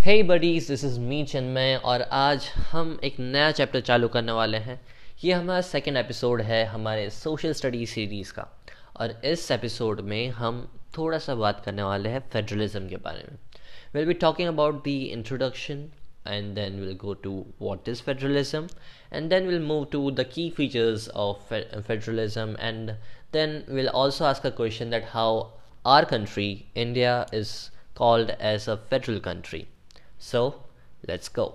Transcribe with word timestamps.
Hey 0.00 0.22
buddies 0.22 0.66
this 0.68 0.82
is 0.84 0.98
me 1.00 1.22
Chinmay 1.24 1.74
और 1.84 2.02
आज 2.02 2.46
हम 2.70 2.98
एक 3.04 3.18
नया 3.20 3.50
चैप्टर 3.52 3.80
चालू 3.80 4.08
करने 4.08 4.32
वाले 4.32 4.58
हैं। 4.58 4.80
ये 5.24 5.32
हमारा 5.32 5.60
सेकेंड 5.60 5.96
एपिसोड 5.96 6.42
है 6.42 6.64
हमारे 6.66 7.08
सोशल 7.10 7.52
स्टडी 7.52 7.86
सीरीज़ 7.86 8.32
का। 8.32 8.46
और 8.96 9.10
इस 9.24 9.50
एपिसोड 9.50 10.00
में 10.00 10.28
हम 10.28 10.62
थोड़ा 10.96 11.18
सा 11.18 11.34
बात 11.34 11.60
करने 11.64 11.82
वाले 11.82 12.08
हैं 12.08 12.20
फेडरलिज्म 12.30 12.88
के 12.88 12.96
बारे 12.96 13.24
में। 13.30 13.36
Will 13.94 14.06
be 14.06 14.14
talking 14.14 14.48
about 14.48 14.82
the 14.84 14.88
introduction 14.88 15.84
and 16.26 16.54
then 16.54 16.80
will 16.80 16.96
go 17.00 17.14
to 17.24 17.32
what 17.60 17.88
is 17.88 18.02
federalism 18.02 18.68
and 19.12 19.28
then 19.30 19.48
will 19.48 19.60
move 19.62 19.84
to 19.92 20.10
the 20.10 20.24
key 20.34 20.48
features 20.56 21.08
of 21.16 21.52
federalism 21.80 22.56
and 22.60 22.90
then 23.32 23.62
will 23.68 23.88
also 23.88 24.24
ask 24.24 24.46
a 24.46 24.50
question 24.56 24.90
that 24.90 25.04
how 25.08 25.44
our 25.86 26.04
country 26.14 26.48
India 26.76 27.14
is 27.34 27.52
called 27.98 28.30
as 28.30 28.68
a 28.68 28.74
federal 28.90 29.18
country 29.18 29.64
so, 30.20 30.54
let's 31.08 31.28
go. 31.28 31.52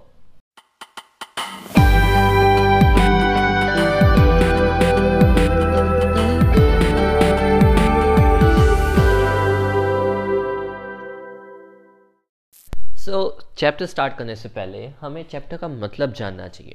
So 13.05 13.37
chapter 13.57 13.85
start 13.85 14.13
करने 14.17 14.35
से 14.35 14.49
पहले 14.49 14.87
हमें 14.99 15.23
chapter 15.23 15.57
का 15.57 15.67
मतलब 15.67 16.13
जानना 16.13 16.47
चाहिए 16.47 16.73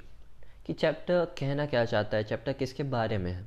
कि 0.66 0.72
chapter 0.72 1.24
कहना 1.38 1.66
क्या 1.66 1.84
चाहता 1.84 2.16
है 2.16 2.24
चैप्टर 2.24 2.52
किसके 2.52 2.82
बारे 2.82 3.18
में 3.18 3.32
है 3.32 3.44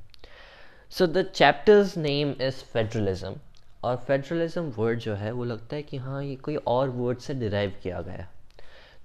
so 0.92 1.08
the 1.08 1.24
chapter's 1.36 1.98
name 1.98 2.36
is 2.42 2.64
federalism 2.74 3.36
और 3.84 3.96
फेडरलिज्म 3.98 4.64
वर्ड 4.78 5.00
जो 5.00 5.16
है, 5.16 5.32
वो 5.32 5.44
लगता 5.44 5.76
है 5.76 5.84
कि 5.84 5.98
हाँ 5.98 6.24
ये 6.24 6.36
कोई 6.36 6.56
और 6.56 6.90
वर्ड 6.90 7.20
से 7.20 7.34
डिराइव 7.34 7.80
किया 7.84 8.02
गया 8.02 8.28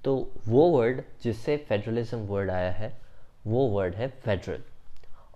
तो 0.05 0.15
वो 0.47 0.69
वर्ड 0.71 1.01
जिससे 1.23 1.57
फेडरलिज्म 1.69 2.19
वर्ड 2.27 2.51
आया 2.51 2.71
है, 2.73 2.93
वो 3.47 3.67
वर्ड 3.69 3.95
है 3.95 4.09
फेडरल 4.25 4.63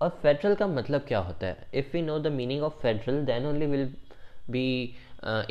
और 0.00 0.08
फेडरल 0.22 0.54
का 0.54 0.66
मतलब 0.66 1.04
क्या 1.08 1.18
होता 1.18 1.46
है? 1.46 1.66
If 1.74 1.92
we 1.92 2.02
know 2.02 2.18
the 2.18 2.26
meaning 2.32 2.62
of 2.62 2.80
federal 2.82 3.24
then 3.24 3.46
only 3.46 3.66
will 3.66 3.86
be 4.50 4.94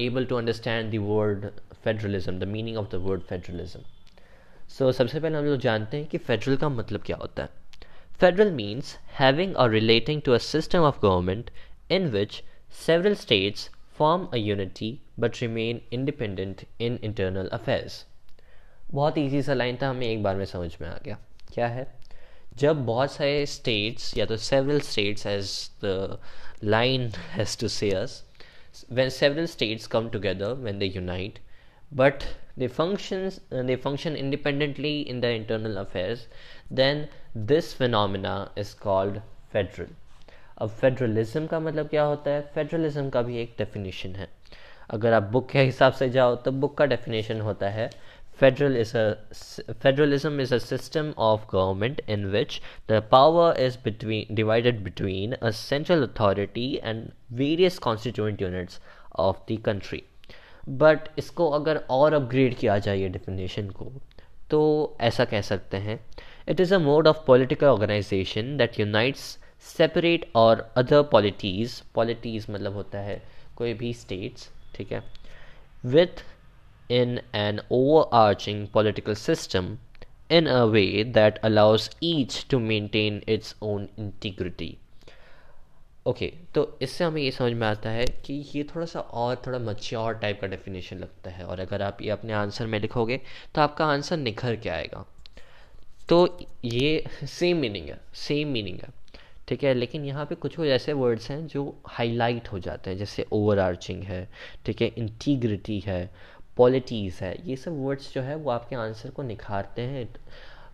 able 0.05 0.25
to 0.25 0.35
understand 0.35 0.91
the 0.91 0.97
word 1.07 1.45
federalism 1.83 2.39
the 2.39 2.43
meaning 2.47 2.77
of 2.77 2.89
the 2.91 3.01
word 3.07 3.21
federalism 3.29 3.81
so 4.77 4.91
सबसे 4.91 5.19
पहले 5.19 5.37
हम 5.37 5.45
लोग 5.45 5.59
जानते 5.59 5.97
हैं 5.97 6.07
कि 6.07 6.17
फेडरल 6.17 6.57
का 6.57 6.69
मतलब 6.69 7.03
क्या 7.05 7.17
होता 7.17 7.43
है. 7.43 7.49
फेडरल 8.19 8.51
मीन्स 8.53 8.95
हैविंग 9.19 9.55
और 9.57 9.69
relating 9.69 10.21
to 10.21 10.31
a 10.31 10.37
system 10.47 10.79
of 10.79 10.99
government 11.01 11.51
in 11.91 12.07
which 12.09 12.41
several 12.85 13.15
states 13.15 13.69
form 13.97 14.21
a 14.35 14.39
unity 14.41 14.87
but 15.23 15.39
remain 15.41 15.79
independent 15.95 16.61
in 16.85 16.93
internal 17.07 17.49
affairs. 17.57 17.97
बहुत 18.93 19.17
ईजी 19.17 19.41
सा 19.41 19.53
लाइन 19.53 19.77
था, 19.81 19.89
हमें 19.89 20.07
एक 20.07 20.23
बार 20.23 20.35
में 20.35 20.45
समझ 20.45 20.75
में 20.81 20.87
आ 20.89 20.97
गया। 21.05 21.17
क्या 21.53 21.67
है? 21.67 21.85
जब 22.57 22.85
बहुत 22.85 23.11
सारे 23.11 23.45
स्टेट्स 23.45 24.17
या 24.17 24.25
तो 24.25 24.37
several 24.37 24.79
states 24.81 25.25
as 25.27 25.51
the 25.83 26.19
line 26.63 27.07
has 27.29 27.59
to 27.59 27.67
say 27.67 27.91
us 27.91 28.23
when 28.91 29.09
several 29.09 29.45
states 29.45 29.87
come 29.87 30.09
together 30.09 30.53
when 30.53 30.79
they 30.79 30.85
unite 30.85 31.39
but 31.91 32.23
they 32.59 32.67
functions 32.67 33.39
they 33.53 33.75
function 33.75 34.15
independently 34.15 34.99
in 35.01 35.21
the 35.21 35.25
internal 35.25 35.77
affairs 35.77 36.27
then 36.73 37.05
this 37.47 37.73
phenomena 37.75 38.35
is 38.57 38.75
called 38.83 39.19
federal 39.53 39.87
अब 40.57 40.69
federalism 40.71 41.45
का 41.47 41.59
मतलब 41.59 41.87
क्या 41.87 42.03
होता 42.03 42.31
है? 42.31 42.41
Federalism 42.55 43.09
का 43.09 43.21
भी 43.21 43.37
एक 43.37 43.55
definition 43.57 44.15
है। 44.15 44.29
अगर 44.89 45.13
आप 45.13 45.23
बुक 45.23 45.49
के 45.49 45.59
हिसाब 45.59 45.93
से 45.93 46.09
जाओ 46.09 46.35
तो 46.35 46.51
बुक 46.51 46.77
का 46.77 46.85
डेफिनेशन 46.85 47.41
होता 47.41 47.69
है 47.69 47.89
federal 48.39 48.77
is 48.77 48.95
a 48.97 49.73
federalism 49.73 50.41
is 50.41 50.53
a 50.55 50.57
system 50.57 51.13
of 51.19 51.45
government 51.51 52.01
in 52.09 52.25
which 52.31 52.59
the 52.89 53.01
power 53.11 53.59
is 53.61 53.77
between 53.83 54.35
divided 54.35 54.83
between 54.83 55.33
a 55.33 55.49
central 55.57 56.07
authority 56.07 56.73
and 56.83 57.09
various 57.33 57.77
constituent 57.79 58.41
units 58.41 58.79
of 59.19 59.37
the 59.51 59.61
country 59.65 60.03
but 60.69 61.09
इसको 61.19 61.49
अगर 61.49 61.77
और 61.91 62.13
अपग्रेड 62.13 62.55
किया 62.55 62.77
जाए 62.79 62.97
ये 62.99 63.09
definition 63.09 63.69
को 63.69 63.91
तो 64.49 64.61
ऐसा 65.01 65.25
कह 65.25 65.41
सकते 65.41 65.77
हैं। 65.77 65.99
It 66.49 66.59
is 66.59 66.73
a 66.73 66.77
mode 66.79 67.07
of 67.07 67.25
political 67.27 67.67
organization 67.67 68.55
that 68.57 68.79
unites 68.79 69.37
separate 69.67 70.25
और 70.35 70.69
अदर 70.77 71.01
पॉलिटीज़ 71.11 71.81
पॉलिटीज़ 71.95 72.51
मतलब 72.51 72.73
होता 72.73 72.99
है 72.99 73.21
कोई 73.57 73.73
भी 73.73 73.93
स्टेट्स 73.93 74.49
ठीक 74.75 74.91
है? 74.91 75.03
With 75.85 76.23
an 76.91 77.59
overarching 78.13 78.67
political 78.67 79.13
system 79.13 79.77
in 80.31 80.45
a 80.47 80.59
way 80.65 81.03
that 81.03 81.39
allows 81.43 81.85
each 82.01 82.35
to 82.47 82.57
maintain 82.57 83.15
its 83.27 83.53
own 83.61 83.87
integrity. 83.97 84.69
Okay 86.07 86.29
okay, 86.29 86.53
तो 86.55 86.79
इससे 86.81 87.03
हमें 87.03 87.21
ये 87.21 87.31
समझ 87.31 87.53
में 87.53 87.67
आता 87.67 87.89
है 87.89 88.05
कि 88.25 88.33
ये 88.55 88.63
थोड़ा 88.63 88.85
सा 88.85 88.99
और 88.99 89.41
थोड़ा 89.47 89.59
मच्योर 89.59 90.13
टाइप 90.13 90.41
का 90.41 90.47
डेफिनेशन 90.47 90.97
लगता 90.97 91.29
है 91.29 91.45
और 91.45 91.59
अगर 91.59 91.81
आप 91.81 92.01
ये 92.01 92.09
अपने 92.09 92.33
आंसर 92.33 92.67
में 92.67 92.79
लिखोगे 92.79 93.19
तो 93.55 93.61
आपका 93.61 93.85
आंसर 93.85 94.17
निखर 94.17 94.55
के 94.55 94.69
आएगा। 94.69 95.05
तो 96.09 96.39
ये 96.65 97.05
सेम 97.23 97.57
मीनिंग 97.57 97.89
है 97.89 97.99
सेम 98.13 98.47
मीनिंग 98.47 98.79
है 98.79 98.89
ठीक 99.47 99.63
है? 99.63 99.73
लेकिन 99.73 100.05
यहाँ 100.05 100.25
पे 100.25 100.35
कुछ 100.35 100.55
कुछ 100.55 100.67
ऐसे 100.67 100.93
वर्ड्स 100.93 101.29
हैं 101.31 101.47
जो 101.47 101.81
हाईलाइट 101.87 102.47
हो 102.47 102.59
जाते 102.59 102.89
हैं 102.89 102.97
जैसे 102.97 103.25
ओवर 103.31 103.59
है 103.85 104.27
ठीक 104.65 104.81
है? 104.81 104.87
इंटीग्रिटी 104.87 105.79
है 105.79 106.31
पॉलिटीज़ 106.61 107.23
है, 107.23 107.35
ये 107.49 107.55
सब 107.55 107.83
वर्ड्स 107.83 108.13
जो 108.13 108.21
है 108.21 108.35
वो 108.35 108.51
आपके 108.51 108.75
आंसर 108.75 109.09
को 109.09 109.23
निखारते 109.23 109.81
हैं। 109.81 110.07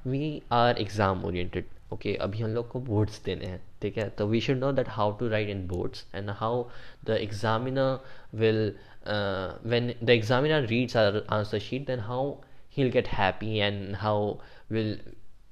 We 0.08 0.42
are 0.54 0.78
exam 0.82 1.26
oriented 1.26 1.66
okay 1.94 2.14
अभी 2.22 2.42
हम 2.42 2.50
लोग 2.52 2.68
को 2.70 2.80
बोर्ड्स 2.82 3.24
देने 3.26 3.46
हैं, 3.46 3.62
ठीक 3.82 3.98
है? 3.98 4.10
तो 4.10 4.28
we 4.28 4.42
should 4.42 4.58
know 4.58 4.72
that 4.74 4.90
how 4.90 5.12
to 5.18 5.28
write 5.30 5.50
in 5.50 5.68
boards 5.68 6.06
and 6.16 6.30
how 6.40 6.64
the 7.06 7.18
examiner 7.22 8.00
will 8.36 8.72
when 9.72 9.86
the 10.04 10.10
examiner 10.12 10.60
reads 10.70 10.96
our 10.98 11.26
answer 11.32 11.60
sheet 11.60 11.86
then 11.90 12.00
how 12.06 12.36
he'll 12.78 12.92
get 12.94 13.08
happy 13.10 13.60
and 13.68 13.96
how 13.96 14.16
will, 14.72 14.90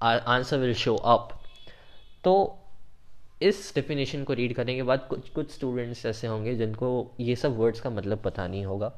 our 0.02 0.20
answer 0.34 0.60
will 0.64 0.74
show 0.82 0.98
तो 2.24 2.34
इस 3.42 3.72
definition 3.76 4.24
को 4.24 4.34
read 4.34 4.54
करने 4.56 4.76
के 4.76 4.84
बाद 4.84 5.06
कुछ 5.10 5.30
कुछ 5.30 5.52
students 5.52 6.06
ऐसे 6.06 6.28
होंगे 6.28 6.56
जिनको 6.56 6.90
ये 7.20 7.36
सब 7.36 7.58
वर्ड्स 7.58 7.82
का 7.82 7.90
मतलब 7.90 8.22
पता 8.24 8.48
नहीं 8.48 8.66
होगा। 8.66 8.92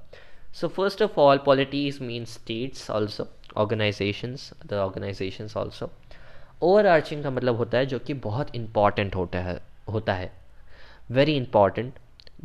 So 0.53 0.67
first 0.67 1.01
of 1.01 1.19
all 1.19 1.37
polities 1.37 1.99
mean 2.01 2.25
states 2.25 2.91
also 2.91 3.27
organizations 3.57 4.53
the 4.65 4.73
organizations 4.73 5.57
also 5.57 5.91
over 6.61 6.99
का 6.99 7.31
मतलब 7.31 7.55
होता 7.55 7.77
है 7.77 7.85
जो 7.85 7.99
कि 7.99 8.13
बहुत 8.13 8.55
इंपॉर्टेंट 8.55 9.15
होता 9.15 9.39
है 9.39 9.61
होता 9.91 10.13
है। 10.13 10.33
Very 11.11 11.37
important 11.37 11.93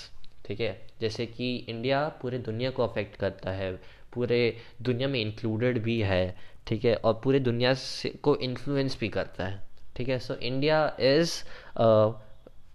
ठीक 0.47 0.61
है? 0.61 0.87
जैसे 1.01 1.27
कि 1.27 1.57
इंडिया 1.57 2.09
पूरे 2.09 2.39
दुनिया 2.39 2.71
को 2.71 2.87
अफेक्ट 2.87 3.17
करता 3.17 3.51
है। 3.51 3.73
पूरे 4.15 4.57
दुनिया 4.83 5.09
में 5.09 5.21
इंक्लूडेड 5.21 5.83
भी 5.83 6.01
है। 6.01 6.37
ठीक 6.67 6.85
है, 6.85 6.95
और 6.97 7.21
पूरे 7.25 7.41
दुनिया 7.41 7.73
से 7.75 8.09
को 8.23 8.37
इन्फ्लुएंस 8.43 8.99
भी 9.01 9.09
करता 9.09 9.47
है, 9.47 9.63
ठीक 9.97 10.09
है? 10.09 10.19
So 10.19 10.35
India 10.35 10.87
is 11.01 11.33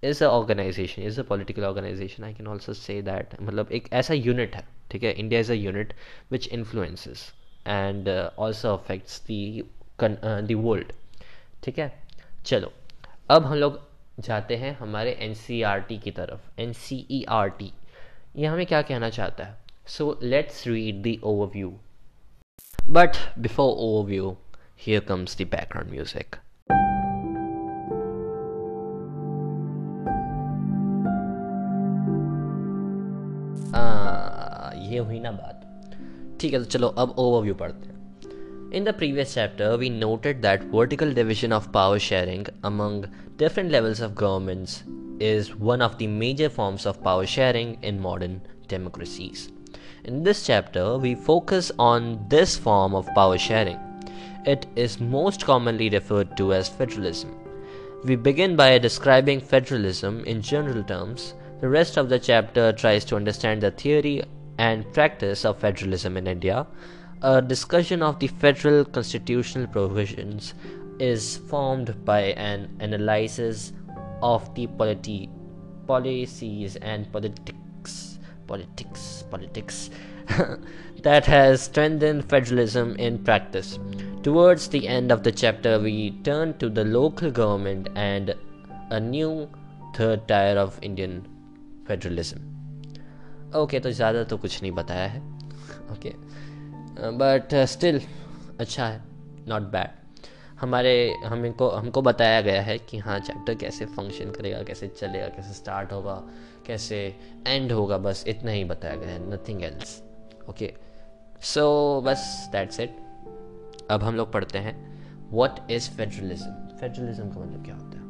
is 0.06 0.24
a 0.24 0.28
organization 0.28 1.02
is 1.02 1.20
a 1.20 1.24
political 1.30 1.64
organization 1.66 2.24
I 2.24 2.34
can 2.34 2.48
also 2.48 2.74
say 2.74 3.02
that 3.02 3.36
मतलब 3.42 3.72
एक 3.72 3.92
ऐसा 3.94 4.14
यूनिट 4.14 4.56
है, 4.56 4.64
ठीक 4.92 5.04
है? 5.04 5.14
India 5.14 5.40
is 5.40 5.52
a 5.52 5.56
unit 5.56 5.94
which 6.32 6.48
influences 6.48 7.32
and 7.68 8.10
also 8.10 8.74
affects 8.74 9.22
the 9.28 10.54
world 10.56 10.92
ठीक 11.64 11.80
है? 11.80 11.92
चलो, 12.46 12.72
अब 13.32 13.46
हम 13.46 13.58
लोग 13.58 13.80
जाते 14.20 14.56
हैं 14.58 14.76
हमारे 14.78 15.12
एन 15.22 15.34
e 15.34 16.00
की 16.04 16.12
तरफ़। 16.12 16.62
एन 16.62 16.74
e 16.74 17.72
ये 18.36 18.46
हमें 18.46 18.66
क्या 18.66 18.82
कहना 18.82 19.10
चाहता 19.10 19.44
है? 19.44 19.58
So 19.88 20.18
let's 20.24 20.66
read 20.68 21.02
the 21.04 21.20
overview 21.24 21.74
But 22.89 23.17
before 23.43 23.71
overview 23.85 24.31
here 24.87 25.01
comes 25.09 25.37
the 25.39 25.47
background 25.53 25.91
music 25.91 26.37
ये 34.91 34.99
हुई 34.99 35.19
ना 35.21 35.31
बात 35.31 35.97
ठीक 36.41 36.53
है 36.53 36.59
तो 36.59 36.65
चलो 36.65 36.89
अब 36.89 37.15
ओवरव्यू 37.19 37.55
पढ़ते 37.65 37.89
हैं 37.89 37.93
In 38.79 38.87
the 38.87 38.93
previous 39.01 39.33
chapter, 39.37 39.67
we 39.81 39.89
noted 39.97 40.41
that 40.45 40.63
vertical 40.71 41.13
division 41.19 41.53
of 41.59 41.67
power 41.77 42.01
sharing 42.07 42.43
among 42.71 42.97
different 43.43 43.75
levels 43.75 44.01
of 44.07 44.17
governments 44.23 44.75
is 45.29 45.51
one 45.73 45.85
of 45.87 45.99
the 46.01 46.09
major 46.23 46.49
forms 46.57 46.87
of 46.93 47.03
power 47.05 47.29
sharing 47.35 47.77
in 47.91 48.01
modern 48.07 48.41
democracies. 48.73 49.45
In 50.10 50.24
this 50.24 50.44
chapter, 50.48 50.98
we 50.98 51.14
focus 51.14 51.72
on 51.78 52.26
this 52.30 52.58
form 52.58 52.96
of 52.96 53.08
power 53.14 53.38
sharing. 53.38 53.78
It 54.44 54.66
is 54.76 55.00
most 55.00 55.46
commonly 55.46 55.88
referred 55.88 56.36
to 56.38 56.52
as 56.52 56.68
federalism. 56.68 57.38
We 58.04 58.16
begin 58.16 58.56
by 58.56 58.80
describing 58.80 59.40
federalism 59.40 60.26
in 60.26 60.42
general 60.42 60.82
terms. 60.82 61.36
The 61.62 61.70
rest 61.70 61.96
of 61.98 62.10
the 62.10 62.18
chapter 62.18 62.74
tries 62.74 63.06
to 63.06 63.18
understand 63.18 63.62
the 63.62 63.70
theory 63.70 64.24
and 64.58 64.92
practice 64.94 65.46
of 65.46 65.60
federalism 65.60 66.18
in 66.18 66.26
India. 66.26 66.66
A 67.22 67.40
discussion 67.40 68.02
of 68.02 68.18
the 68.18 68.30
federal 68.30 68.86
constitutional 68.86 69.68
provisions 69.68 70.56
is 70.98 71.38
formed 71.38 72.04
by 72.04 72.34
an 72.50 72.76
analysis 72.80 73.74
of 74.24 74.56
the 74.56 74.66
polity, 74.66 75.30
policies 75.86 76.78
and 76.78 77.12
politics 77.12 77.59
politics 78.52 79.08
politics 79.32 79.80
that 81.08 81.26
has 81.26 81.62
strengthened 81.62 82.30
federalism 82.30 82.96
in 83.08 83.18
practice. 83.30 83.80
Towards 84.24 84.68
the 84.70 84.88
end 84.88 85.12
of 85.12 85.24
the 85.24 85.32
chapter, 85.32 85.80
we 85.80 86.12
turn 86.24 86.58
to 86.58 86.70
the 86.70 86.84
local 86.84 87.32
government 87.32 87.90
and 87.96 88.36
a 88.92 89.00
new 89.00 89.50
third 89.96 90.28
tier 90.28 90.58
of 90.58 90.80
Indian 90.82 91.22
federalism. 91.88 92.40
okay, 93.56 93.80
तो 93.80 93.92
ज़्यादा 93.92 94.24
तो 94.24 94.38
कुछ 94.38 94.62
नहीं 94.62 94.72
बताया 94.72 95.08
है 95.08 95.20
okay 95.94 96.14
but 97.18 97.56
still 97.72 98.02
अच्छा 98.60 98.86
है 98.86 99.02
not 99.48 99.62
bad 99.72 99.98
हमारे 100.62 100.92
हमको 101.26 101.70
हमको 101.70 102.02
बताया 102.02 102.42
गया 102.42 102.62
है 102.62 102.78
कि 102.90 102.98
हाँ 102.98 103.20
चैप्टर 103.20 103.56
कैसे 103.64 103.86
फ़ंक्शन 103.86 104.32
करेगा 104.32 104.62
कैसे 104.64 104.88
चलेगा 104.88 105.28
कैसे 105.38 105.54
स्टार्ट 105.54 105.92
होगा 105.94 106.24
कैसे 106.70 106.98
एंड 107.48 107.72
होगा, 107.72 107.98
बस 107.98 108.24
इतना 108.28 108.52
ही 108.52 108.64
बताया 108.66 108.96
गया 108.96 109.10
है 109.10 109.20
नथिंग 109.34 109.64
एल्स 109.64 110.02
ओके 110.50 110.74
सो 111.54 111.66
बस 112.06 112.50
दैट्स 112.52 112.80
इट 112.80 112.96
अब 113.92 114.04
हम 114.04 114.16
लोग 114.16 114.32
पढ़ते 114.34 114.58
हैं 114.58 114.78
वट 115.34 115.72
इज़ 115.72 115.90
फेडरलिज्म 115.92 116.78
फेडरलिज्म 116.80 117.30
का 117.30 117.40
मतलब 117.40 117.66
क्या 117.66 117.76
होता 117.76 117.98
है? 117.98 118.08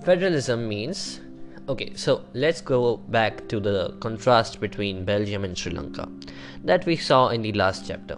Federalism 0.00 0.58
means 0.58 1.00
okay 1.70 1.86
so 1.96 2.20
let's 2.36 2.64
go 2.66 2.78
back 3.10 3.46
to 3.50 3.60
the 3.60 4.00
contrast 4.02 4.60
between 4.60 5.04
Belgium 5.04 5.44
and 5.44 5.54
Sri Lanka 5.56 6.06
that 6.66 6.86
we 6.86 6.96
saw 7.08 7.18
in 7.32 7.42
the 7.42 7.54
last 7.56 7.86
chapter 7.86 8.16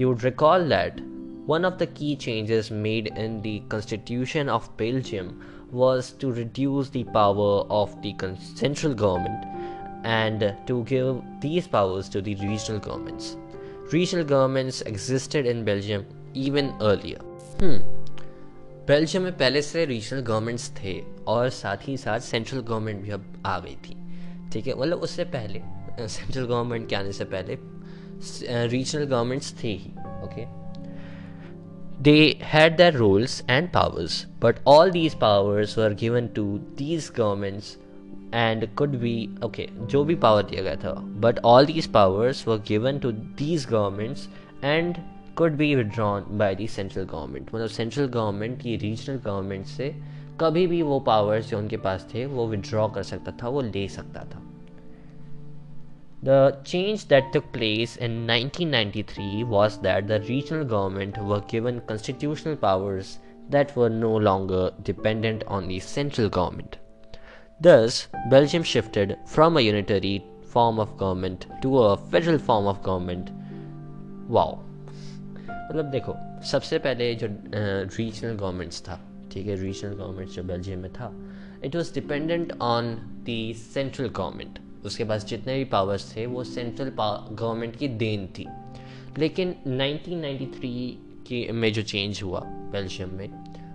you 0.00 0.08
would 0.08 0.24
recall 0.24 0.68
that 0.68 1.00
one 1.48 1.64
of 1.64 1.74
the 1.74 1.88
key 1.98 2.14
changes 2.24 2.72
made 2.72 3.08
in 3.18 3.40
the 3.40 3.58
constitution 3.70 4.48
of 4.48 4.68
Belgium 4.78 5.28
was 5.71 6.11
to 6.13 6.31
reduce 6.31 6.89
the 6.89 7.03
power 7.05 7.65
of 7.69 8.01
the 8.01 8.15
central 8.55 8.93
government 8.93 9.45
and 10.03 10.55
to 10.65 10.83
give 10.83 11.21
these 11.41 11.67
powers 11.67 12.09
to 12.09 12.21
the 12.21 12.35
regional 12.35 12.79
governments 12.79 13.35
regional 13.91 14.25
governments 14.25 14.81
existed 14.81 15.45
in 15.45 15.63
Belgium 15.63 16.05
even 16.33 16.73
earlier. 16.81 17.19
Hmm. 17.59 17.79
Belgium 18.87 19.23
में 19.23 19.37
पहले 19.37 19.61
से 19.61 19.83
regional 19.85 20.19
governments 20.25 20.69
थे 20.75 20.93
और 21.27 21.49
साथ 21.49 21.77
ही 21.87 21.95
साथ 21.97 22.19
central 22.19 22.59
government 22.59 23.01
भी 23.03 23.09
अब 23.11 23.25
आ 23.45 23.57
गई 23.59 23.75
थी 23.87 23.95
ठीक 24.53 24.67
है 24.67 24.75
मतलब 24.79 25.01
उससे 25.07 25.23
पहले 25.33 25.61
सेंट्रल 26.07 26.45
गवर्नमेंट 26.45 26.87
के 26.89 26.95
आने 26.95 27.11
से 27.13 27.25
पहले 27.33 27.57
रीजनल 28.67 29.03
गवर्नमेंट्स 29.03 29.53
थे 29.63 29.67
ही 29.67 29.91
okay 30.23 30.45
they 32.01 32.37
had 32.41 32.77
their 32.77 32.91
rules 32.91 33.43
and 33.47 33.71
powers 33.71 34.25
but 34.39 34.59
all 34.65 34.91
these 34.91 35.15
powers 35.15 35.75
were 35.75 35.93
given 35.93 36.33
to 36.33 36.61
these 36.75 37.09
governments 37.09 37.77
and 38.33 38.67
could 38.75 38.99
be 39.01 39.29
okay 39.43 39.67
जो 39.89 40.03
भी 40.03 40.15
पावर 40.15 40.43
दिया 40.43 40.63
गया 40.63 40.75
था 40.75 40.93
but 41.19 41.39
all 41.43 41.65
these 41.65 41.87
powers 41.87 42.45
were 42.45 42.59
given 42.71 42.99
to 42.99 43.11
these 43.41 43.65
governments 43.65 44.27
and 44.61 44.99
could 45.35 45.57
be 45.57 45.75
withdrawn 45.75 46.23
by 46.37 46.53
the 46.53 46.67
central 46.67 47.05
government 47.05 47.53
मतलब 47.55 47.69
central 47.69 48.07
government 48.07 48.59
की 48.63 48.77
regional 48.79 49.23
government 49.25 49.67
से 49.67 49.95
कभी 50.39 50.67
भी 50.67 50.81
वो 50.81 51.03
powers 51.07 51.49
जो 51.49 51.57
उनके 51.57 51.77
पास 51.77 52.07
थे 52.13 52.25
वो 52.25 52.55
withdraw 52.55 52.93
कर 52.95 53.03
सकता 53.03 53.31
था 53.31 53.49
वो 53.49 53.61
ले 53.61 53.87
सकता 53.87 54.23
था 54.23 54.41
The 56.23 56.57
change 56.63 57.07
that 57.09 57.31
took 57.31 57.51
place 57.53 57.95
in 57.95 58.25
1993 58.25 59.43
was 59.43 59.79
that 59.81 60.07
the 60.07 60.19
regional 60.21 60.65
government 60.65 61.17
were 61.17 61.41
given 61.41 61.81
constitutional 61.81 62.55
powers 62.55 63.19
that 63.49 63.75
were 63.75 63.89
no 63.89 64.15
longer 64.15 64.71
dependent 64.83 65.43
on 65.47 65.67
the 65.67 65.79
central 65.79 66.29
government. 66.29 66.77
Thus, 67.61 68.07
Belgium 68.29 68.63
shifted 68.63 69.17
from 69.25 69.57
a 69.57 69.61
unitary 69.61 70.23
form 70.43 70.79
of 70.79 70.97
government 70.97 71.47
to 71.61 71.77
a 71.79 71.97
federal 71.97 72.39
form 72.39 72.67
of 72.67 72.81
government. 72.83 73.29
Wow. 74.27 74.63
मतलब 75.69 75.85
देखो 75.91 76.15
सबसे 76.49 76.77
पहले 76.79 77.13
जो 77.21 77.27
regional 77.97 78.35
governments 78.37 78.81
था 78.87 78.99
ठीक 79.31 79.47
है 79.47 79.55
regional 79.61 79.93
government 79.93 80.29
जो 80.31 80.43
Belgium 80.43 80.79
में 80.79 80.91
था 80.93 81.11
it 81.65 81.75
was 81.75 81.93
dependent 81.93 82.53
on 82.61 82.93
the 83.29 83.53
central 83.73 84.07
government 84.19 84.59
उसके 84.84 85.04
पास 85.04 85.24
जितने 85.24 85.58
भी 85.58 85.64
पावर्स 85.64 86.16
थे, 86.16 86.26
वो 86.26 86.44
सेंट्रल 86.44 86.92
गवर्नमेंट 87.32 87.76
की 87.76 87.88
देन 87.88 88.26
थी। 88.26 88.46
लेकिन 89.18 89.54
1993 89.66 90.98
के 91.26 91.52
में 91.52 91.72
जो 91.72 91.82
चेंज 91.82 92.22
हुआ 92.22 92.40
बेल्जियम 92.40 93.14
में, 93.14 93.28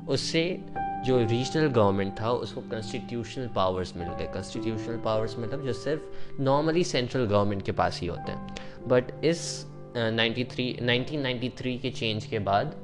उससे 0.08 0.62
जो 1.06 1.20
रीजनल 1.24 1.68
गवर्नमेंट 1.68 2.20
था, 2.22 2.32
उसको 2.32 2.62
कॉन्स्टिट्यूशनल 2.62 3.48
पावर्स 3.48 3.98
मिल 3.98 4.08
गए। 4.08 4.26
कॉन्स्टिट्यूशनल 4.26 4.98
पावर्स 4.98 5.40
मतलब 5.40 5.66
जो 5.66 5.74
सिर्फ़ 5.74 6.42
नॉर्मली 6.42 6.84
सेंट्रल 6.84 7.26
गवर्नमेंट 7.26 7.62
के 7.62 7.72
पास 7.72 8.00
ही 8.02 8.08
होते 8.08 8.32
हैं। 8.32 8.56
बट 8.88 9.26
इस 9.26 9.66
नाइन्टी 9.98 10.44
थ्री 10.44 10.78
नाइनटीन 10.82 11.78
के 11.78 11.90
चेंज 11.90 12.26
के 12.26 12.40
बाद, 12.40 12.76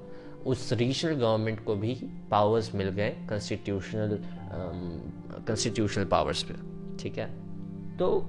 उस 0.45 0.73
रीजनल 0.73 1.13
गवर्नमेंट 1.13 1.63
को 1.63 1.75
भी 1.75 1.95
पावर्स 2.31 2.75
मिल 2.75 2.89
गए 2.89 3.09
कॉन्स्टिट्यूशनल 3.09 4.19
कॉन्स्टिट्यूशनल 5.47 6.05
पावर्स 6.05 6.43
पे। 6.43 6.53
ठीक 7.03 7.17
है? 7.17 7.42
तो 7.99 8.25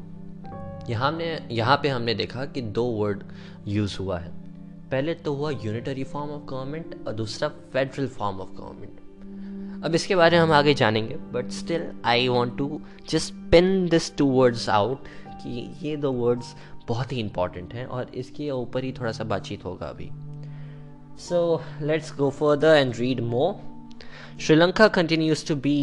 यहाँ 0.88 1.10
ने 1.12 1.26
यहाँ 1.50 1.76
पे 1.82 1.88
हमने 1.88 2.14
देखा 2.14 2.44
कि 2.44 2.62
दो 2.62 2.84
वर्ड 2.84 3.22
यूज़ 3.68 3.96
हुआ 3.98 4.18
है। 4.18 4.32
पहले 4.90 5.14
तो 5.14 5.34
हुआ 5.34 5.50
यूनिटरी 5.50 6.04
फॉर्म 6.04 6.30
ऑफ़ 6.30 6.42
गवर्नमेंट 6.50 7.06
और 7.06 7.14
दूसरा 7.14 7.48
फेडरल 7.48 8.08
फॉर्म 8.08 8.40
ऑफ़ 8.40 8.50
गवर्नमेंट 8.50 9.84
अब 9.84 9.94
इसके 9.94 10.16
बारे 10.16 10.36
में 10.36 10.42
हम 10.42 10.52
आगे 10.52 10.74
जानेंगे 10.74 11.16
but 11.32 11.50
still 11.50 11.90
I 12.04 12.28
want 12.28 12.56
to 12.58 12.80
just 13.10 13.34
pin 13.50 13.88
this 13.88 14.16
two 14.16 14.26
words 14.26 14.68
out 14.68 15.08
कि 15.42 15.68
ये 15.82 15.96
दो 15.96 16.12
वर्ड्स 16.12 16.54
बहुत 16.88 17.12
ही 17.12 17.20
इंपॉर्टेंट 17.20 17.74
हैं 17.74 17.86
और 17.86 18.10
इसके 18.14 18.50
ऊपर 18.50 18.84
ही 18.84 18.92
थोड़ा 18.92 19.12
सा 19.12 19.24
बातचीत 19.24 19.64
होगा 19.64 19.86
अभी। 19.86 20.10
So 21.18 21.62
let's 21.82 22.14
go 22.16 22.30
further 22.30 22.76
and 22.76 22.94
read 22.96 23.20
more 23.20 24.40
Sri Lanka 24.40 24.88
continues 24.88 25.46
to 25.48 25.56
be 25.56 25.76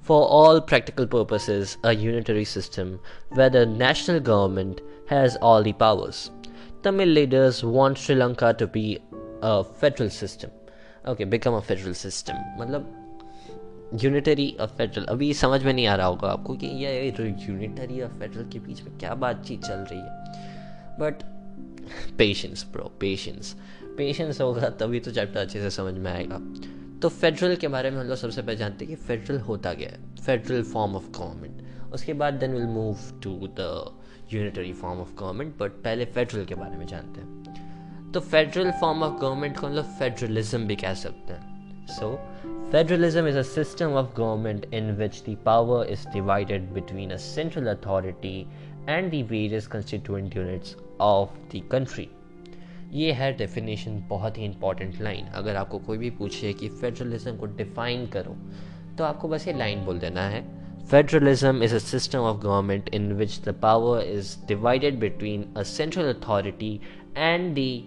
for 0.00 0.26
all 0.28 0.60
practical 0.60 1.06
purposes 1.06 1.76
a 1.82 1.92
unitary 1.92 2.44
system 2.44 3.00
where 3.30 3.50
the 3.50 3.66
national 3.66 4.20
government 4.20 4.80
has 5.08 5.36
all 5.36 5.62
the 5.62 5.72
powers. 5.72 6.30
Tamil 6.82 7.08
leaders 7.08 7.64
want 7.64 7.98
Sri 7.98 8.14
Lanka 8.14 8.54
to 8.54 8.66
be 8.66 8.98
a 9.42 9.64
federal 9.64 10.10
system. 10.10 10.50
Okay, 11.06 11.24
become 11.24 11.54
a 11.54 11.62
federal 11.62 11.94
system. 11.94 12.36
मतलब 12.58 12.92
unitary 14.02 14.50
और 14.60 14.66
federal 14.78 15.04
अभी 15.04 15.32
समझ 15.34 15.62
में 15.64 15.72
नहीं 15.72 15.86
आ 15.86 15.94
रहा 15.96 16.06
होगा 16.06 16.28
आपको 16.28 16.54
कि 16.54 16.66
ये 16.66 17.08
यूनिटरी 17.08 18.00
और 18.00 18.08
फेडरल 18.18 18.48
के 18.52 18.58
बीच 18.58 18.82
में 18.82 18.96
क्या 18.98 19.14
बातचीत 19.14 19.64
चल 19.64 19.84
रही 19.90 19.98
है 19.98 20.98
but 21.00 21.22
patience 22.18 22.64
bro 22.72 22.90
patience 23.00 23.54
patience 23.98 24.40
होगा 24.40 24.68
तभी 24.80 25.00
तो 25.00 25.10
चैप्टर 25.10 25.40
अच्छे 25.40 25.60
से 25.60 25.70
समझ 25.70 25.94
में 25.94 26.10
आएगा 26.12 26.40
तो 27.01 27.09
फेडरल 27.09 27.55
के 27.55 27.67
बारे 27.67 27.91
में 27.91 27.97
हम 27.99 28.07
लोग 28.07 28.17
सबसे 28.17 28.41
पहले 28.41 28.55
जानते 28.55 28.85
हैं 28.85 28.95
कि 28.95 29.03
फेडरल 29.03 29.39
होता 29.39 29.73
क्या 29.73 29.89
है। 29.89 30.15
फेडरल 30.15 30.63
फॉर्म 30.63 30.95
ऑफ़ 30.95 31.09
गवर्नमेंट 31.17 31.93
उसके 31.93 32.13
बाद 32.13 32.33
then 32.33 32.53
will 32.53 32.67
move 32.67 32.97
to 33.23 33.47
the 33.59 33.91
unitary 34.33 34.73
form 34.73 34.99
of 34.99 35.13
government 35.19 35.57
but 35.57 35.71
पहले 35.71 36.05
फेडरल 36.05 36.45
के 36.45 36.55
बारे 36.55 36.77
में 36.77 36.85
जानते 36.87 37.21
हैं। 37.21 38.11
तो 38.11 38.19
फेडरल 38.19 38.71
फॉर्म 38.71 39.03
ऑफ़ 39.03 39.21
गवर्नमेंट 39.21 39.59
को 39.59 39.67
हम 39.67 39.73
लोग 39.73 39.85
फेडरलिज्म 39.85 40.67
भी 40.67 40.75
कह 40.75 40.93
सकते 40.93 41.33
हैं। 41.33 41.85
So 41.87 42.15
federalism 42.71 43.31
is 43.31 43.35
a 43.35 43.47
system 43.49 43.97
of 44.03 44.13
government 44.19 44.71
in 44.79 44.95
which 45.01 45.21
the 45.23 45.35
power 45.49 45.83
is 45.95 46.07
divided 46.15 46.71
between 46.79 47.11
a 47.11 47.21
central 47.27 47.73
authority 47.75 48.37
and 48.87 49.13
the 49.15 49.23
various 49.35 49.73
constituent 49.75 50.41
units 50.43 50.75
of 51.11 51.37
the 51.53 51.67
country. 51.75 52.09
ये 52.93 53.11
है 53.11 53.31
डेफिनेशन 53.37 54.01
बहुत 54.09 54.37
ही 54.37 54.45
इंपॉर्टेंट 54.45 55.01
लाइन 55.01 55.25
अगर 55.41 55.55
आपको 55.55 55.79
कोई 55.79 55.97
भी 55.97 56.09
पूछे 56.09 56.53
कि 56.53 56.69
फेडरलिज्म 56.69 57.35
को 57.37 57.45
डिफाइन 57.45 58.05
करो 58.15 58.35
तो 58.97 59.03
आपको 59.03 59.27
बस 59.27 59.47
ये 59.47 59.53
लाइन 59.57 59.85
बोल 59.85 59.99
देना 59.99 60.21
है. 60.29 60.43
Federalism 60.91 61.61
is 61.65 61.73
a 61.73 61.79
system 61.79 62.25
of 62.27 62.39
government 62.41 62.89
in 62.89 63.03
which 63.17 63.35
the 63.41 63.53
power 63.53 64.01
is 64.01 64.35
divided 64.47 64.99
between 64.99 65.45
a 65.55 65.63
central 65.63 66.09
authority 66.09 66.71
and 67.15 67.55
the 67.55 67.85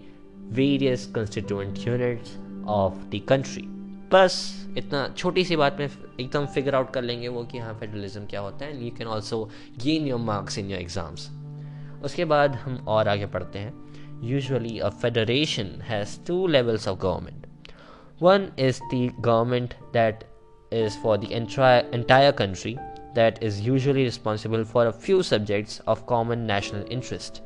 various 0.59 1.05
constituent 1.17 1.85
units 1.85 2.31
of 2.77 2.97
the 3.11 3.21
country. 3.31 3.65
बस 4.13 4.39
इतना 4.77 5.07
छोटी 5.17 5.43
सी 5.45 5.55
बात 5.55 5.79
में 5.79 5.85
एकदम 5.85 6.45
फिगर 6.55 6.75
आउट 6.75 6.93
कर 6.93 7.01
लेंगे 7.01 7.27
वो 7.27 7.43
कि 7.51 7.57
हाँ 7.57 7.73
फेडरलिज्म 7.79 8.25
क्या 8.25 8.41
होता 8.41 8.65
है. 8.65 8.71
And 8.71 8.83
you 8.83 8.91
can 8.97 9.07
also 9.07 9.43
gain 9.83 10.07
your 10.07 10.19
marks 10.19 10.57
in 10.57 10.71
your 10.71 10.79
exams 10.81 11.29
उसके 12.05 12.25
बाद 12.25 12.55
हम 12.55 12.83
और 12.87 13.07
आगे 13.07 13.25
पढ़ते 13.35 13.59
हैं. 13.59 13.73
Usually, 14.21 14.79
a 14.79 14.91
federation 14.91 15.79
has 15.81 16.17
two 16.17 16.47
levels 16.47 16.87
of 16.87 16.99
government. 16.99 17.47
One 18.19 18.53
is 18.57 18.81
the 18.91 19.11
government 19.21 19.75
that 19.91 20.23
is 20.71 20.95
for 20.95 21.17
the 21.17 21.31
entire, 21.33 21.81
entire 21.91 22.31
country, 22.31 22.79
that 23.13 23.41
is 23.41 23.61
usually 23.61 24.03
responsible 24.03 24.63
for 24.63 24.87
a 24.87 24.93
few 24.93 25.23
subjects 25.23 25.79
of 25.87 26.05
common 26.05 26.45
national 26.45 26.85
interest. 26.91 27.41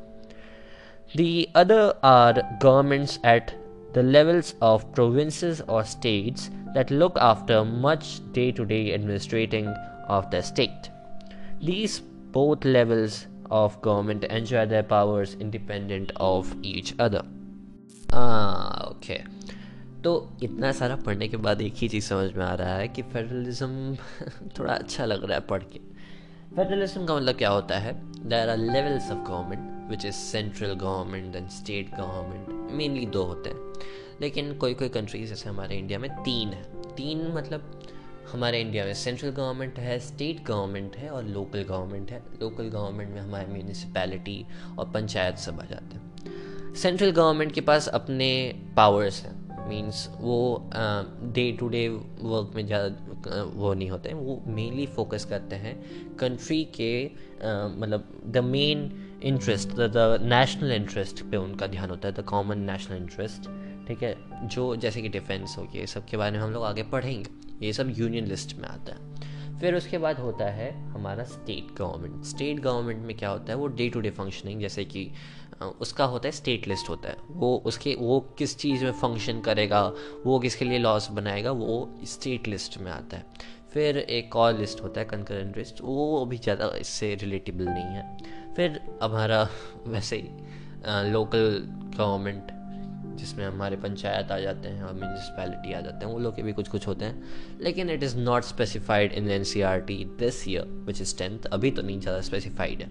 The 1.16 1.50
other 1.56 1.96
are 2.04 2.42
governments 2.60 3.20
at 3.24 3.54
the 3.94 4.04
levels 4.04 4.54
of 4.62 4.92
provinces 4.94 5.62
or 5.68 5.84
states 5.84 6.52
that 6.76 6.92
look 6.92 7.18
after 7.20 7.66
much 7.66 8.20
day 8.32 8.52
to 8.52 8.64
day 8.66 8.92
administrating 8.92 9.68
of 10.08 10.30
the 10.30 10.42
state. 10.44 10.92
These 11.62 12.00
both 12.00 12.64
levels 12.64 13.26
of 13.50 13.82
government 13.82 14.24
enjoy 14.26 14.66
their 14.66 14.84
powers 14.84 15.36
independent 15.40 16.12
of 16.18 16.56
each 16.64 16.94
other. 17.00 17.24
Ah, 18.14 18.90
okay. 18.92 19.20
तो 20.04 20.12
इतना 20.44 20.72
सारा 20.72 20.96
पढ़ने 20.96 21.28
के 21.28 21.38
बाद 21.38 21.62
एक 21.62 21.74
ही 21.76 21.88
चीज़ 21.90 22.06
समझ 22.06 22.32
में 22.34 22.44
आ 22.46 22.54
रहा 22.54 22.76
है 22.76 22.88
कि 22.88 23.02
फेडरलिज्म 23.04 23.96
थोड़ा 24.60 24.74
अच्छा 24.74 25.06
लग 25.06 25.24
रहा 25.24 25.38
है 25.38 25.46
पढ़ 25.48 25.64
के 25.64 25.80
फेडरलिज्म 26.56 27.06
का 27.06 27.16
मतलब 27.16 27.38
क्या 27.38 27.50
होता 27.50 27.78
है 27.78 27.94
there 28.30 28.50
are 28.50 28.58
levels 28.58 29.12
of 29.12 29.28
government 29.30 29.90
which 29.90 30.06
is 30.06 30.16
central 30.16 30.74
government 30.76 31.36
and 31.36 31.50
state 31.50 31.90
government 31.96 32.72
mainly 32.72 33.06
दो 33.06 33.24
होते 33.24 33.50
हैं 33.50 33.70
लेकिन 34.22 34.54
कोई 34.58 34.74
कोई 34.74 34.90
कंट्रीज़ 34.90 35.30
जैसे 35.30 35.50
हमारे 35.50 35.78
इंडिया 35.78 36.00
में 36.00 36.10
तीन 36.24 36.50
है 36.50 36.64
तीन 36.96 37.28
मतलब 37.34 37.79
हमारे 38.28 38.60
इंडिया 38.62 38.86
में 38.86 38.94
सेंट्रल 38.94 39.30
गवर्नमेंट 39.32 39.80
है 39.80 39.98
स्टेट 40.00 40.44
गवर्नमेंट 40.46 40.96
है 40.96 41.10
और 41.10 41.24
लोकल 41.26 41.64
गवर्नमेंट 41.64 42.12
है। 42.12 42.22
लोकल 42.42 42.70
गवर्नमेंट 42.70 43.14
में 43.14 43.22
हमारे 43.22 43.48
म्यूनिसिपैलिटी 43.48 44.46
और 44.80 44.90
पंचायत 44.92 45.38
सब 45.38 45.60
आ 45.60 45.66
जाते 45.66 45.96
हैं। 45.96 46.74
सेंट्रल 46.76 47.12
गवर्नमेंट 47.12 47.52
के 47.52 47.62
पास 47.62 47.88
अपने 47.90 48.30
पावर्स 48.78 49.24
हैं। 49.24 49.38
मीन्स 49.70 50.08
वो 50.20 50.70
डे 51.34 51.52
टू 51.52 51.68
डे 51.70 51.88
वर्क 51.88 52.52
में 52.56 52.66
ज़्यादा 52.66 53.42
वो 53.46 53.74
नहीं 53.74 53.90
होते 53.90 54.14
वो 54.14 54.42
मेनली 54.48 54.86
फोकस 54.88 55.26
करते 55.26 55.56
हैं 55.56 55.76
कंट्री 56.20 56.64
के 56.76 57.06
मतलब 57.80 58.08
the 58.28 58.44
main 58.46 58.90
interest 59.24 59.70
the 59.72 60.20
national 60.24 60.72
interest 60.72 61.24
पे 61.32 61.38
उनका 61.38 61.68
ध्यान 61.68 61.90
होता 61.90 62.08
है 62.08 62.14
द 62.14 62.26
कॉमन 62.26 62.60
नेशनल 62.72 62.98
इंटरेस्ट 62.98 63.50
ठीक 63.88 64.04
है? 64.04 64.16
जो 64.46 64.76
जैसे 64.76 65.02
कि 65.02 65.10
डिफेंस 65.10 65.56
हो 65.58 65.64
गया 65.64 65.86
सब 65.88 66.06
के 66.06 66.18
बारे 66.18 66.32
में 66.32 66.40
हम 66.40 66.52
लोग 66.52 66.64
आगे 66.64 66.84
पढ़ेंगे। 66.86 67.30
ये 67.62 67.74
सब 67.74 67.94
यूनियन 67.98 68.26
लिस्ट 68.26 68.56
में 68.58 68.68
आता 68.68 68.94
है। 68.94 69.58
फिर 69.60 69.76
उसके 69.76 69.98
बाद 69.98 70.20
होता 70.20 70.46
है 70.46 70.72
हमारा 70.92 71.24
स्टेट 71.24 71.76
गवर्नमेंट 71.78 72.24
स्टेट 72.26 72.60
गवर्नमेंट 72.60 73.06
में 73.06 73.18
क्या 73.18 73.30
होता 73.30 73.52
है? 73.54 73.58
वो 73.58 73.68
डे 73.68 73.90
टू 73.90 74.02
डे 74.02 74.10
फंक्शनिंग 74.10 74.62
जैसे 74.62 74.86
कि 74.86 75.12
उसका 75.82 76.06
होता 76.06 76.28
है 76.28 76.32
स्टेट 76.32 76.68
लिस्ट 76.68 76.90
होता 76.90 77.10
है। 77.10 77.18
वो 77.30 77.64
उसके, 77.66 77.96
वो 77.96 78.20
किस 78.38 78.58
चीज़ 78.58 78.84
में 78.86 78.92
फ़ंक्शन 78.92 79.42
करेगा, 79.42 79.94
वो 80.26 80.40
किसके 80.40 80.66
लिए 80.66 80.80
लॉस 80.80 81.10
बनाएगा, 81.12 81.52
वो 81.52 82.00
स्टेट 82.04 82.48
लिस्ट 82.48 82.78
में 82.78 82.92
आता 82.92 83.18
है। 83.18 83.26
फिर 83.74 83.98
एक 83.98 84.36
और 84.36 84.58
लिस्ट 84.60 84.82
होता 84.82 85.02
है 85.02 85.06
कंकरेंट 85.06 85.58
लिस्ट 85.58 85.82
वो 85.82 86.26
भी 86.26 86.38
ज़्यादा 86.38 86.72
इससे 86.78 87.16
रिलेटेबल 87.16 87.66
नहीं 87.66 87.84
है। 87.84 88.18
फिर 88.56 88.82
हमारा 89.04 89.50
वैसे 89.88 90.16
ही 90.16 90.30
लोकल 91.12 91.68
गवर्नमेंट 91.98 92.52
जिसमें 93.20 93.46
हमारे 93.46 93.76
पंचायत 93.78 94.32
आ 94.32 94.40
जाते 94.40 94.68
हैं 94.68 94.84
और 94.84 94.94
म्यूनसिपैलिटी 94.94 95.74
आ 95.74 95.80
जाते 95.82 96.06
हैं, 96.06 96.12
वो 96.14 96.20
लोग 96.20 96.36
के 96.36 96.44
भी 96.44 96.54
कुछ 96.54 96.68
कुछ 96.68 96.88
होते 96.88 97.06
हैं। 97.06 97.60
लेकिन 97.62 97.90
it 97.90 98.04
is 98.04 98.18
not 98.18 98.44
specified 98.44 99.14
in 99.14 99.30
N 99.32 99.44
C 99.44 99.62
R 99.62 99.80
T 99.82 100.04
this 100.20 100.48
year 100.48 100.66
which 100.88 101.02
is 101.02 101.18
tenth 101.18 101.46
अभी 101.46 101.72
तो 101.72 101.82
नहीं 101.82 102.00
ज़्यादा 102.00 102.22
स्पेसिफाइड 102.22 102.82
है। 102.82 102.90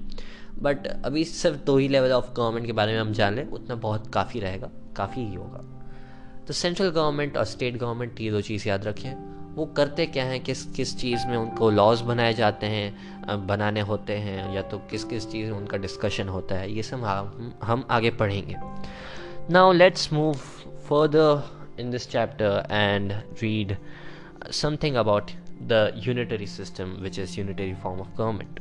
बट 0.63 0.87
अभी 0.87 1.25
सिर्फ़ 1.25 1.57
दो 1.57 1.77
ही 1.79 1.89
लेवल 1.89 2.13
ऑफ़ 2.13 2.33
गवर्नमेंट 2.35 2.67
के 2.67 2.73
बारे 2.73 2.93
में 2.93 3.01
हम 3.01 3.13
जान 3.13 3.35
लें, 3.35 3.47
उतना 3.47 3.75
बहुत 3.77 4.11
काफ़ी 4.15 4.41
रहेगा, 4.41 4.71
काफ़ी 4.97 5.23
ही 5.23 5.35
होगा। 5.35 5.65
तो 6.47 6.55
सेंट्रल 6.55 6.89
गवर्नमेंट 6.89 7.37
और 7.37 7.45
स्टेट 7.45 7.77
गवर्नमेंट 7.77 8.21
ये 8.21 8.31
दो 8.31 8.41
चीज़ 8.41 8.69
याद 8.69 8.85
रखें। 8.85 9.15
वो 9.55 9.65
करते 9.67 10.07
क्या 10.07 10.25
हैं, 10.25 10.41
किस 10.41 10.65
किस 10.67 10.97
चीज़ 10.99 11.27
में 11.27 11.37
उनको 11.37 11.71
लॉज 11.71 12.01
बनाए 12.01 12.35
जाते 12.35 12.67
हैं 12.67 13.47
बनाने 13.47 13.81
होते 13.81 14.13
हैं, 14.13 14.55
या 14.55 14.63
तो 14.63 14.79
किस 14.91 15.05
किस 15.05 15.31
चीज़ 15.31 15.51
में 15.51 15.57
उनका 15.59 15.77
डिस्कशन 15.77 16.29
होता 16.29 16.55
है, 16.55 16.73
ये 16.73 16.83
सब 16.83 17.05
हम 17.05 17.53
हम 17.63 17.87
आगे 17.91 18.11
पढ़ेंगे। 18.11 18.57
Now 19.50 19.72
let's 19.72 20.12
move 20.12 20.42
further 20.86 21.44
in 21.78 21.90
this 21.90 22.06
chapter 22.06 22.66
and 22.70 23.16
read 23.42 23.78
something 24.50 24.98
about 24.98 25.34
the 25.68 25.92
unitary 25.96 26.46
system, 26.46 27.02
which 27.02 27.18
is 27.18 27.38
unitary 27.38 27.76
form 27.76 28.00
of 28.00 28.16
government. 28.16 28.60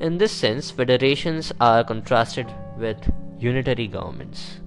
In 0.00 0.18
this 0.18 0.32
sense, 0.32 0.70
federations 0.70 1.52
are 1.60 1.84
contrasted 1.84 2.46
with 2.78 2.98
unitary 3.38 3.86
governments. 3.88 4.60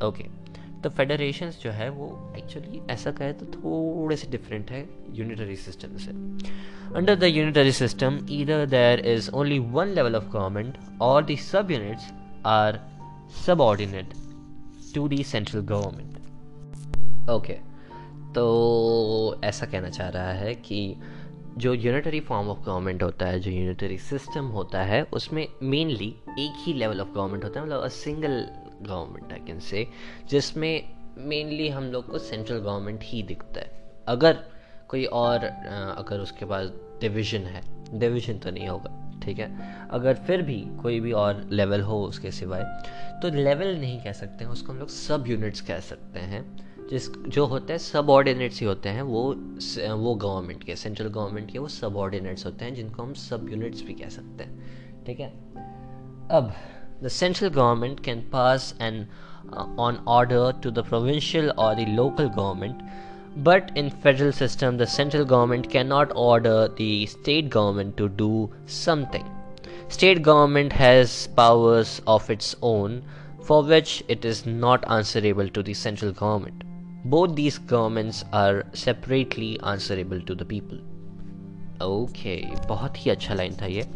Okay. 0.00 0.28
तो 0.82 0.90
federations 0.90 1.58
जो 1.62 1.70
है 1.70 1.88
वो 1.90 2.08
actually 2.38 2.80
ऐसा 2.90 3.10
कहे 3.12 3.32
तो 3.32 3.46
थोड़े 3.52 4.16
से 4.16 4.26
different 4.30 4.70
है 4.70 4.84
यूनिटरी 5.14 5.56
सिस्टम 5.56 5.96
से 5.98 6.10
under 6.98 7.14
the 7.14 7.24
unitary 7.24 7.72
system 7.72 8.18
either 8.30 8.66
there 8.74 9.00
is 9.14 9.30
only 9.34 9.58
one 9.58 9.94
level 9.94 10.16
of 10.16 10.28
government 10.32 10.78
और 11.02 11.24
the 11.24 11.36
sub 11.46 11.70
units 11.70 12.12
are 12.46 12.80
subordinate 13.46 14.14
to 14.95 15.07
the 15.07 15.23
central 15.23 15.61
government 15.61 17.29
okay 17.29 17.53
तो 18.33 19.41
ऐसा 19.43 19.65
कहना 19.65 19.89
चाह 19.89 20.09
रहा 20.09 20.31
है 20.33 20.53
कि 20.55 20.95
जो 21.57 21.73
यूनिटरी 21.73 22.19
फॉर्म 22.19 22.49
ऑफ़ 22.49 22.59
गवर्नमेंट 22.65 23.03
होता 23.03 23.25
है, 23.25 23.39
जो 23.39 23.51
यूनिटरी 23.51 23.97
सिस्टम 23.97 24.45
होता 24.47 24.83
है, 24.83 25.01
उसमें 25.03 25.47
मेनली 25.63 26.07
एक 26.39 26.63
ही 26.65 26.73
लेवल 26.73 27.01
ऑफ़ 27.01 27.09
गवर्नमेंट 27.09 27.43
होता 27.43 27.59
है 27.59 27.65
मतलब 27.65 27.81
a 27.81 27.87
single 27.87 28.47
government 28.81 29.33
I 29.33 29.39
can 29.47 29.59
say 29.59 29.87
जिसमें 30.29 30.83
मेनली 31.17 31.67
हम 31.69 31.83
लोग 31.83 32.09
को 32.11 32.17
सेंट्रल 32.19 32.57
गवर्नमेंट 32.57 32.99
ही 33.03 33.21
दिखता 33.23 33.59
है। 33.59 33.69
अगर 34.07 34.37
कोई 34.89 35.05
और 35.05 35.43
अगर 35.43 36.19
उसके 36.19 36.45
पास 36.45 36.71
डिवीज़न 37.01 37.45
है 37.47 37.61
डिवीज़न 37.99 38.37
तो 38.37 38.51
नहीं 38.51 38.67
होगा। 38.67 38.97
ठीक 39.21 39.39
है? 39.39 39.87
अगर 39.91 40.13
फिर 40.17 40.41
भी 40.41 40.59
कोई 40.81 40.99
भी 40.99 41.11
और 41.11 41.47
लेवल 41.51 41.81
हो 41.81 42.01
उसके 42.03 42.31
सिवाय 42.31 42.63
तो 43.21 43.29
लेवल 43.29 43.75
नहीं 43.75 43.99
कह 43.99 44.11
सकते 44.11 44.43
हैं, 44.43 44.51
उसको 44.51 44.71
हम 44.73 44.79
लोग 44.79 44.89
सब 44.89 45.23
यूनिट्स 45.27 45.61
कह 45.61 45.79
सकते 45.79 46.19
हैं। 46.19 46.43
जिस, 46.89 47.09
जो 47.27 47.45
होते 47.45 47.73
हैं 47.73 47.77
सब 47.77 48.09
ऑर्डिनेट्स 48.09 48.59
ही 48.59 48.65
होते 48.65 48.89
हैं, 48.89 49.01
वो 49.01 49.33
वो 49.95 50.15
गवर्नमेंट 50.15 50.63
के 50.63 50.75
सेंट्रल 50.75 51.07
गवर्नमेंट 51.07 51.51
के 51.51 51.59
वो 51.59 51.67
सब 51.67 51.95
ऑर्डिनेट्स 51.95 52.45
होते 52.45 52.65
हैं, 52.65 52.73
जिनको 52.75 53.03
हम 53.03 53.13
सब 53.13 53.49
यूनिट्स 53.49 53.83
भी 53.83 53.93
कह 53.93 54.09
सकते 54.09 54.43
हैं। 54.43 55.03
ठीक 55.05 55.19
है? 55.19 55.29
अब 56.31 56.53
the 57.03 57.07
central 57.07 57.49
government 57.49 57.99
can 57.99 58.21
pass 58.21 58.75
an 58.81 59.07
on 59.79 59.95
order 60.07 60.51
to 60.63 60.71
the 60.71 60.79
provincial 60.79 61.49
और 61.49 61.75
the 61.75 61.79
local 61.89 62.27
government 62.27 62.81
But 63.36 63.70
in 63.74 63.90
federal 63.90 64.32
system, 64.32 64.78
the 64.78 64.86
central 64.86 65.24
government 65.24 65.70
cannot 65.70 66.12
order 66.16 66.68
the 66.68 67.06
state 67.06 67.50
government 67.50 67.96
to 67.98 68.08
do 68.08 68.50
something. 68.66 69.24
State 69.88 70.22
government 70.22 70.72
has 70.72 71.28
powers 71.36 72.00
of 72.06 72.28
its 72.30 72.56
own 72.62 73.02
for 73.42 73.62
which 73.62 74.02
it 74.08 74.24
is 74.24 74.44
not 74.46 74.84
answerable 74.90 75.48
to 75.48 75.62
the 75.62 75.74
central 75.74 76.12
government. 76.12 76.64
Both 77.04 77.36
these 77.36 77.58
governments 77.58 78.24
are 78.32 78.64
separately 78.72 79.60
answerable 79.62 80.20
to 80.20 80.34
the 80.34 80.44
people. 80.44 80.78
Okay, 81.80 82.40
बहुत 82.68 82.96
ही 82.96 83.10
अच्छा 83.10 83.34
line 83.34 83.56
था 83.62 83.66
ये 83.66 83.86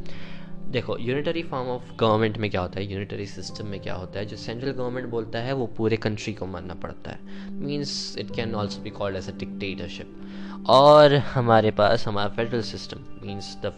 देखो 0.72 0.98
unitary 0.98 1.41
form 1.43 1.67
of 1.69 1.93
government 2.00 2.38
में 2.38 2.50
क्या 2.50 2.62
होता 2.62 2.79
है? 2.79 2.91
यूनिटरी 2.93 3.25
सिस्टम 3.25 3.67
में 3.67 3.79
क्या 3.79 3.93
होता 3.93 4.19
है? 4.19 4.25
जो 4.25 4.38
सेंट्रल 4.38 4.72
गवर्नमेंट 4.72 5.07
बोलता 5.07 5.39
है, 5.39 5.53
वो 5.53 5.67
पूरे 5.67 5.98
कंट्री 5.98 6.34
को 6.34 6.45
मानना 6.45 6.74
पड़ता 6.74 7.12
है। 7.12 7.19
Means 7.51 8.17
it 8.17 8.36
can 8.36 8.55
also 8.55 8.81
be 8.81 8.89
called 8.89 9.17
as 9.17 9.29
a 9.29 9.38
dictatorship 9.38 10.65
और 10.69 11.15
हमारे 11.15 11.72
पास, 11.72 12.07
हमारा 12.07 12.29
federal 12.29 12.62
system 12.62 13.00
means 13.24 13.55
the 13.65 13.69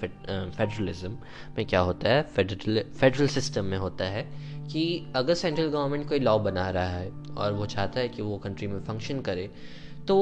federalism 0.58 1.18
में 1.58 1.66
क्या 1.66 1.80
होता 1.80 2.10
है? 2.10 2.22
फेडरल 2.24 2.84
फेडरल 3.00 3.28
सिस्टम 3.28 3.66
में 3.66 3.78
होता 3.78 4.06
है 4.06 4.24
कि 4.68 5.14
अगर 5.16 5.34
सेंट्रल 5.34 5.68
गवर्नमेंट 5.68 6.10
कोई 6.10 6.20
लॉ 6.20 6.40
बना 6.40 6.70
रहा 6.70 6.90
है 6.90 7.12
और 7.38 7.54
वो 7.54 7.66
चाहता 7.66 8.00
है 8.00 8.10
कि 8.10 8.22
वो 8.22 8.38
कंट्री 8.38 8.68
में 8.68 8.80
फ़ंक्शन 8.84 9.22
करे 9.22 9.50
तो 10.08 10.18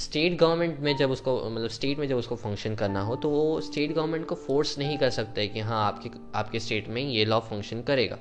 स्टेट 0.00 0.36
गवर्नमेंट 0.38 0.80
में 0.80 0.96
जब 0.96 1.10
उसको 1.10 1.50
मतलब 1.50 1.68
स्टेट 1.68 1.98
में 1.98 2.06
जब 2.08 2.16
उसको 2.16 2.36
फ़ंक्शन 2.36 2.74
करना 2.74 3.00
हो 3.00 3.14
तो 3.16 3.28
वो 3.28 3.60
स्टेट 3.60 3.92
गवर्नमेंट 3.92 4.26
को 4.26 4.34
फोर्स 4.34 4.78
नहीं 4.78 4.98
कर 4.98 5.10
सकता 5.10 5.40
है 5.40 5.46
कि 5.48 5.60
हाँ 5.60 5.84
आपके 5.84 6.10
आपके 6.34 6.60
स्टेट 6.60 6.88
में 6.88 7.02
ये 7.02 7.24
लॉ 7.24 7.38
फ़ंक्शन 7.40 7.82
करेगा। 7.82 8.18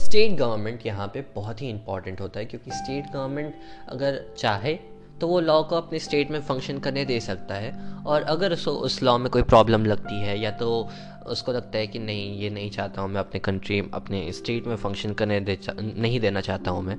स्टेट 0.00 0.36
गवर्नमेंट 0.38 0.86
यहाँ 0.86 1.06
पे 1.08 1.24
बहुत 1.34 1.62
ही 1.62 1.68
इंपॉर्टेंट 1.68 2.20
होता 2.20 2.40
है, 2.40 2.46
क्योंकि 2.46 2.70
स्टेट 2.70 3.12
गवर्नमेंट 3.14 3.54
अगर 3.88 4.20
चाहे 4.38 4.74
तो 5.20 5.26
वो 5.28 5.40
लॉ 5.40 5.62
को 5.62 5.76
अपने 5.76 5.98
स्टेट 5.98 6.30
में 6.30 6.40
फ़ंक्शन 6.40 6.78
करने 6.78 7.04
दे 7.04 7.20
सकता 7.20 7.54
है। 7.54 7.72
और 8.06 8.22
अगर 8.22 8.52
उसको, 8.52 8.70
उस 8.70 9.02
लॉ 9.02 9.16
में 9.18 9.30
कोई 9.30 9.42
प्रॉब्लम 9.42 9.84
लगती 9.86 10.20
है, 10.20 10.38
या 10.40 10.50
तो 10.50 10.88
उसको 11.26 11.52
लगता 11.52 11.78
है 11.78 11.86
कि 11.86 11.98
नहीं, 11.98 12.38
ये 12.38 12.50
नहीं 12.50 12.70
चाहता 12.70 13.02
हूँ 13.02 13.10
मैं 13.10 13.20
अपने 13.20 13.40
कंट्री 13.40 13.78
अपने 13.94 14.30
स्टेट 14.32 14.66
में 14.66 14.76
फ़ंक्शन 14.76 15.12
करने 15.12 15.40
दे 15.40 15.58
नहीं 15.78 16.20
देना 16.20 16.40
चाहता 16.40 16.70
हूँ 16.70 16.82
मैं 16.82 16.96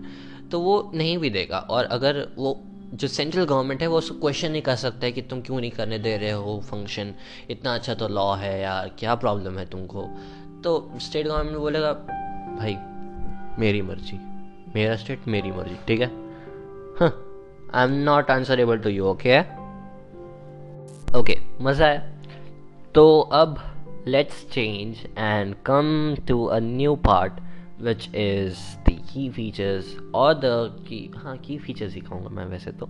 तो 0.51 0.59
वो 0.59 0.91
नहीं 0.95 1.17
भी 1.17 1.29
देगा। 1.29 1.59
और 1.59 1.85
अगर 1.85 2.27
वो 2.37 2.61
जो 2.93 3.07
सेंट्रल 3.07 3.45
गवर्नमेंट 3.45 3.81
है, 3.81 3.87
वो 3.87 3.97
उसको 3.97 4.19
क्वेश्चन 4.19 4.51
नहीं 4.51 4.61
कर 4.61 4.75
सकता 4.75 5.05
है 5.05 5.11
कि 5.11 5.21
तुम 5.21 5.41
क्यों 5.41 5.59
नहीं 5.59 5.71
करने 5.71 5.97
दे 5.99 6.15
रहे 6.17 6.31
हो 6.31 6.59
फ़ंक्शन 6.65 7.13
इतना 7.49 7.73
अच्छा 7.75 7.93
तो 7.93 8.07
लॉ 8.07 8.33
है 8.35 8.59
यार, 8.61 8.91
क्या 8.99 9.15
प्रॉब्लम 9.15 9.57
है 9.59 9.65
तुमको? 9.69 10.03
तो 10.63 10.91
स्टेट 11.01 11.27
गवर्नमेंट 11.27 11.57
बोलेगा 11.57 11.91
भाई, 12.57 12.75
मेरी 13.59 13.81
मर्ज़ी, 13.81 14.19
मेरा 14.75 14.95
स्टेट 14.95 15.27
मेरी 15.27 15.51
मर्ज़ी, 15.51 15.75
ठीक 15.87 16.01
है? 16.01 16.07
I 17.73 17.83
am 17.83 17.93
not 18.03 18.31
answerable 18.31 18.77
to 18.77 18.89
you 18.89 19.05
okay 19.05 19.39
okay 21.19 21.37
मज़ा 21.61 21.87
है 21.87 22.11
तो 22.95 23.19
अब 23.33 23.57
let's 24.07 24.45
change 24.51 24.97
and 25.17 25.55
come 25.65 26.15
to 26.27 26.43
a 26.45 26.59
new 26.59 26.95
part 27.07 27.33
which 27.83 28.09
is 28.15 28.57
the 28.89 28.93
key 29.13 29.29
features 29.29 29.97
और 30.15 30.33
द 30.33 30.41
की 30.87 31.11
हाँ 31.15 31.37
की 31.37 31.57
फीचर्स 31.57 31.93
ही 31.93 32.01
कहूँगा 32.01 32.29
मैं 32.29 32.45
वैसे 32.45 32.71
तो। 32.71 32.85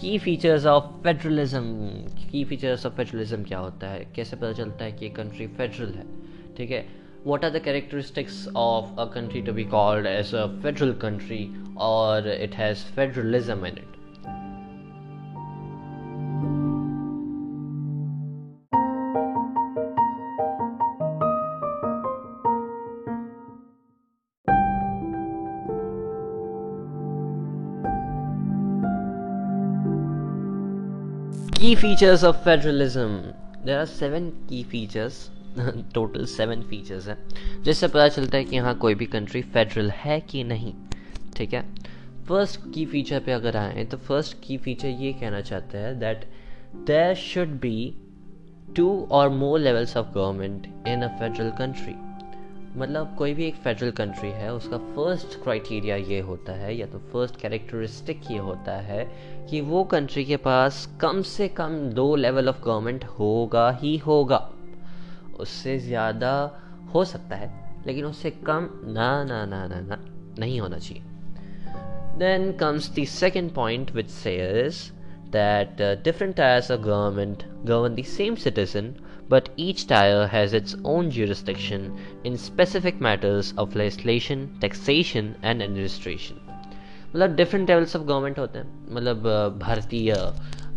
Key 0.00 0.18
features 0.18 0.66
of 0.66 0.84
federalism 1.02 1.62
key 2.30 2.44
features 2.44 2.86
of 2.86 2.94
federalism 2.94 3.42
क्या 3.42 3.58
होता 3.58 3.88
है? 3.88 4.04
कैसे 4.16 4.36
पता 4.36 4.52
चलता 4.52 4.84
है 4.84 4.92
कि 4.92 5.08
कंट्री 5.10 5.46
फेडरल 5.46 5.92
है? 5.92 6.06
ठीक 6.56 6.70
है? 6.70 6.86
What 7.26 7.44
are 7.44 7.50
the 7.50 7.58
characteristics 7.58 8.48
of 8.56 9.00
a 9.00 9.04
country 9.04 9.42
to 9.42 9.52
be 9.52 9.64
called 9.64 10.06
as 10.06 10.34
a 10.34 10.46
federal 10.62 10.92
country 10.92 11.54
और 11.78 12.28
it 12.28 12.54
has 12.54 12.84
federalism 12.84 13.66
in 13.66 13.78
it 13.78 13.95
key 31.66 31.74
features 31.74 32.22
of 32.22 32.36
federalism. 32.44 33.14
There 33.64 33.80
are 33.80 33.88
seven 34.00 34.26
key 34.48 34.62
features. 34.72 35.14
Total 35.94 36.24
seven 36.24 36.62
features 36.62 37.08
हैं। 37.08 37.16
जिससे 37.62 37.88
पता 37.88 38.08
चलता 38.08 38.38
है 38.38 38.44
कि 38.44 38.56
हाँ 38.56 38.74
कोई 38.74 38.94
भी 38.94 39.06
कंट्री 39.06 39.42
फेडरल 39.42 39.90
है 39.90 40.20
कि 40.20 40.44
नहीं। 40.44 40.74
ठीक 41.36 41.54
है? 41.54 41.64
फ़र्स्ट 42.28 42.60
की 42.74 42.86
फीचर 42.86 43.20
पे 43.20 43.32
अगर 43.32 43.56
आए 43.56 43.84
तो 43.84 43.96
फ़र्स्ट 43.96 44.36
की 44.44 44.56
फीचर 44.56 44.88
ये 44.88 45.12
कहना 45.12 45.40
चाहता 45.40 45.78
है 45.78 46.00
that 46.00 46.24
there 46.74 47.14
should 47.14 47.48
be 47.48 47.94
two 48.76 49.08
और 49.10 49.28
more 49.28 49.60
levels 49.60 49.96
of 49.96 50.06
government 50.14 50.66
in 50.88 51.02
a 51.02 51.08
federal 51.08 51.50
country 51.50 51.94
मतलब 52.78 53.14
कोई 53.18 53.34
भी 53.34 53.46
एक 53.46 53.54
फेडरल 53.54 53.90
कंट्री 53.90 54.30
है 54.30 54.54
उसका 54.54 54.78
फ़र्स्ट 54.78 55.42
क्राइटेरिया 55.42 55.96
ये 55.96 56.20
होता 56.20 56.52
है 56.52 56.76
या 56.76 56.86
तो 56.86 56.98
फ़र्स्ट 56.98 57.40
कैरेक्टरिस्टिक 57.40 58.30
ये 58.30 58.38
होता 58.38 58.72
है 58.72 59.04
कि 59.50 59.60
वो 59.60 59.84
कंट्री 59.84 60.24
के 60.24 60.36
पास 60.36 60.96
कम 61.00 61.22
से 61.22 61.48
कम 61.48 61.78
दो 61.90 62.16
लेवल 62.16 62.48
ऑफ़ 62.48 62.64
गवर्नमेंट 62.64 63.04
होगा 63.04 63.70
ही 63.70 63.96
होगा। 63.96 64.50
उससे 65.40 65.78
ज़्यादा 65.78 66.60
हो 66.94 67.04
सकता 67.04 67.36
है 67.36 67.50
लेकिन 67.86 68.04
उससे 68.04 68.30
कम 68.30 68.68
ना 68.84 69.24
ना 69.24 69.44
ना 69.46 69.66
ना 69.66 69.80
ना 69.80 69.98
नहीं 70.38 70.60
होना 70.60 70.78
चाहिए। 70.78 71.02
Then 72.18 72.52
comes 72.52 72.90
the 73.00 73.04
second 73.04 73.54
point 73.54 73.94
which 73.94 74.10
says 74.10 74.92
that 75.32 75.80
uh, 75.80 76.70
of 76.70 76.82
government 76.82 77.44
govern 77.64 77.94
the 77.94 78.02
same 78.02 78.36
citizen, 78.36 78.94
but 79.32 79.42
each 79.42 79.80
tier 79.88 80.18
has 80.34 80.52
its 80.54 80.72
own 80.86 81.10
jurisdiction 81.10 81.84
in 82.26 82.34
specific 82.36 83.00
matters 83.02 83.46
of 83.52 83.68
legislation, 83.72 84.44
taxation, 84.64 85.24
and 85.44 85.56
administration. 85.62 86.36
मतलब 87.10 87.34
डिफरेंट 87.34 87.70
लेवल्स 87.70 87.96
ऑफ़ 87.96 88.04
गवर्नमेंट 88.04 88.38
होते 88.38 88.58
हैं। 88.58 88.94
मतलब 88.94 89.22
भारतीय 89.62 90.14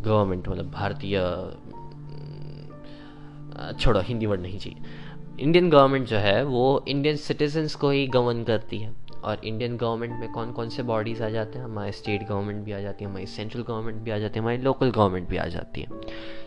government 0.02 0.48
मतलब 0.48 0.72
भारतीय 0.72 1.20
छोड़ो 3.80 4.00
Hindi 4.00 4.26
word 4.26 4.42
नहीं 4.42 4.60
चाहिए। 4.60 4.78
इंडियन 5.40 5.70
गवर्नमेंट 5.70 6.08
जो 6.08 6.18
है 6.18 6.44
वो 6.44 6.86
इंडियन 6.88 7.16
सिटीजन्स 7.16 7.76
को 7.76 7.90
ही 7.90 8.08
गवर्न 8.08 8.44
करती 8.44 8.78
है। 8.78 8.96
और 9.24 9.46
इंडियन 9.46 9.78
गवर्नमेंट 9.78 10.20
में 10.20 10.32
कौन 10.32 10.52
कौन 10.52 10.70
से 10.70 10.84
बॉडीज़ 10.84 11.24
आ 11.24 11.30
जाते 11.30 11.58
हैं? 11.60 11.66
हमारे 11.66 11.92
स्टेट 11.92 12.28
गवर्नमेंट 12.28 12.66
भी 12.66 12.72
आ 12.72 12.80
जाती 12.80 13.04
है 13.04 13.10
हमारी 13.10 13.26
सेंट्रल 13.26 13.62
गवर्नमेंट 13.62 14.02
भी 14.02 14.12
आ 14.12 14.18
जाती 14.18 14.34
है 14.34 14.40
हमारी 14.40 14.58
लोकल 14.58 14.92
गवर्नमेंट 14.92 15.30
भी 15.30 15.38
आ 15.38 15.46
जाती 15.46 15.82
है। 15.82 15.88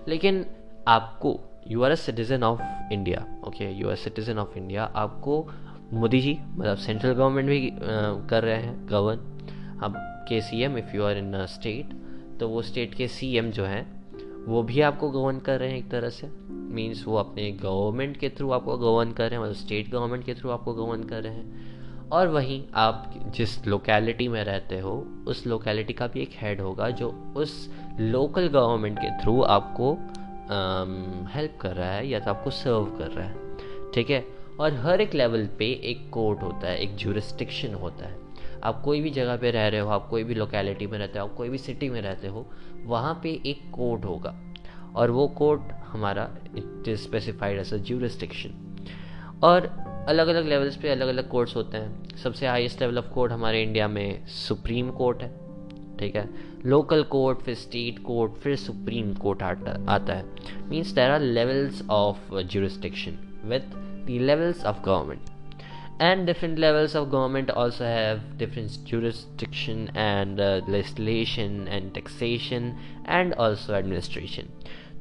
लेकिन 0.08 0.46
आपको 0.88 1.40
you 1.68 1.82
are 1.82 1.90
a 1.90 1.94
citizen 1.94 2.42
of 2.42 2.92
India 2.92 3.26
okay 3.46 3.72
you 3.72 3.90
are 3.90 3.96
citizen 3.96 4.38
of 4.38 4.58
India 4.58 4.84
आपको 4.84 5.48
मोदी 5.92 6.20
जी 6.20 6.38
मतलब 6.48 6.76
सेंट्रल 6.76 7.12
गवर्नमेंट 7.12 7.48
भी 7.48 7.70
आ, 7.70 7.80
कर 8.26 8.42
रहे 8.42 8.56
हैं 8.56 8.88
गवर्न 8.88 9.18
अब 9.82 9.94
के 10.28 10.40
C 10.40 10.62
M 10.62 10.78
if 10.78 10.96
you 10.96 11.04
are 11.04 11.16
in 11.16 11.46
state 11.46 12.02
तो 12.40 12.48
वो 12.48 12.62
स्टेट 12.62 12.94
के 12.94 13.08
सी 13.08 13.36
एम 13.36 13.50
जो 13.50 13.64
हैं 13.64 14.02
वो 14.44 14.62
भी 14.62 14.80
आपको 14.80 15.10
गवर्न 15.10 15.38
कर 15.38 15.60
रहे 15.60 15.70
हैं 15.70 15.78
एक 15.78 15.90
तरह 15.90 16.08
से? 16.08 16.30
मीन्स 16.50 17.06
वो 17.06 17.16
अपने 17.16 17.50
गवर्नमेंट 17.52 18.16
के 18.16 18.28
थ्रू 18.28 18.50
आपको 18.50 18.78
गवर्न 18.78 19.12
कर 19.12 19.24
रहे 19.24 19.38
हैं 19.38 19.42
मतलब 19.42 19.54
स्टेट 19.54 19.90
गवर्नमेंट 19.90 20.24
के 20.24 20.34
थ्रू 20.34 20.50
आपको 20.50 20.74
गवर्न 20.74 21.04
कर 21.04 21.22
रहे 21.22 21.34
हैं. 21.34 21.72
और 22.08 22.28
वहीं 22.28 22.64
आप 22.74 23.14
जिस 23.26 23.66
लोकेलिटी 23.66 24.28
में 24.28 24.44
रहते 24.44 24.80
हो 24.80 25.06
उस 25.26 25.46
लोकेलिटी 25.46 25.92
का 25.92 26.06
भी 26.06 26.20
एक 26.20 26.30
हेड 26.34 26.60
होगा 26.60 26.90
जो 26.90 27.34
उस 27.36 27.70
लोकल 28.00 28.48
गवर्नमेंट 28.48 28.98
के 28.98 29.22
थ्रू 29.22 29.42
आपको 29.42 29.98
हेल्प 31.34 31.58
कर 31.60 31.76
रहा 31.76 31.92
है 31.92 32.08
या 32.08 32.20
तो 32.20 32.30
आपको 32.30 32.50
सर्व 32.50 32.84
कर 32.98 33.10
रहा 33.10 33.26
है, 33.26 33.56
ठीक 33.94 34.10
है? 34.10 34.24
और 34.60 34.74
हर 34.74 35.00
एक 35.00 35.14
लेवल 35.14 35.46
पे 35.58 35.70
एक 35.84 36.10
कोर्ट 36.10 36.42
होता 36.42 36.68
है, 36.68 36.78
एक 36.78 36.96
जूरिस्टिक्शन 36.96 37.74
होता 37.74 38.06
है। 38.06 38.16
आप 38.64 38.82
कोई 38.82 39.00
भी 39.00 39.10
जगह 39.10 39.36
पे 39.36 39.50
रह 39.50 39.68
रहे 39.68 39.80
हो, 39.80 39.90
आप 39.90 40.08
कोई 40.08 40.24
भी 40.24 40.34
लोकेलिटी 40.34 40.86
में 40.86 40.98
रहते 40.98 41.18
हो, 41.18 41.24
आप 41.26 41.34
कोई 41.34 41.48
भी 41.48 41.58
सिटी 41.58 41.88
में 41.90 42.00
रहते 42.02 42.28
हो, 42.28 42.46
वहाँ 42.84 43.20
पे 43.22 43.30
एक 43.46 43.70
कोर्ट 43.72 44.04
होगा। 44.04 44.34
और 44.94 45.10
वो 45.10 45.26
कोर्ट 45.28 45.60
हमारा 45.86 46.28
it 46.56 46.88
is 46.88 47.00
specified 47.00 47.58
as 47.58 47.74
a 47.74 47.76
jurisdiction 47.76 48.84
और 49.44 49.66
अलग 50.08 50.28
अलग 50.28 50.46
लेवल्स 50.46 50.76
पे 50.76 50.88
अलग 50.88 51.08
अलग 51.08 51.28
कोर्ट्स 51.28 51.56
होते 51.56 51.78
हैं। 51.78 52.16
सबसे 52.16 52.46
हाईएस्ट 52.46 52.80
लेवल 52.80 52.98
ऑफ़ 52.98 53.08
कोर्ट 53.08 53.32
हमारे 53.32 53.62
इंडिया 53.62 53.88
में 53.88 54.26
सुप्रीम 54.26 54.90
कोर्ट 54.90 55.22
है। 55.22 55.41
ठीक 56.02 56.16
है 56.16 56.28
लोकल 56.66 57.02
कोर्ट 57.10 57.38
फिर 57.38 57.54
स्टेट 57.54 57.98
कोर्ट 58.04 58.32
फिर 58.42 58.56
सुप्रीम 58.56 59.12
कोर्ट 59.24 59.42
आता 59.42 60.14
है 60.14 60.24
means 60.70 60.92
there 60.92 61.10
are 61.10 61.20
levels 61.20 61.82
of 61.90 62.34
jurisdiction 62.54 63.18
with 63.44 63.76
the 64.06 64.18
levels 64.30 64.64
of 64.64 64.82
government 64.84 65.30
different 66.28 66.58
levels 66.58 66.94
of 66.98 67.04
government 67.10 67.50
also 67.50 67.84
have 67.84 68.22
different 68.38 68.78
jurisdiction 68.84 69.82
and 69.94 70.40
uh, 70.40 70.60
legislation 70.66 71.68
and 71.68 71.92
taxation 71.98 72.66
and 73.18 73.36
also 73.44 73.74
administration 73.74 74.50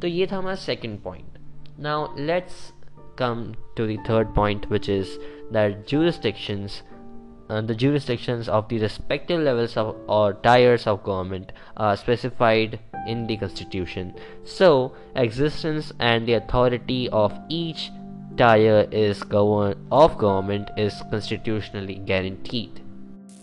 तो 0.02 0.08
ये 0.08 0.28
था 0.32 0.38
हमारा 0.38 0.58
second 0.66 1.02
point 1.08 1.40
now 1.88 1.98
let's 2.30 2.60
come 3.24 3.44
to 3.80 3.88
the 3.92 3.98
third 4.10 4.36
point 4.36 4.70
which 4.76 4.92
is 5.00 5.18
that 5.58 5.82
jurisdictions 5.94 6.78
uh, 7.51 7.61
the 7.61 7.75
jurisdictions 7.75 8.49
of 8.49 8.69
the 8.69 8.79
respective 8.79 9.41
levels 9.41 9.77
of 9.77 9.95
or 10.09 10.35
tiers 10.35 10.87
of 10.87 11.03
government 11.03 11.53
are 11.77 11.97
specified 11.97 12.79
in 13.07 13.27
the 13.27 13.37
constitution 13.37 14.15
so 14.45 14.93
existence 15.15 15.93
and 16.01 16.27
the 16.27 16.35
authority 16.35 17.09
of 17.11 17.33
each 17.49 17.91
tier 18.37 18.89
is 18.91 19.23
govern 19.23 19.87
of 19.91 20.19
government 20.19 20.71
is 20.77 21.03
constitutionally 21.11 21.95
guaranteed 21.95 22.83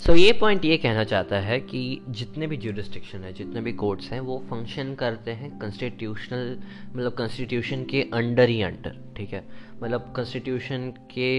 so 0.04 0.12
so, 0.12 0.18
ये 0.18 0.32
point 0.40 0.66
ये 0.66 0.78
कहना 0.78 1.04
चाहता 1.04 1.40
है 1.40 1.60
कि 1.60 1.82
जितने 2.20 2.48
भी 2.48 2.58
jurisdiction 2.64 3.24
है 3.24 3.32
जितने 3.34 3.62
भी 3.62 3.72
कोर्ट्स 3.82 4.10
हैं 4.12 4.20
वो 4.30 4.38
फंक्शन 4.50 4.94
करते 5.00 5.32
हैं 5.42 5.52
कॉन्स्टिट्यूशनल 5.60 6.58
मतलब 6.96 7.14
कॉन्स्टिट्यूशन 7.18 7.84
के 7.92 8.02
अंडर 8.14 8.50
ही 8.50 8.62
अंडर 8.62 8.98
ठीक 9.18 9.34
है 9.34 9.44
मतलब 9.84 10.12
कॉन्स्टिट्यूशन 10.16 10.90
के 11.14 11.32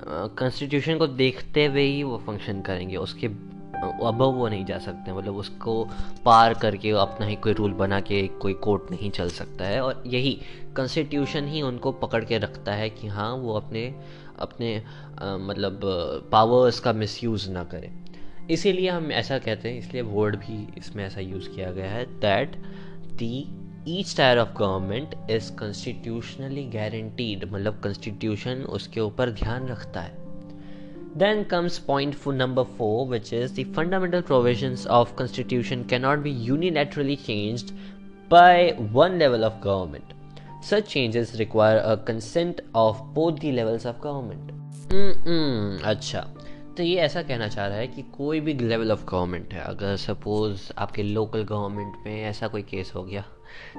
कॉन्स्टिट्यूशन 0.00 0.98
को 0.98 1.06
देखते 1.06 1.66
हुए 1.66 1.82
ही 1.82 2.02
वो 2.02 2.18
फ़ंक्शन 2.18 2.60
करेंगे। 2.60 2.96
उसके 2.96 3.26
अब 3.26 4.18
वो 4.22 4.48
नहीं 4.48 4.64
जा 4.64 4.78
सकते। 4.78 5.12
मतलब 5.12 5.36
उसको 5.36 5.88
पार 6.24 6.54
करके 6.54 6.90
अपना 6.90 7.26
ही 7.26 7.36
कोई 7.36 7.52
रूल 7.52 7.72
बना 7.72 8.00
के 8.00 8.26
कोई 8.28 8.52
कोर्ट 8.54 8.90
नहीं 8.90 9.10
चल 9.10 9.28
सकता 9.28 9.64
है। 9.64 9.80
और 9.80 10.02
यही 10.06 10.40
कॉन्स्टिट्यूशन 10.76 11.48
ही 11.48 11.62
उनको 11.62 11.92
पकड़ 11.92 12.24
के 12.24 12.38
रखता 12.38 12.72
है 12.72 12.90
कि 12.90 13.08
हाँ 13.08 13.32
वो 13.34 13.54
अपने 13.54 13.94
अपने 14.38 14.82
आ, 15.22 15.36
मतलब 15.36 15.80
पावर्स 16.32 16.80
का 16.80 16.92
मिसयूज़ 16.92 17.50
ना 17.50 17.64
करें। 17.64 17.92
इसीलिए 18.50 18.88
हम 18.88 19.12
ऐसा 19.12 19.38
कहते 19.38 19.68
हैं 19.68 19.78
इसलिए 19.78 20.02
वर्ड 20.02 20.36
भी 20.36 20.68
इसमें 20.78 21.04
ऐसा 21.06 21.20
यूज़ 21.20 21.48
किया 21.48 21.70
गया 21.72 21.90
है 21.90 22.04
that 22.20 22.56
the 23.14 23.46
each 23.88 24.16
tier 24.16 24.38
of 24.38 24.52
government 24.58 25.14
is 25.30 25.50
constitutionally 25.52 26.64
guaranteed 26.70 27.44
मतलब 27.52 27.80
कॉन्स्टिट्यूशन 27.82 28.62
उसके 28.68 29.00
ऊपर 29.00 29.30
ध्यान 29.30 29.66
रखता 29.68 30.00
है। 30.00 30.12
Then 31.18 31.42
comes 31.42 31.78
point 31.78 32.16
number 32.28 32.64
four 32.78 33.06
which 33.08 33.32
is 33.34 33.60
the 33.60 33.64
fundamental 33.76 34.20
provision 34.20 34.76
of 34.90 35.14
constitution 35.14 35.82
cannot 35.84 36.18
be 36.18 36.30
unilaterally 36.44 37.16
change 37.16 37.72
by 38.30 38.70
one 38.92 39.18
level 39.18 39.44
of 39.44 39.60
government 39.64 40.62
such 40.64 40.88
changes 40.88 41.34
require 41.36 41.78
a 41.78 41.94
consent 42.04 42.62
of 42.76 43.02
both 43.14 43.38
the 43.38 43.52
levels 43.52 43.86
of 43.86 44.00
government 44.02 45.82
अच्छा। 45.84 46.20
तो 46.76 46.82
ये 46.82 46.96
ऐसा 46.96 47.22
कहना 47.22 47.48
चाह 47.48 47.66
रहा 47.66 47.78
है 47.78 47.86
कि 47.86 48.02
कोई 48.02 48.40
भी 48.40 48.54
लेवल 48.54 48.92
ऑफ़ 48.92 49.04
गवर्नमेंट 49.06 49.52
है, 49.54 49.60
अगर 49.60 49.96
सपोज़ 49.96 50.70
आपके 50.78 51.02
लोकल 51.02 51.42
गवर्नमेंट 51.42 51.94
में 52.06 52.22
ऐसा 52.22 52.48
कोई 52.48 52.62
केस 52.62 52.92
हो 52.94 53.02
गया। 53.04 53.24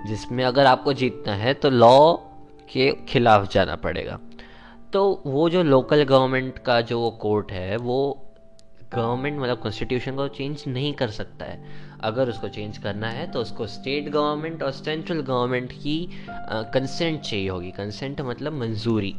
जिसमें 0.08 0.44
अगर 0.44 0.66
आपको 0.66 0.94
जीतना 0.94 1.34
है 1.36 1.54
तो 1.54 1.70
लॉ 1.70 2.14
के 2.70 2.92
खिलाफ 3.08 3.52
जाना 3.54 3.76
पड़ेगा। 3.78 4.20
तो 4.94 5.22
वो 5.26 5.50
जो 5.50 5.64
लोकल 5.64 6.04
गवर्नमेंट 6.04 6.60
का 6.60 6.80
जो 6.84 7.10
कोर्ट 7.22 7.52
है, 7.52 7.76
वो 7.78 8.22
गवर्नमेंट 8.94 9.40
मतलब 9.40 9.60
कॉन्स्टिट्यूशन 9.60 10.16
को 10.16 10.28
चेंज 10.28 10.64
नहीं 10.68 10.94
कर 10.94 11.10
सकता 11.10 11.46
है। 11.46 11.84
अगर 12.02 12.30
उसको 12.30 12.48
चेंज 12.50 12.78
करना 12.78 13.08
है 13.10 13.30
तो 13.32 13.40
उसको 13.40 13.68
स्टेट 13.68 14.10
गवर्नमेंट 14.10 14.64
और 14.64 14.72
सेंट्रल 14.72 15.22
गवर्नमेंट 15.22 15.72
की 15.74 15.98
कंसेंट 16.30 17.20
चाहिए 17.22 17.50
होगी। 17.50 17.72
कंसेंट 17.72 18.22
मतलब 18.22 18.54
मंजूरी। 18.54 19.16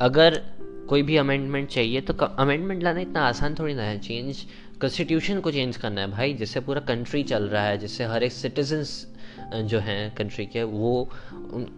अगर 0.00 0.40
कोई 0.88 1.02
भी 1.02 1.16
अमेंडमेंट 1.16 1.68
चाहिए 1.68 2.00
तो 2.00 2.14
अमेंडमेंट 2.14 2.82
लाना 2.82 3.00
इतना 3.00 3.26
आसान 3.28 3.54
थोड़ी 3.54 3.74
ना 3.74 3.82
है। 3.82 3.98
चेंज 3.98 4.42
कॉन्स्टिट्यूशन 4.80 5.40
को 5.40 5.50
चेंज 5.50 5.76
करना 5.76 6.00
है। 6.00 6.10
भाई 6.10 6.34
जिससे 6.34 6.60
पूरा 6.60 6.80
कंट्री 6.88 7.22
चल 7.24 7.48
रहा 7.48 7.64
है 7.64 7.78
जिससे 7.78 8.04
हर 8.04 8.22
एक 8.22 8.32
सिटीजन्स 8.32 9.06
जो 9.54 9.78
हैं 9.80 10.14
कंट्री 10.14 10.46
के, 10.46 10.62
वो 10.62 11.08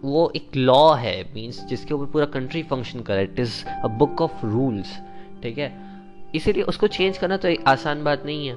वो 0.03 0.31
एक 0.35 0.55
लॉ 0.55 0.93
है 0.95 1.21
मींस 1.33 1.63
जिसके 1.65 1.93
ऊपर 1.93 2.05
पूरा 2.11 2.25
कंट्री 2.33 2.63
फ़ंक्शन 2.63 3.01
करे 3.01 3.23
it 3.23 3.39
is 3.39 3.63
a 3.65 3.87
book 3.99 4.21
of 4.21 4.45
rules 4.45 4.97
ठीक 5.43 5.57
है? 5.57 5.71
इसीलिए 6.35 6.63
उसको 6.63 6.87
चेंज 6.87 7.17
करना 7.17 7.37
तो 7.37 7.47
एक 7.47 7.67
आसान 7.67 8.03
बात 8.03 8.25
नहीं 8.25 8.47
है। 8.47 8.55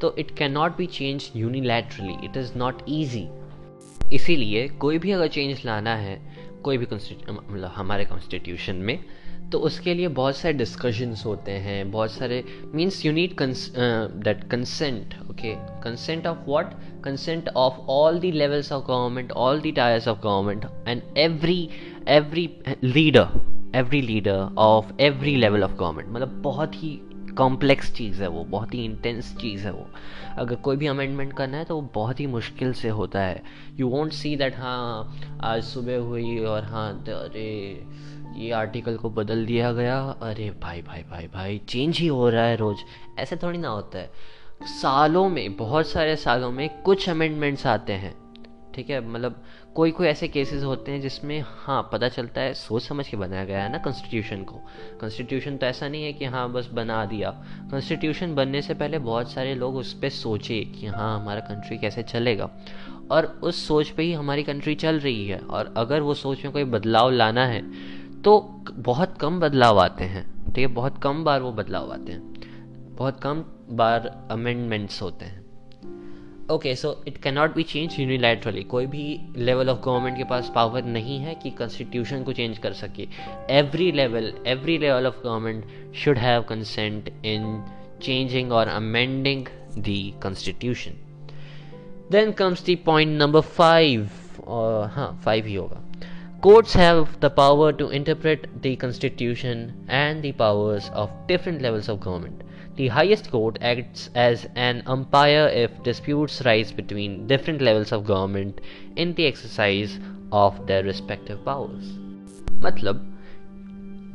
तो 0.00 0.14
it 0.18 0.30
can 0.38 0.52
not 0.52 0.76
be 0.76 0.86
change 0.88 1.30
unilaterally 1.36 2.16
it 2.24 2.36
is 2.36 2.52
not 2.56 2.82
easy 2.88 3.28
इसीलिए 4.12 4.68
कोई 4.80 4.98
भी 4.98 5.10
अगर 5.12 5.28
चेंज 5.28 5.64
लाना 5.66 5.94
है, 5.96 6.20
कोई 6.64 6.78
भी 6.78 6.86
मतलब 6.86 7.70
हमारे 7.74 8.04
कॉन्स्टिट्यूशन 8.04 8.76
में 8.76 8.98
तो 9.52 9.58
उसके 9.58 9.94
लिए 9.94 10.08
बहुत 10.08 10.36
सारे 10.36 10.54
डिस्कशंस 10.54 11.24
होते 11.26 11.52
हैं, 11.52 11.90
बहुत 11.90 12.10
सारे 12.12 12.42
means 12.74 13.04
you 13.06 13.12
need 13.12 13.36
that 13.40 14.44
consent 14.50 15.14
okay 15.30 15.54
consent 15.82 16.26
of 16.26 16.38
what 16.48 16.74
consent 17.04 17.48
of 17.48 17.80
all 17.88 18.18
the 18.18 18.24
levels 18.24 18.72
of 18.72 18.84
government 18.84 19.32
all 19.32 19.60
the 19.60 19.72
tiers 19.76 20.08
of 20.08 20.18
government 20.18 20.88
and 20.88 21.02
every 21.18 21.68
every 22.08 22.48
leader 22.84 23.40
every 23.74 24.00
leader 24.02 24.54
of 24.58 24.92
every 25.00 25.36
level 25.36 25.64
of 25.64 25.72
government 25.72 26.08
मतलब 26.08 26.40
बहुत 26.42 26.74
ही 26.74 26.98
complex 27.36 27.92
चीज़ 27.92 28.22
है 28.22 28.28
वो, 28.28 28.44
बहुत 28.44 28.74
ही 28.74 28.84
intense 28.84 29.36
चीज़ 29.36 29.64
है 29.64 29.72
वो। 29.72 29.86
अगर 30.38 30.54
कोई 30.54 30.76
भी 30.76 30.86
अमेंडमेंट 30.86 31.32
करना 31.32 31.56
है 31.56 31.64
तो 31.64 31.74
वो 31.74 31.90
बहुत 31.94 32.20
ही 32.20 32.26
मुश्किल 32.26 32.72
से 32.72 32.88
होता 32.88 33.20
है। 33.20 33.42
यू 33.80 33.88
वॉन्ट 33.88 34.12
सी 34.12 34.36
दैट 34.36 34.56
हाँ 34.56 35.16
आज 35.40 35.62
सुबह 35.62 35.98
हुई 35.98 36.38
और 36.38 36.64
हाँ 36.64 37.04
अरे, 37.08 37.86
ये 38.36 38.50
आर्टिकल 38.50 38.96
को 38.96 39.10
बदल 39.10 39.44
दिया 39.46 39.72
गया। 39.72 39.98
अरे, 40.22 40.50
भाई 40.62 40.82
भाई 40.82 41.02
भाई 41.02 41.26
भाई 41.34 41.60
चेंज 41.68 41.98
ही 41.98 42.06
हो 42.06 42.28
रहा 42.28 42.44
है 42.44 42.56
रोज़। 42.56 42.78
ऐसे 43.20 43.36
थोड़ी 43.36 43.58
ना 43.58 43.68
होता 43.68 43.98
है। 43.98 44.10
सालों 44.62 45.28
में, 45.28 45.56
बहुत 45.56 45.88
सारे 45.88 46.16
सालों 46.16 46.52
में 46.52 46.82
कुछ 46.82 47.08
अमेंडमेंट्स 47.08 47.66
आते 47.66 47.92
हैं। 47.92 48.14
ठीक 48.74 48.90
है? 48.90 49.08
मतलब 49.08 49.42
कोई 49.74 49.90
कोई 49.90 50.06
ऐसे 50.06 50.28
केसेस 50.28 50.64
होते 50.64 50.92
हैं 50.92 51.00
जिसमें 51.00 51.44
हाँ 51.46 51.90
पता 51.92 52.08
चलता 52.08 52.40
है, 52.40 52.54
सोच 52.54 52.82
समझ 52.82 53.08
के 53.08 53.16
बनाया 53.16 53.44
गया 53.44 53.62
है 53.62 53.72
ना 53.72 53.78
कॉन्स्टिट्यूशन 53.78 54.42
को। 54.42 54.56
कॉन्स्टिट्यूशन 55.00 55.56
तो 55.56 55.66
ऐसा 55.66 55.88
नहीं 55.88 56.04
है 56.04 56.12
कि 56.12 56.24
हाँ 56.24 56.52
बस 56.52 56.68
बना 56.72 57.04
दिया। 57.06 57.30
कॉन्स्टिट्यूशन 57.70 58.34
बनने 58.34 58.62
से 58.62 58.74
पहले 58.74 58.98
बहुत 58.98 59.32
सारे 59.32 59.54
लोग 59.54 59.76
उस 59.76 59.92
पर 59.92 60.08
सोचे 60.08 60.60
कि 60.60 60.86
हाँ 60.86 61.20
हमारा 61.20 61.40
कंट्री 61.40 61.78
कैसे 61.78 62.02
चलेगा। 62.02 62.50
और 63.10 63.26
उस 63.42 63.66
सोच 63.68 63.88
पे 63.88 64.02
ही 64.02 64.12
हमारी 64.12 64.42
कंट्री 64.42 64.74
चल 64.74 64.98
रही 64.98 65.28
है। 65.28 65.38
और 65.38 65.74
अगर 65.76 66.00
वो 66.00 66.14
सोच 66.14 66.44
में 66.44 66.52
कोई 66.52 66.64
बदलाव 66.64 67.10
लाना 67.10 67.46
है 67.46 67.62
तो 68.22 68.40
बहुत 68.72 69.18
कम 69.18 69.40
बदलाव 69.40 69.80
आते 69.80 70.04
हैं। 70.04 70.24
ठीक 70.46 70.58
है? 70.58 70.66
बहुत 70.66 70.98
कम 71.02 71.24
बार 71.24 71.40
वो 71.40 71.52
बदलाव 71.52 71.92
आते 71.92 72.12
हैं। 72.12 72.34
बहुत 72.96 73.20
कम 73.20 73.44
बार 73.70 74.06
अमेंडमेंट्स 74.30 75.00
होते 75.02 75.24
हैं। 75.24 75.42
Okay 76.50 76.74
so 76.76 76.92
it 77.08 77.18
can 77.22 77.34
not 77.34 77.54
be 77.54 77.62
change 77.62 77.98
unilaterally 78.00 78.62
कोई 78.72 78.86
भी 78.86 79.04
लेवल 79.36 79.70
ऑफ़ 79.70 79.78
गवर्नमेंट 79.84 80.16
के 80.16 80.24
पास 80.24 80.50
पावर 80.54 80.84
नहीं 80.84 81.18
है 81.18 81.34
कि 81.34 81.50
कॉन्स्टिट्यूशन 81.50 82.22
को 82.22 82.32
चेंज 82.32 82.58
कर 82.58 82.72
सके। 82.72 83.08
Every 83.50 83.90
level 83.92 84.32
every 84.46 84.78
level 84.78 85.06
of 85.06 85.22
government 85.24 85.94
should 85.94 86.18
have 86.18 86.42
consent 86.42 87.08
in 87.24 87.64
changing 88.02 88.52
और 88.52 88.68
amending 88.68 89.46
the 89.78 90.20
constitution 90.22 91.00
then 92.10 92.32
comes 92.32 92.66
the 92.66 92.76
point 92.86 93.18
number 93.22 93.40
five 93.40 94.08
हाँ 94.94 95.20
फाइव 95.24 95.46
ही 95.46 95.54
होगा। 95.54 95.80
Courts 96.44 96.72
have 96.74 97.12
the 97.20 97.28
power 97.36 97.66
to 97.76 97.84
interpret 97.98 98.42
the 98.64 98.70
constitution 98.80 99.60
and 99.98 100.24
the 100.24 100.32
powers 100.40 100.88
of 101.02 101.12
different 101.30 101.62
levels 101.66 101.86
of 101.92 102.00
government. 102.06 102.42
The 102.76 102.88
highest 102.88 103.30
court 103.30 103.58
acts 103.60 104.10
as 104.16 104.48
an 104.56 104.82
umpire 104.84 105.46
if 105.46 105.82
disputes 105.84 106.42
rise 106.44 106.72
between 106.72 107.28
different 107.28 107.60
levels 107.60 107.92
of 107.92 108.04
government 108.04 108.60
in 108.96 109.14
the 109.14 109.26
exercise 109.26 110.00
of 110.32 110.66
their 110.66 110.82
respective 110.82 111.44
powers. 111.44 111.84
मतलब 112.64 113.10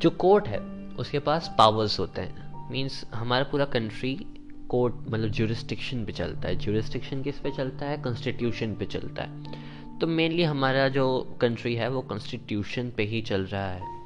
जो 0.01 0.09
court 0.09 0.47
है 0.47 0.59
उसके 0.99 1.19
पास 1.19 1.55
powers 1.57 1.99
होते 1.99 2.21
हैं 2.21 2.69
means 2.71 3.03
हमारा 3.13 3.43
पूरा 3.43 3.65
country 3.65 4.13
court 4.69 4.95
मतलब 5.09 5.29
jurisdiction 5.29 6.03
पे 6.05 6.11
चलता 6.11 6.47
है 6.47 6.55
जुरिस्टिक्शन 6.55 7.21
किस 7.23 7.39
पे 7.39 7.51
चलता 7.51 7.85
है 7.85 7.97
कॉन्स्टिट्यूशन 7.97 8.75
पे 8.75 8.85
चलता 8.85 9.23
है 9.23 9.97
तो 9.99 10.07
मेनली 10.07 10.43
हमारा 10.43 10.87
जो 10.89 11.07
कंट्री 11.41 11.75
है 11.75 11.89
वो 11.89 12.01
कॉन्स्टिट्यूशन 12.01 12.91
पे 12.97 13.03
ही 13.03 13.21
चल 13.21 13.45
रहा 13.45 13.71
है 13.71 13.98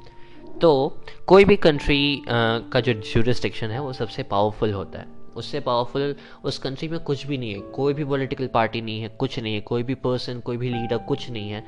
तो 0.60 0.98
कोई 1.26 1.44
भी 1.44 1.56
कंट्री 1.56 2.22
का 2.28 2.80
जो 2.80 2.92
जुरिस्टिक्शन 2.92 3.70
है, 3.70 3.80
वो 3.80 3.92
सबसे 3.92 4.22
पावरफुल 4.22 4.72
होता 4.72 4.98
है। 4.98 5.06
उससे 5.36 5.60
पावरफुल 5.60 6.14
उस 6.44 6.58
कंट्री 6.58 6.88
में 6.88 6.98
कुछ 7.00 7.26
भी 7.26 7.38
नहीं 7.38 7.54
है। 7.54 7.60
कोई 7.70 7.94
भी 7.94 8.04
पॉलिटिकल 8.04 8.46
पार्टी 8.46 8.80
नहीं 8.80 9.00
है, 9.00 9.08
कुछ 9.20 9.38
नहीं 9.38 9.54
है। 9.54 9.60
कोई 9.60 9.82
भी 9.82 9.94
पर्सन 9.94 10.40
कोई 10.40 10.56
भी 10.56 10.68
लीडर 10.70 10.98
कुछ 11.08 11.30
नहीं 11.30 11.50
है। 11.50 11.64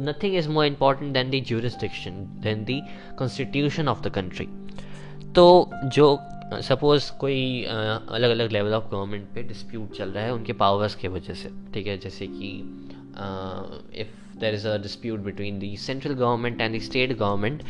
Nothing 0.00 0.34
is 0.36 0.48
more 0.48 0.66
important 0.66 1.12
than 1.12 1.30
the 1.30 1.40
jurisdiction 1.40 2.24
than 2.42 2.64
the 2.64 2.80
constitution 3.18 3.88
of 3.88 4.02
the 4.02 4.10
country 4.10 4.46
तो 5.34 5.70
जो 5.84 6.18
सपोज़ 6.62 7.10
कोई 7.12 7.64
अलग 7.64 8.30
अलग 8.30 8.52
लेवल 8.52 8.74
ऑफ़ 8.74 8.84
गवर्नमेंट 8.90 9.26
पे 9.34 9.42
डिस्प्यूट 9.42 9.96
चल 9.96 10.10
रहा 10.10 10.24
है, 10.24 10.32
उनके 10.34 10.52
पावर्स 10.54 10.94
के 10.94 11.08
वजह 11.08 11.34
से, 11.34 11.50
ठीक 11.74 11.86
है? 11.86 11.98
जैसे 11.98 12.26
कि 12.26 12.50
if 13.98 14.08
there 14.40 14.54
is 14.58 14.64
a 14.64 14.78
dispute 14.78 15.24
between 15.24 15.58
the 15.58 15.74
central 15.76 16.14
government 16.14 16.60
and 16.60 16.74
the 16.74 16.80
state 16.80 17.16
government, 17.18 17.62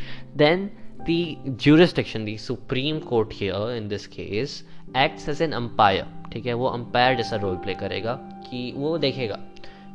then 0.43 0.69
the 1.07 1.37
jurisdiction, 1.65 2.25
the 2.25 2.37
Supreme 2.37 3.01
Court 3.01 3.33
here 3.33 3.63
in 3.77 3.87
this 3.87 4.07
case, 4.07 4.63
acts 4.95 5.27
as 5.27 5.41
an 5.47 5.57
umpire. 5.61 6.05
ठीक 6.33 6.45
है? 6.45 6.53
वो 6.53 6.67
अंपायर 6.67 7.15
जैसा 7.17 7.35
रोल 7.35 7.55
प्ले 7.57 7.73
करेगा 7.73 8.13
कि 8.49 8.71
वो 8.75 8.97
देखेगा 8.97 9.39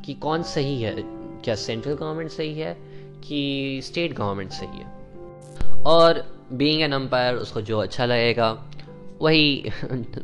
कि 0.05 0.15
कौन 0.23 0.43
सही 0.43 0.81
है। 0.83 0.95
क्या 1.45 1.55
सेंट्रल 1.55 1.95
गवर्नमेंट 1.95 2.31
सही 2.31 2.55
है 2.59 2.77
कि 3.27 3.81
स्टेट 3.85 4.13
गवर्नमेंट 4.13 4.51
सही 4.53 4.79
है? 4.79 5.83
और 5.87 6.25
बीइंग 6.53 6.83
एन 6.83 6.93
अंपायर 6.93 7.35
उसको 7.35 7.61
जो 7.61 7.79
अच्छा 7.79 8.07
लगेगा 8.07 8.51
वही 9.21 9.71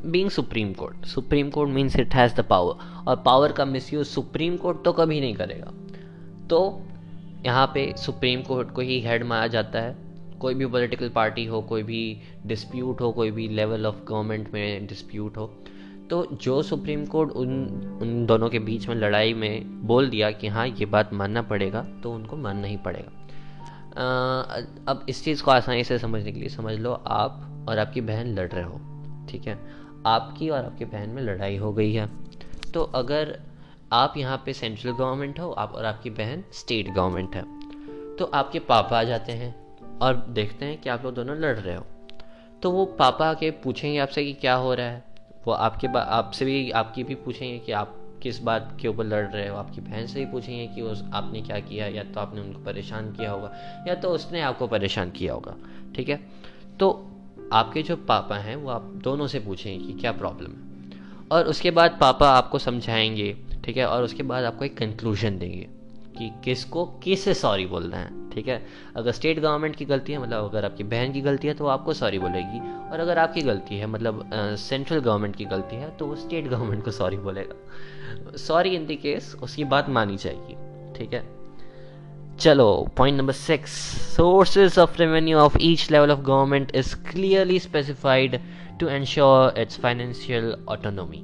being 0.04 0.30
supreme 0.30 0.72
court 0.74 1.06
supreme 1.06 1.50
court 1.50 1.70
means 1.70 1.96
it 1.96 2.14
has 2.14 2.34
the 2.34 2.44
power 2.50 3.04
और 3.08 3.16
पावर 3.26 3.52
का 3.52 3.64
मिसयूज 3.64 4.06
सुप्रीम 4.06 4.56
कोर्ट 4.56 4.82
तो 4.84 4.92
कभी 4.92 5.20
नहीं 5.20 5.34
करेगा। 5.34 5.72
तो 6.50 6.60
यहाँ 7.44 7.66
पे 7.66 7.92
सुप्रीम 7.96 8.42
कोर्ट 8.42 8.70
को 8.70 8.80
ही 8.80 9.00
हेड 9.00 9.24
माना 9.24 9.46
जाता 9.46 9.80
है। 9.80 9.96
कोई 10.40 10.54
भी 10.54 10.66
पॉलिटिकल 10.66 11.08
पार्टी 11.08 11.44
हो 11.44 11.60
कोई 11.62 11.82
भी 11.82 12.00
डिस्प्यूट 12.46 13.00
हो 13.00 13.10
कोई 13.12 13.30
भी 13.30 13.48
लेवल 13.48 13.86
ऑफ़ 13.86 13.96
गवर्नमेंट 14.08 14.52
में 14.54 14.86
डिस्प्यूट 14.86 15.36
हो 15.36 15.46
तो 16.10 16.24
जो 16.34 16.62
सुप्रीम 16.62 17.04
कोर्ट 17.06 17.30
उन 17.30 17.50
उन 18.02 18.24
दोनों 18.26 18.48
के 18.50 18.58
बीच 18.58 18.88
में 18.88 18.94
लड़ाई 18.94 19.34
में 19.34 19.86
बोल 19.86 20.08
दिया 20.10 20.30
कि 20.30 20.48
हाँ 20.48 20.66
ये 20.68 20.86
बात 20.86 21.12
मानना 21.12 21.42
पड़ेगा 21.42 21.82
तो 22.02 22.12
उनको 22.12 22.36
मानना 22.36 22.66
ही 22.66 22.76
पड़ेगा। 22.76 23.10
आ, 23.96 24.60
अब 24.88 25.04
इस 25.08 25.24
चीज़ 25.24 25.42
को 25.42 25.50
आसानी 25.50 25.84
से 25.84 25.98
समझने 25.98 26.32
के 26.32 26.40
लिए 26.40 26.48
समझ 26.48 26.74
लो 26.78 26.92
आप 26.92 27.66
और 27.68 27.78
आपकी 27.78 28.00
बहन 28.00 28.34
लड़ 28.34 28.48
रहे 28.48 28.64
हो 28.64 28.80
ठीक 29.28 29.46
है? 29.46 29.58
आपकी 30.06 30.48
और 30.48 30.64
आपकी 30.64 30.84
बहन 30.86 31.10
में 31.10 31.22
लड़ाई 31.22 31.56
हो 31.56 31.72
गई 31.72 31.92
है। 31.92 32.08
तो 32.74 32.82
अगर 32.82 33.38
आप 33.92 34.14
यहाँ 34.16 34.42
पे 34.46 34.52
सेंट्रल 34.52 34.92
गवर्नमेंट 34.92 35.40
हो, 35.40 35.50
आप 35.50 35.72
और 35.72 35.84
आपकी 35.84 36.10
बहन 36.10 36.44
स्टेट 36.52 36.90
गवर्नमेंट 36.90 37.36
है। 37.36 37.42
तो 38.16 38.24
आपके 38.24 38.58
पापा 38.58 39.00
आ 39.00 39.02
जाते 39.02 39.32
हैं 39.32 39.78
और 39.98 40.16
देखते 40.16 40.64
हैं 40.64 40.80
कि 40.80 40.88
आप 40.88 41.04
लोग 41.04 41.14
दोनों 41.14 41.36
लड़ 41.36 41.56
रहे 41.56 41.76
हो। 41.76 41.86
तो 42.62 42.70
वो 42.70 42.84
पापा 42.84 43.30
आके 43.30 43.50
पूछेंगे 43.50 43.98
आपसे 43.98 44.24
कि 44.24 44.32
क्या 44.32 44.54
हो 44.54 44.74
रहा 44.74 44.86
है? 44.86 45.04
वो 45.46 45.52
आपके 45.52 45.86
आपसे 45.98 46.44
भी, 46.44 46.70
आपकी 46.70 47.04
भी 47.04 47.14
पूछेंगे 47.14 47.58
कि 47.58 47.72
आप 47.72 47.96
किस 48.22 48.42
बात 48.42 48.78
के 48.80 48.88
ऊपर 48.88 49.04
लड़ 49.04 49.26
रहे 49.26 49.48
हो? 49.48 49.56
आपकी 49.56 49.80
बहन 49.80 50.06
से 50.06 50.24
भी 50.24 50.32
पूछेंगे 50.32 50.74
कि 50.74 50.82
उस, 50.82 51.04
आपने 51.14 51.42
क्या 51.42 51.60
किया? 51.60 51.86
या 51.86 52.04
तो 52.04 52.20
आपने 52.20 52.40
उनको 52.40 52.60
परेशान 52.64 53.12
किया 53.12 53.30
होगा, 53.30 53.52
या 53.88 53.94
तो 53.94 54.08
उसने 54.08 54.40
आपको 54.40 54.66
परेशान 54.66 55.10
किया 55.10 55.34
होगा, 55.34 55.56
ठीक 55.96 56.08
है? 56.08 56.20
तो 56.80 57.10
आपके 57.52 57.82
जो 57.82 57.96
पापा 57.96 58.36
हैं, 58.36 58.56
वो 58.56 58.70
आप 58.70 58.82
दोनों 58.82 59.26
से 59.26 59.40
पूछेंगे 59.40 59.86
कि 59.86 59.92
क्या 59.92 60.12
प्रॉब्लम 60.12 60.50
है? 60.50 60.70
और 61.32 61.44
उसके 61.44 61.70
बाद 61.70 61.98
पापा 62.00 62.30
आपको 62.30 62.58
समझाएँगे 62.58 63.49
ठीक 63.70 63.76
है? 63.76 63.86
और 63.86 64.02
उसके 64.02 64.22
बाद 64.22 64.44
आपको 64.44 64.64
एक 64.64 64.76
कंक्लूजन 64.76 65.36
देंगे 65.38 65.66
कि 66.16 66.30
किसको 66.44 66.84
किससे 67.04 67.34
सॉरी 67.34 67.66
बोलना 67.66 67.96
है, 67.96 68.30
ठीक 68.30 68.48
है? 68.48 68.56
अगर 68.96 69.12
स्टेट 69.12 69.38
गवर्नमेंट 69.40 69.76
की 69.76 69.84
गलती 69.84 70.12
है 70.12 70.18
मतलब 70.18 70.44
अगर 70.44 70.64
आपकी 70.64 70.84
बहन 70.84 71.12
की 71.12 71.20
गलती 71.20 71.48
है 71.48 71.54
तो 71.54 71.64
वो 71.64 71.70
आपको 71.70 71.92
सॉरी 71.94 72.18
बोलेगी। 72.18 72.58
और 72.90 73.00
अगर 73.00 73.18
आपकी 73.18 73.42
गलती 73.42 73.78
है 73.78 73.86
मतलब 73.86 74.30
सेंट्रल 74.58 74.98
गवर्नमेंट 74.98 75.36
की 75.36 75.44
गलती 75.44 75.76
है 75.76 75.90
तो 75.98 76.06
वो 76.06 76.16
स्टेट 76.16 76.48
गवर्नमेंट 76.48 76.84
को 76.84 76.90
सॉरी 76.90 77.16
बोलेगा। 77.18 78.36
सॉरी 78.38 78.70
इन 78.70 78.86
द 78.86 78.98
केस 79.02 79.34
उसकी 79.42 79.64
बात 79.66 79.88
मानी 79.88 80.16
जाएगी, 80.16 80.54
ठीक 80.98 81.14
है? 81.14 81.24
चलो 82.38 82.88
point 82.96 83.18
number 83.18 83.32
six 83.32 83.72
sources 84.16 84.78
of 84.78 84.98
revenue 84.98 85.38
of 85.38 85.58
each 85.60 85.90
level 85.90 86.10
of 86.10 86.20
government 86.20 86.74
is 86.74 86.94
clearly 87.10 87.58
specified 87.60 88.40
to 88.80 88.88
ensure 88.88 89.60
its 89.60 89.80
financial 89.80 90.54
autonomy 90.68 91.22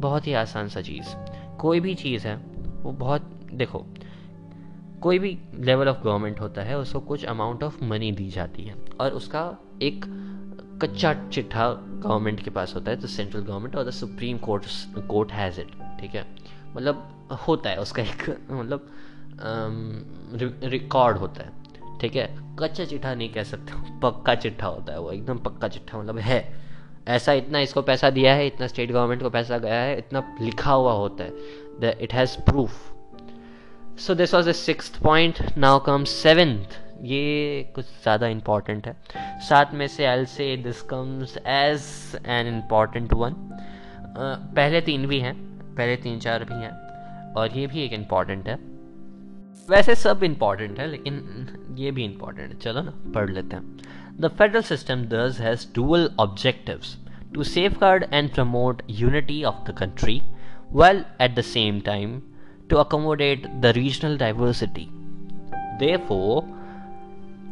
बहुत 0.00 0.26
ही 0.26 0.32
आसान 0.34 0.68
सा 0.68 0.80
चीज़। 0.80 1.14
कोई 1.60 1.80
भी 1.80 1.94
चीज़ 1.94 2.26
है, 2.26 2.36
वो 2.82 2.92
बहुत, 2.92 3.30
देखो, 3.52 3.86
कोई 5.00 5.18
भी 5.18 5.38
लेवल 5.58 5.88
ऑफ़ 5.88 6.02
गवर्नमेंट 6.04 6.40
होता 6.40 6.62
है, 6.62 6.78
उसको 6.78 7.00
कुछ 7.00 7.24
अमाउंट 7.24 7.62
ऑफ़ 7.62 7.84
मनी 7.84 8.12
दी 8.12 8.28
जाती 8.30 8.62
है 8.62 8.74
और 9.00 9.10
उसका 9.10 9.56
एक 9.82 10.04
कच्चा 10.82 11.12
चिट्ठा 11.32 11.70
गवर्नमेंट 11.72 12.40
के 12.40 12.50
पास 12.50 12.74
होता 12.74 12.90
है 12.90 12.96
द 12.96 13.06
सेंट्रल 13.06 13.40
गवर्नमेंट 13.40 13.76
और 13.76 13.84
the 13.84 13.90
supreme 13.90 14.38
court 14.38 14.64
court 15.08 15.32
has 15.32 15.60
it 15.60 15.70
ठीक 16.00 16.14
है? 16.14 16.26
मतलब 16.76 17.28
होता 17.48 17.70
है, 17.70 17.76
उसका 17.76 18.02
एक 18.02 18.30
मतलब 18.50 18.90
रिकॉर्ड 20.64 21.16
होता 21.16 21.42
है, 21.42 21.52
ठीक 22.00 22.16
है? 22.16 22.56
कच्चा 22.58 22.84
चिट्ठा 22.84 23.14
नहीं 23.14 23.28
कह 23.28 23.42
सकते, 23.42 23.72
पक्का 24.00 24.34
चिट्ठा 24.34 24.66
होता 24.66 24.92
है 24.92 25.00
वो, 25.00 25.10
एकदम 25.12 25.38
पक्का 25.38 25.68
चिट्ठा 25.68 25.98
मतलब 25.98 26.18
है। 26.18 26.65
ऐसा 27.06 27.32
इतना 27.34 27.60
इसको 27.60 27.82
पैसा 27.82 28.10
दिया 28.10 28.34
है, 28.34 28.46
इतना 28.46 28.66
स्टेट 28.66 28.90
गवर्नमेंट 28.92 29.22
को 29.22 29.30
पैसा 29.30 29.58
गया 29.58 29.80
है, 29.80 29.98
इतना 29.98 30.22
लिखा 30.40 30.72
हुआ 30.72 30.92
होता 30.94 31.24
है 31.24 31.96
it 32.02 32.14
has 32.14 32.36
proof 32.42 33.98
so 34.00 34.14
this 34.14 34.34
was 34.34 34.48
the 34.48 34.52
six 34.54 34.88
point 34.98 35.38
now 35.58 35.78
come 35.84 36.04
seventh 36.06 36.78
ये 37.04 37.72
कुछ 37.74 37.84
ज़्यादा 38.02 38.26
इंपॉर्टेंट 38.28 38.86
है। 38.86 38.94
साथ 39.48 39.74
में 39.74 39.86
से 39.88 40.04
I 40.06 40.24
say 40.26 40.56
this 40.56 40.80
comes 40.90 41.36
as 41.38 41.82
an 42.26 42.46
important 42.48 43.12
one 43.12 43.34
पहले 44.18 44.80
तीन 44.80 45.06
भी 45.06 45.18
हैं, 45.20 45.34
पहले 45.76 45.96
तीन 45.96 46.18
चार 46.20 46.44
भी 46.44 46.54
हैं, 46.54 46.70
और 47.34 47.56
ये 47.56 47.66
भी 47.66 47.82
एक 47.82 47.92
इंपॉर्टेंट 47.92 48.48
है। 48.48 48.58
वैसे 49.68 49.94
सब 49.94 50.22
इंपॉर्टेंट 50.24 50.78
है, 50.78 50.86
लेकिन 50.86 51.74
ये 51.78 51.90
भी 51.90 52.04
इंपॉर्टेंट 52.04 52.48
है। 52.48 52.58
चलो 52.58 52.82
ना, 52.82 52.92
पढ़ 53.14 53.30
लेते 53.30 53.56
हैं। 53.56 54.05
The 54.18 54.30
federal 54.30 54.62
system 54.62 55.10
thus 55.10 55.36
has 55.38 55.66
dual 55.66 56.08
objectives 56.18 56.96
to 57.34 57.44
safeguard 57.44 58.08
and 58.10 58.32
promote 58.32 58.82
unity 58.86 59.44
of 59.44 59.62
the 59.66 59.74
country, 59.74 60.22
while 60.70 61.04
at 61.20 61.34
the 61.34 61.42
same 61.42 61.82
time 61.82 62.22
to 62.70 62.78
accommodate 62.78 63.60
the 63.60 63.74
regional 63.74 64.16
diversity. 64.16 64.90
Therefore, 65.78 66.48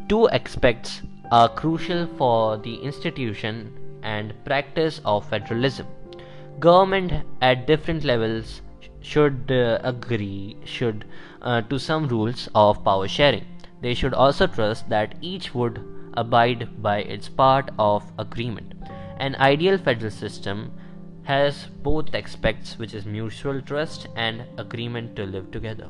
two 0.09 0.27
aspects 0.31 1.03
are 1.31 1.50
crucial 1.50 2.07
for 2.16 2.57
the 2.57 2.77
institution 2.77 4.00
and 4.03 4.33
practice 4.46 5.03
of 5.05 5.29
federalism. 5.29 5.87
Government 6.61 7.12
at 7.42 7.66
different 7.66 8.05
levels 8.05 8.62
should 9.03 9.53
uh, 9.53 9.81
agree 9.83 10.57
should 10.64 11.05
uh, 11.42 11.61
to 11.61 11.79
some 11.79 12.09
rules 12.09 12.48
of 12.55 12.83
power 12.85 13.07
sharing. 13.07 13.44
They 13.83 13.92
should 13.92 14.14
also 14.14 14.46
trust 14.46 14.88
that 14.88 15.14
each 15.20 15.55
would 15.55 15.79
abide 16.16 16.68
by 16.81 16.98
its 16.98 17.29
part 17.31 17.70
of 17.79 18.05
agreement. 18.18 18.74
An 19.18 19.37
ideal 19.37 19.79
federal 19.79 20.11
system 20.12 20.72
has 21.24 21.66
both 21.83 22.14
aspects 22.14 22.79
which 22.79 22.94
is 22.94 23.07
mutual 23.07 23.61
trust 23.62 24.09
and 24.16 24.44
agreement 24.59 25.16
to 25.16 25.27
live 25.27 25.50
together. 25.50 25.88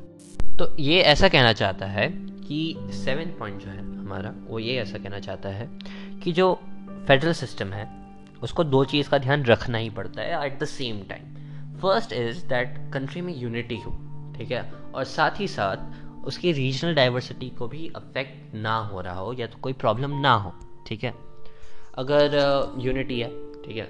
तो 0.58 0.74
ये 0.80 1.00
ऐसा 1.02 1.28
कहना 1.28 1.52
चाहता 1.52 1.86
है 1.86 2.08
कि 2.48 2.76
seven 2.94 3.30
point 3.38 3.60
जो 3.60 3.70
है 3.70 3.78
हमारा 3.78 4.34
वो 4.46 4.58
ये 4.58 4.76
ऐसा 4.80 4.98
कहना 4.98 5.20
चाहता 5.20 5.48
है 5.48 5.68
कि 6.22 6.32
जो 6.32 6.52
फेडरल 7.08 7.32
सिस्टम 7.32 7.72
है 7.72 7.88
उसको 8.42 8.64
दो 8.64 8.84
चीज़ 8.84 9.08
का 9.10 9.18
ध्यान 9.18 9.44
रखना 9.44 9.78
ही 9.78 9.90
पड़ता 9.90 10.22
है 10.22 10.46
at 10.46 10.58
the 10.60 10.64
same 10.68 11.02
time 11.08 11.34
first 11.80 12.12
is 12.12 12.44
that 12.48 12.78
country 12.94 13.20
में 13.20 13.34
यूनिटी 13.36 13.76
हो 13.80 13.90
ठीक 14.36 14.50
है 14.50 14.62
और 14.94 15.04
साथ 15.04 15.40
ही 15.40 15.48
साथ 15.48 16.03
उसकी 16.26 16.52
रीजनल 16.52 16.94
डाइवर्सिटी 16.94 17.48
को 17.50 17.68
भी 17.68 17.90
अफेक्ट 17.96 18.54
ना 18.54 18.76
हो 18.78 19.00
रहा 19.00 19.18
हो 19.18 19.32
या 19.32 19.46
तो 19.46 19.58
कोई 19.58 19.72
प्रॉब्लम 19.72 20.20
ना 20.20 20.32
हो 20.34 20.52
ठीक 20.86 21.04
है? 21.04 21.14
अगर 21.98 22.34
यूनिटी 22.78 23.16
uh, 23.16 23.22
है 23.22 23.62
ठीक 23.64 23.76
है? 23.76 23.88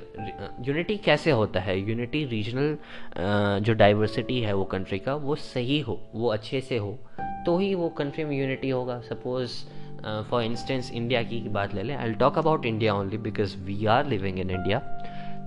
यूनिटी 0.66 0.96
कैसे 0.96 1.30
होता 1.30 1.60
है? 1.60 1.78
यूनिटी 1.80 2.24
रीजनल 2.24 2.74
uh, 2.74 3.64
जो 3.64 3.74
डाइवर्सिटी 3.74 4.40
है 4.40 4.52
वो 4.54 4.64
कंट्री 4.64 4.98
का 4.98 5.14
वो 5.14 5.34
सही 5.34 5.80
हो 5.80 6.00
वो 6.14 6.28
अच्छे 6.28 6.60
से 6.60 6.76
हो 6.76 6.98
तो 7.46 7.56
ही 7.58 7.74
वो 7.74 7.88
कंट्री 7.88 8.24
में 8.24 8.38
यूनिटी 8.38 8.70
होगा। 8.70 9.00
सपोज़ 9.00 9.52
फॉर 10.30 10.42
इंस्टेंस 10.42 10.90
इंडिया 10.92 11.22
की 11.22 11.40
बात 11.48 11.74
ले 11.74 11.82
लें 11.82 11.96
I 11.96 12.12
talk 12.12 12.38
about 12.38 12.66
India 12.66 12.94
only 12.94 13.18
because 13.18 13.56
we 13.56 13.86
are 13.86 14.06
living 14.06 14.38
in 14.38 14.50
India 14.50 14.78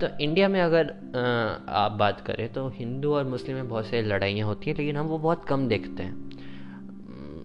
तो 0.00 0.06
इंडिया 0.20 0.48
में 0.48 0.60
अगर 0.60 0.94
आप 1.68 1.92
बात 1.92 2.20
करें 2.20 2.48
तो 2.52 2.68
हिंदू 2.68 3.14
और 3.14 3.24
मुस्लिम 3.24 3.56
में 3.56 3.68
बहुत 3.68 3.86
सारी 3.86 4.02
लड़ाइयाँ 4.02 4.46
होती 4.46 4.70
हैं 4.70 4.76
लेकिन 4.78 4.96
हम 4.96 5.06
वो 5.06 5.18
बहुत 5.18 5.44
कम 5.44 5.68
देखते 5.68 6.02
हैं। 6.02 6.27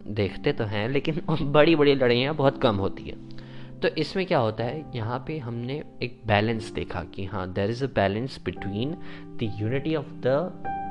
देखते 0.08 0.54
तो 0.54 0.64
हैं, 0.64 0.88
लेकिन 0.90 1.22
बड़ी 1.52 1.76
बड़ी 1.76 1.96
लड़ाइयाँ 1.96 2.36
बहुत 2.36 2.62
कम 2.62 2.76
होती 2.76 3.04
हैं। 3.04 3.80
तो 3.80 3.88
इसमें 3.98 4.26
क्या 4.26 4.40
होता 4.40 4.64
है, 4.64 4.86
यहाँ 4.96 5.24
पे 5.28 5.38
हमने 5.38 5.82
एक 6.04 6.22
बैलेंस 6.28 6.72
देखा 6.72 7.04
कि 7.16 7.26
हाँ 7.26 7.52
there 7.54 7.70
is 7.70 7.84
a 7.84 7.88
balance 7.96 8.40
between 8.46 8.94
the 9.40 9.52
unity 9.60 9.96
of 9.96 10.12
the 10.26 10.38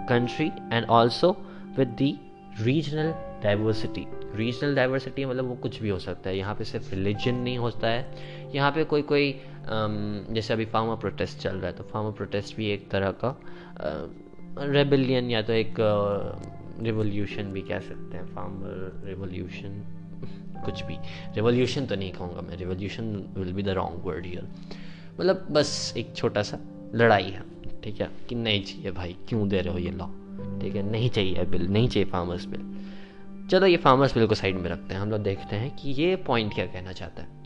country 0.09 0.51
and 0.72 0.87
also 0.87 1.31
with 1.79 1.96
the 2.03 2.16
regional 2.61 3.12
diversity 3.42 4.07
regional 4.37 4.75
diversity 4.75 5.25
मतलब 5.25 5.48
वो 5.48 5.55
कुछ 5.55 5.81
भी 5.83 5.88
हो 5.88 5.98
सकता 5.98 6.31
है। 6.31 6.37
यहाँ 6.37 6.55
पे 6.55 6.64
सिर्फ़ 6.64 6.90
रिलीजन 6.94 7.35
नहीं 7.35 7.59
होता 7.59 7.88
है। 7.88 8.51
यहाँ 8.55 8.70
पे 8.72 8.85
कोई 8.85 9.03
कोई 9.03 9.33
जैसे 10.35 10.53
अभी 10.55 10.64
फार्मर 10.64 10.96
प्रोटेस्ट 10.96 11.38
चल 11.38 11.57
रहा 11.57 11.66
है 11.66 11.77
तो 11.77 11.85
फार्मर 11.85 12.12
प्रोटेस्ट 12.12 12.57
भी 12.57 12.70
एक 12.70 12.90
तरह 12.90 13.11
का 13.25 13.37
रेबिलियन 14.59 15.31
या 15.31 15.42
तो 15.42 15.53
एक 15.53 15.75
रिवोल्यूशन 16.80 17.52
भी 17.52 17.62
कह 17.62 17.80
सकते 17.80 18.16
हैं 18.16 18.26
फार्मर 18.26 19.02
रिवोल्यूशन 19.06 19.82
कुछ 20.64 20.82
भी। 20.85 20.96
रिवोल्यूशन 21.35 21.87
तो 21.87 21.94
नहीं 21.94 22.12
कहूँगा 22.12 22.40
मैं 22.40 22.56
revolution 22.56 23.14
will 23.37 23.52
be 23.52 23.62
the 23.62 23.68
wrong 23.78 24.06
word 24.06 24.26
here 24.26 24.48
मतलब 25.20 25.46
बस 25.50 25.94
एक 25.96 26.14
छोटा 26.16 26.42
सा 26.42 26.58
लड़ाई 26.94 27.30
है, 27.30 27.42
ठीक 27.85 28.00
है? 28.00 28.08
कि 28.28 28.35
नहीं 28.35 28.62
चाहिए 28.62 28.90
भाई, 28.90 29.16
क्यों 29.28 29.48
दे 29.48 29.61
रहे 29.61 29.72
हो 29.72 29.78
ये 29.78 29.90
लॉ 29.90 30.06
ठीक 30.61 30.76
है, 30.76 30.82
नहीं 30.90 31.11
चाहिए 31.11 31.44
बिल 31.44 31.66
नहीं 31.68 31.88
चाहिए 31.88 32.08
फार्मर्स 32.11 32.44
बिल 32.46 32.70
चलो 33.50 33.66
ये 33.66 33.76
फार्मर्स 33.76 34.14
बिल 34.14 34.26
को 34.26 34.35
साइड 34.35 34.56
में 34.56 34.70
रखते 34.70 34.94
हैं, 34.94 35.00
हम 35.00 35.11
लोग 35.11 35.22
देखते 35.22 35.56
हैं 35.56 35.76
कि 35.76 35.90
ये 35.92 36.16
पॉइंट 36.16 36.54
क्या 36.54 36.66
कहना 36.66 36.92
चाहता 36.92 37.22
है। 37.22 37.40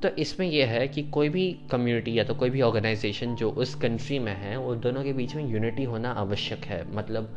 तो 0.00 0.08
इसमें 0.16 0.46
यह 0.50 0.68
है 0.68 0.86
कि 0.88 1.02
कोई 1.02 1.28
भी 1.28 1.44
कम्युनिटी 1.70 2.18
या 2.18 2.24
तो 2.24 2.34
कोई 2.34 2.50
भी 2.50 2.60
ऑर्गेनाइजेशन 2.60 3.34
जो 3.34 3.50
उस 3.50 3.74
कंट्री 3.74 4.18
में 4.18 4.32
है, 4.32 4.56
वो 4.56 4.74
दोनों 4.74 5.02
के 5.04 5.12
बीच 5.12 5.34
में 5.34 5.48
यूनिटी 5.48 5.84
होना 5.84 6.12
आवश्यक 6.12 6.64
है। 6.64 6.84
मतलब 6.96 7.36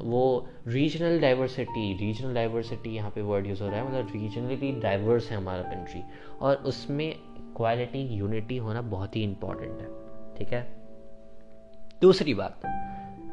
वो 0.00 0.48
रीजनल 0.66 1.20
डाइवर्सिटी 1.20 1.92
रीजनल 1.96 2.34
डाइवर्सिटी 2.34 2.90
यहाँ 2.90 3.10
पे 3.10 3.22
वर्ड 3.22 3.46
यूज़ 3.46 3.62
हो 3.62 3.68
रहा 3.68 3.78
है 3.78 3.88
मतलब 3.88 4.12
रीजनली 4.14 4.72
डाइवर्स 4.80 5.30
है 5.30 5.36
हमारा 5.36 5.62
कंट्री 5.62 6.02
और 6.40 6.56
उसमें 6.56 7.14
क्वालिटी 7.56 8.02
यूनिटी 8.16 8.56
होना 8.56 8.82
बहुत 8.82 9.16
ही 9.16 9.22
इंपॉर्टेंट 9.22 9.80
है, 9.80 9.88
ठीक 10.38 10.52
है? 10.52 10.62
दूसरी 12.02 12.34
बात, 12.34 12.60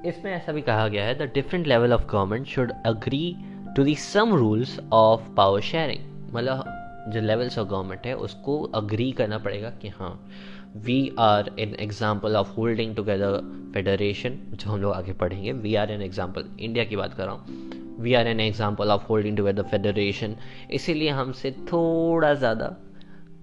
इसमें 0.05 0.31
ऐसा 0.31 0.51
भी 0.51 0.61
कहा 0.61 0.87
गया 0.87 1.05
है 1.05 1.15
the 1.15 1.31
different 1.33 1.67
level 1.67 1.93
of 1.93 2.05
government 2.05 2.47
should 2.47 2.71
agree 2.85 3.35
to 3.75 3.83
the 3.83 3.95
some 3.95 4.33
rules 4.33 4.79
of 4.93 5.33
power 5.37 5.61
sharing 5.61 6.33
मतलब 6.33 6.77
जो 7.13 7.21
लेवल्स 7.21 7.57
ऑफ़ 7.59 7.67
गवर्नमेंट 7.69 8.05
है, 8.05 8.13
उसको 8.15 8.61
अग्री 8.63 9.11
करना 9.11 9.37
पड़ेगा 9.37 9.69
कि 9.69 9.87
हाँ 9.87 10.29
we 10.75 11.11
are 11.19 11.49
an 11.59 11.75
example 11.79 12.35
of 12.35 12.49
holding 12.55 12.95
together 12.95 13.39
federation 13.73 14.37
जो 14.53 14.69
हम 14.69 14.81
लोग 14.81 14.93
आगे 14.93 15.13
पढ़ेंगे. 15.13 15.51
We 15.53 15.73
are 15.75 15.91
an 15.91 16.01
example 16.01 16.45
India 16.59 16.85
की 16.85 16.95
बात 16.95 17.13
कर 17.13 17.25
रहा 17.25 17.33
हूँ. 17.33 17.97
We 17.99 18.13
are 18.13 18.27
an 18.27 18.39
example 18.39 18.91
of 18.91 19.03
holding 19.07 19.37
together 19.37 19.63
federation 19.63 20.35
इसीलिए 20.73 21.09
हमसे 21.09 21.51
थोड़ा 21.71 22.33
ज़्यादा 22.33 22.75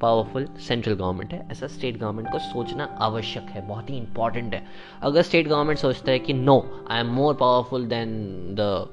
पावरफुल 0.01 0.47
सेंट्रल 0.59 0.95
गवर्नमेंट 0.95 1.33
है. 1.33 1.47
ऐसा 1.53 1.67
स्टेट 1.67 1.97
गवर्नमेंट 1.99 2.29
को 2.33 2.39
सोचना 2.39 2.85
आवश्यक 3.01 3.49
है. 3.51 3.67
बहुत 3.69 3.91
ही 3.91 3.97
इंपॉर्टेंट 3.97 4.55
है. 4.55 4.63
अगर 5.03 5.23
स्टेट 5.23 5.49
गवर्नमेंट 5.49 5.79
सोचता 5.79 6.13
है 6.13 6.19
कि 6.19 6.33
no 6.33 6.61
I 6.91 7.01
am 7.01 7.07
more 7.15 7.35
powerful 7.35 7.87
than 7.87 8.15
the 8.59 8.87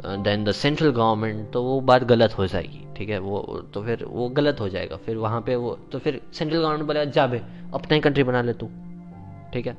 than 0.00 0.44
the 0.44 0.52
central 0.52 0.90
government 0.90 1.50
तो 1.52 1.62
वो 1.62 1.80
बात 1.80 2.04
गलत 2.04 2.36
हो 2.38 2.46
जाएगी, 2.46 2.84
ठीक 2.96 3.08
है? 3.08 3.18
वो 3.18 3.40
तो 3.74 3.82
फिर 3.82 4.04
वो 4.04 4.28
गलत 4.28 4.60
हो 4.60 4.68
जाएगा। 4.68 4.96
फिर 4.96 5.16
वहाँ 5.16 5.40
पे 5.40 5.56
वो 5.56 5.74
तो 5.92 5.98
फिर 5.98 6.20
सेंट्रल 6.32 6.60
गवर्नमेंट 6.60 6.86
बोलेगा, 6.86 7.04
जा 7.04 7.26
बे, 7.26 7.38
अपना 7.74 7.94
ही 7.94 8.00
कंट्री 8.00 8.22
बना 8.22 8.42
ले 8.42 8.52
तू। 8.52 8.68
ठीक 9.52 9.66
है? 9.66 9.76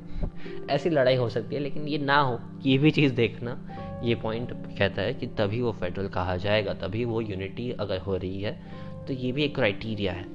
ऐसी 0.69 0.89
लड़ाई 0.89 1.15
हो 1.15 1.29
सकती 1.29 1.55
है, 1.55 1.61
लेकिन 1.61 1.87
ये 1.87 1.97
ना 1.97 2.19
हो, 2.19 2.39
ये 2.65 2.77
भी 2.77 2.91
चीज़ 2.91 3.13
देखना। 3.13 3.57
ये 4.03 4.15
पॉइंट 4.15 4.51
कहता 4.77 5.01
है 5.01 5.13
कि 5.13 5.27
तभी 5.27 5.61
वो 5.61 5.71
फेडरल 5.71 6.07
कहा 6.07 6.37
जाएगा, 6.37 6.73
तभी 6.73 7.05
वो 7.05 7.21
यूनिटी 7.21 7.71
अगर 7.71 7.99
हो 7.99 8.15
रही 8.15 8.41
है 8.41 8.59
तो 9.07 9.13
ये 9.13 9.31
भी 9.31 9.43
एक 9.43 9.55
क्राइटेरिया 9.55 10.13
है। 10.13 10.25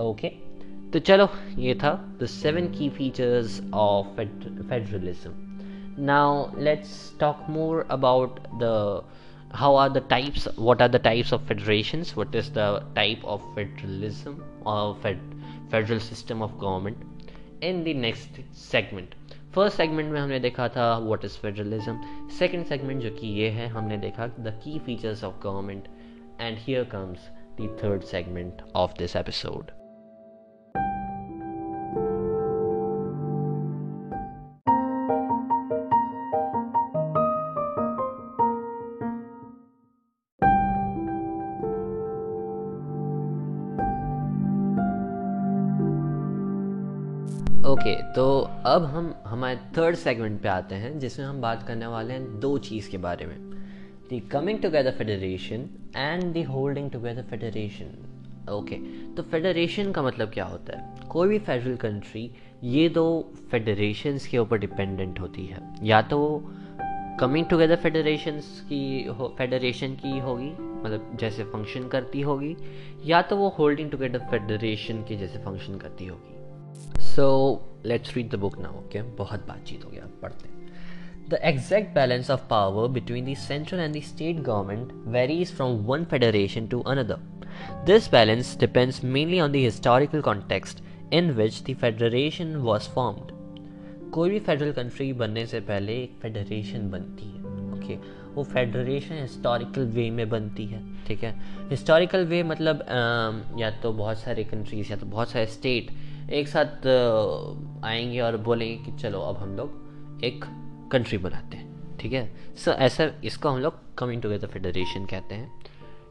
ओके 0.00 0.28
तो 0.92 0.98
चलो, 0.98 1.28
ये 1.58 1.74
था 1.74 1.92
the 2.22 2.26
seven 2.26 2.66
key 2.68 2.88
features 2.88 3.62
of 3.74 4.06
federalism 4.06 5.30
now 5.97 6.51
let's 6.57 7.11
talk 7.19 7.47
more 7.49 7.85
about 7.89 8.39
the 8.59 9.03
how 9.53 9.75
are 9.75 9.89
the 9.89 10.01
types 10.01 10.47
what 10.57 10.81
are 10.81 10.87
the 10.89 10.99
types 10.99 11.31
of 11.31 11.41
federations 11.47 12.15
what 12.15 12.33
is 12.35 12.51
the 12.51 12.83
type 12.95 13.23
of 13.23 13.41
federalism 13.55 14.43
or 14.65 14.95
fed, 15.01 15.19
federal 15.69 15.99
system 15.99 16.41
of 16.41 16.57
government 16.59 16.97
in 17.61 17.83
the 17.83 17.93
next 17.93 18.41
segment 18.51 19.15
first 19.55 19.77
segment 19.77 20.11
में 20.11 20.19
हमने 20.19 20.39
देखा 20.39 20.67
था 20.69 20.87
what 20.99 21.25
is 21.25 21.37
federalism 21.41 22.27
second 22.39 22.65
segment 22.65 23.01
जो 23.01 23.09
कि 23.19 23.27
ये 23.39 23.49
है 23.59 23.67
हमने 23.75 23.97
देखा 23.97 24.27
the 24.27 24.59
key 24.63 24.77
features 24.85 25.23
of 25.23 25.39
government 25.43 25.87
and 26.41 26.57
here 26.65 26.83
comes 26.95 27.29
the 27.61 27.69
third 27.83 28.03
segment 28.11 28.61
of 28.75 28.97
this 28.97 29.15
episode 29.15 29.71
अब 48.66 48.84
हम, 48.84 49.14
हमारे 49.26 49.56
थर्ड 49.76 49.96
सेगमेंट 49.96 50.40
पे 50.42 50.48
आते 50.48 50.74
हैं, 50.74 50.98
जिसमें 50.98 51.26
हम 51.26 51.40
बात 51.40 51.62
करने 51.62 51.86
वाले 51.86 52.14
हैं 52.14 52.40
दो 52.40 52.56
चीज़ 52.58 52.90
के 52.90 52.98
बारे 52.98 53.26
में। 53.26 53.36
The 54.10 54.20
coming 54.32 54.58
together 54.58 54.90
federation 54.90 55.64
and 55.96 56.34
the 56.34 56.44
holding 56.46 56.90
together 56.90 57.22
federation 57.22 58.52
okay 58.52 58.76
तो 59.14 59.22
फेडरेशन 59.22 59.92
का 59.92 60.02
मतलब 60.02 60.30
क्या 60.30 60.44
होता 60.44 60.76
है? 60.76 61.08
कोई 61.08 61.28
भी 61.28 61.38
फेडरल 61.38 61.76
कंट्री 61.76 62.30
ये 62.64 62.88
दो 62.88 63.32
फेडरेशंस 63.50 64.26
के 64.26 64.38
ऊपर 64.38 64.58
डिपेंडेंट 64.58 65.20
होती 65.20 65.46
है। 65.46 65.60
या 65.82 66.00
तो 66.02 66.18
कमिंग 67.20 67.46
टुगेदर 67.46 67.76
फेडरेशंस 67.76 68.60
की 68.68 69.04
हो 69.04 69.34
फेडरेशन 69.38 69.94
की 69.94 70.18
होगी 70.18 70.50
मतलब 70.82 71.16
जैसे 71.20 71.44
फ़ंक्शन 71.44 71.88
करती 71.88 72.20
होगी, 72.20 72.56
या 73.04 73.22
तो 73.22 73.36
वो 73.36 73.48
होल्डिंग 73.48 73.90
टुगेदर 73.90 74.18
फेडरेशन 74.30 75.02
के 75.02 75.16
जैसे 75.16 75.38
फ़ंक्शन 75.38 75.78
करती 75.78 76.06
होगी। 76.06 76.29
So 77.00 77.26
let's 77.86 78.16
read 78.16 78.30
the 78.30 78.34
book 78.34 78.58
now 78.58 78.72
okay 78.72 79.02
बहुत 79.02 79.46
बातचीत 79.48 79.84
हो 79.84 79.90
गया 79.90 80.06
पढ़ते 80.22 80.48
हैं। 80.48 80.68
The 81.28 81.38
exact 81.42 81.94
balance 81.94 82.30
of 82.30 82.48
power 82.50 82.88
between 82.88 83.32
the 83.32 83.36
central 83.36 83.80
and 83.80 83.96
the 83.96 84.00
state 84.00 84.36
government 84.36 84.92
varies 85.06 85.52
from 85.52 85.70
one 85.70 86.04
federation 86.04 86.66
to 86.66 86.80
another 86.80 87.16
this 87.86 88.10
balance 88.10 88.58
depends 88.58 89.04
mainly 89.04 89.40
on 89.40 89.52
the 89.52 89.56
historical 89.56 90.20
context 90.20 90.82
in 91.12 91.30
which 91.30 91.62
the 91.70 91.74
federation 91.74 92.56
was 92.56 92.88
formed 92.88 93.38
कोई 94.10 94.30
भी 94.30 94.38
federal 94.40 94.72
country 94.72 95.12
बनने 95.12 95.46
से 95.46 95.60
पहले 95.60 95.92
एक 95.92 96.18
federation 96.22 96.90
बनती 96.90 97.26
है 97.26 97.40
okay 97.72 97.94
okay? 97.94 98.06
वो 98.34 98.44
federation 98.44 99.14
historical 99.14 99.86
way 99.86 100.10
में 100.10 100.28
बनती 100.28 100.66
है 100.66 101.04
ठीक 101.06 101.24
है? 101.24 101.34
हिस्टोरिकल 101.70 102.24
वे 102.24 102.42
मतलब 102.42 102.78
uh, 102.78 103.60
या 103.60 103.70
तो 103.70 103.92
बहुत 103.92 104.18
सारे 104.18 104.44
कंट्रीज़ 104.44 104.90
या 104.90 104.96
तो 104.96 105.06
बहुत 105.06 105.30
सारे 105.30 105.46
स्टेट 105.46 105.90
एक 106.32 106.48
साथ 106.48 106.86
आएँगे 107.84 108.20
और 108.20 108.36
बोलेंगे 108.36 108.84
कि 108.84 108.92
चलो, 108.92 109.20
अब 109.20 109.36
हम 109.36 109.56
लोग 109.56 110.20
एक 110.24 110.44
कंट्री 110.92 111.18
बनाते 111.18 111.56
हैं, 111.56 111.96
ठीक 111.98 112.12
है? 112.12 112.54
सो 112.56 112.70
ऐसा 112.70 113.10
इसको 113.24 113.48
हम 113.48 113.60
लोग 113.60 113.74
कमिंग 113.94 114.22
टुगेदर 114.22 114.46
फेडरेशन 114.46 115.06
कहते 115.06 115.34
हैं। 115.34 115.60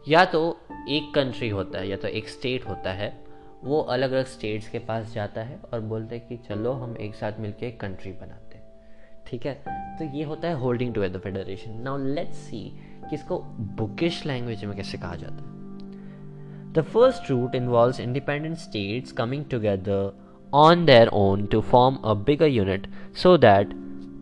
या 0.08 0.26
तो 0.26 0.60
एक 0.90 1.12
कंट्री 1.16 1.50
होता 1.50 1.80
है, 1.80 1.88
या 1.90 1.98
तो 1.98 2.08
एक 2.08 2.30
स्टेट 2.30 2.68
होता 2.68 2.94
है, 2.94 3.24
वो 3.64 3.80
अलग 3.82 4.12
अलग 4.12 4.26
स्टेट्स 4.26 4.70
के 4.70 4.80
पास 4.80 5.14
जाता 5.14 5.42
है 5.42 5.60
और 5.74 5.80
बोलते 5.82 6.16
हैं 6.16 6.28
कि 6.28 6.38
चलो, 6.38 6.72
हम 6.72 6.98
एक 6.98 7.16
साथ 7.16 7.40
मिलकर 7.40 7.66
एक 7.66 7.80
कंट्री 7.80 8.12
बनाते 8.12 8.58
हैं, 8.58 8.64
ठीक 9.28 9.46
है? 9.46 9.54
तो 10.00 10.06
ये 10.18 10.24
होता 10.24 10.48
है 10.48 10.60
holding 10.60 10.94
together 10.94 11.20
federation 11.20 11.82
now 11.82 11.98
let's 11.98 12.38
see 12.38 12.62
कि 13.10 13.16
इसको 13.16 13.40
बुकिश 13.80 14.26
लैंग्वेज 14.26 14.66
में 14.66 14.76
कैसे 14.78 14.98
कहा 14.98 15.16
जाता 15.16 15.36
है। 15.36 15.59
The 16.74 16.84
first 16.84 17.30
route 17.30 17.56
involves 17.56 18.00
independent 18.00 18.60
states 18.60 19.12
coming 19.12 19.46
together 19.46 20.14
on 20.54 20.86
their 20.86 21.08
own 21.12 21.48
to 21.48 21.62
form 21.62 22.00
a 22.04 22.14
bigger 22.14 22.48
unit 22.48 22.88
so 23.14 23.38
that 23.38 23.74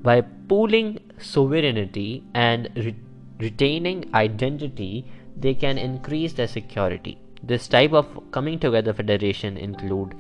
by 0.02 0.22
pooling 0.22 1.00
sovereignty 1.18 2.24
and 2.34 2.70
re- 2.76 2.96
retaining 3.40 4.10
identity 4.14 5.06
they 5.36 5.54
can 5.54 5.78
increase 5.78 6.34
their 6.34 6.48
security. 6.48 7.18
This 7.44 7.68
type 7.68 7.94
of 7.94 8.08
coming 8.32 8.60
together 8.60 8.94
federation 8.94 9.58
include 9.58 10.16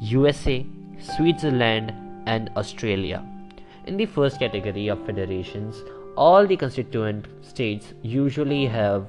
usa 0.00 0.66
switzerland 1.00 1.92
and 2.26 2.50
australia. 2.56 3.24
In 3.86 3.96
the 3.96 4.06
first 4.06 4.38
category 4.38 4.88
of 4.88 5.04
federations 5.04 5.82
all 6.16 6.46
the 6.46 6.56
constituent 6.56 7.26
states 7.42 7.94
usually 8.02 8.66
have 8.66 9.06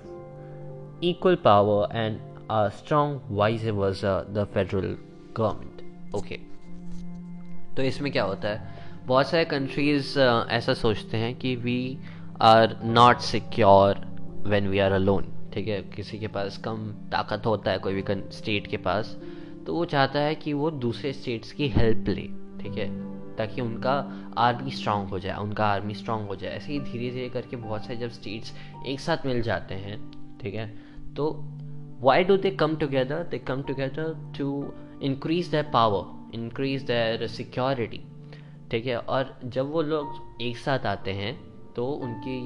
equal 1.01 1.37
power 1.37 1.87
and 1.91 2.19
a 2.49 2.71
strong 2.71 3.19
vice 3.29 3.63
versa 3.63 4.25
the 4.33 4.45
federal 4.47 4.95
government. 5.33 5.81
Okay. 6.13 6.37
तो 7.75 7.83
इसमें 7.83 8.11
क्या 8.11 8.23
होता 8.23 8.47
है? 8.47 8.73
बहुत 9.05 9.29
सारे 9.29 9.45
countries 9.45 10.19
ऐसा 10.19 10.73
सोचते 10.73 11.17
हैं 11.17 11.35
कि 11.35 11.55
we 11.55 11.97
are 12.41 12.77
not 12.83 13.17
secure 13.19 14.05
when 14.47 14.67
we 14.67 14.79
are 14.79 14.91
alone 14.91 15.31
ठीक 15.53 15.67
है? 15.67 15.81
किसी 15.95 16.19
के 16.19 16.27
पास 16.27 16.57
कम 16.57 16.91
ताकत 17.11 17.45
होता 17.45 17.71
है, 17.71 17.77
कोई 17.77 17.93
भी 17.93 18.03
स्टेट 18.37 18.67
के 18.67 18.77
पास 18.77 19.15
तो 19.65 19.73
वो 19.73 19.85
चाहता 19.85 20.19
है 20.19 20.35
कि 20.35 20.53
वो 20.53 20.71
दूसरे 20.71 21.11
स्टेट्स 21.13 21.51
की 21.51 21.67
हेल्प 21.67 22.07
ले। 22.09 22.27
ठीक 22.61 22.77
है? 22.77 22.89
ताकि 23.35 23.61
उनका 23.61 23.93
आर्मी 24.37 24.71
स्ट्रांग 24.71 25.07
हो 25.09 25.19
जाए, 25.19 25.37
उनका 25.37 25.65
आर्मी 25.65 25.93
स्ट्रांग 25.93 26.27
हो 26.27 26.35
जाए। 26.35 26.51
ऐसे 26.51 26.71
ही 26.73 26.79
धीरे 26.79 27.09
धीरे 27.11 27.29
करके 27.29 27.55
बहुत 27.55 27.85
सारे 27.85 27.97
जब 27.99 28.09
स्टेट्स 28.09 28.53
एक 28.87 28.99
साथ 28.99 29.25
मिल 29.25 29.41
जाते 29.41 29.75
हैं, 29.75 29.99
ठीक 30.41 30.55
है? 30.55 30.67
तो 31.15 31.31
why 32.01 32.23
do 32.23 32.37
they 32.37 32.51
come 32.51 32.75
together 32.75 33.23
they 33.23 33.39
come 33.39 33.61
together 33.63 34.15
to 34.37 34.73
increase 35.01 35.47
their 35.47 35.69
power 35.73 36.35
increase 36.35 36.83
their 36.83 37.27
security 37.27 38.01
ठीक 38.71 38.85
है? 38.85 38.97
और 38.97 39.39
जब 39.45 39.71
वो 39.71 39.81
लोग 39.81 40.41
एक 40.41 40.57
साथ 40.57 40.85
आते 40.85 41.11
हैं 41.13 41.33
तो 41.75 41.85
उनकी 41.85 42.39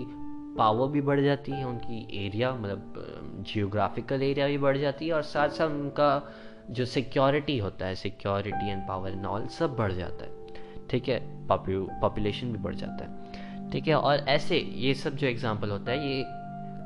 पावर 0.58 0.88
भी 0.88 1.02
बढ़ 1.02 1.20
जाती 1.22 1.52
है, 1.52 1.66
उनकी 1.66 2.26
एरिया 2.26 2.52
मतलब 2.54 3.44
जियोग्राफिकल 3.48 4.24
एरिया 4.24 4.48
भी 4.48 4.58
बढ़ 4.58 4.78
जाती 4.78 5.08
है, 5.08 5.14
और 5.14 5.22
साथ 5.22 5.50
साथ 5.50 5.70
उनका 5.70 6.34
जो 6.70 6.86
सिक्योरिटी 6.86 7.58
होता 7.58 7.86
है 7.86 7.96
security 7.96 8.70
and 8.70 8.82
power 8.88 9.12
and 9.12 9.26
all 9.26 9.48
सब 9.48 9.76
बढ़ 9.76 9.92
जाता 9.92 10.26
है। 10.26 10.88
ठीक 10.90 11.10
है? 11.10 11.20
पॉपुलेशन 11.48 12.52
भी 12.52 12.58
बढ़ 12.58 12.76
जाता 12.76 13.06
है। 13.06 13.70
ठीक 13.72 13.88
है? 13.88 13.96
और 13.96 14.20
ऐसे, 14.30 14.58
ये 14.58 14.94
सब 14.94 15.16
जो 15.16 15.28
एग्जांपल 15.28 15.70
होता 15.70 15.92
है, 15.92 16.10
ये 16.10 16.24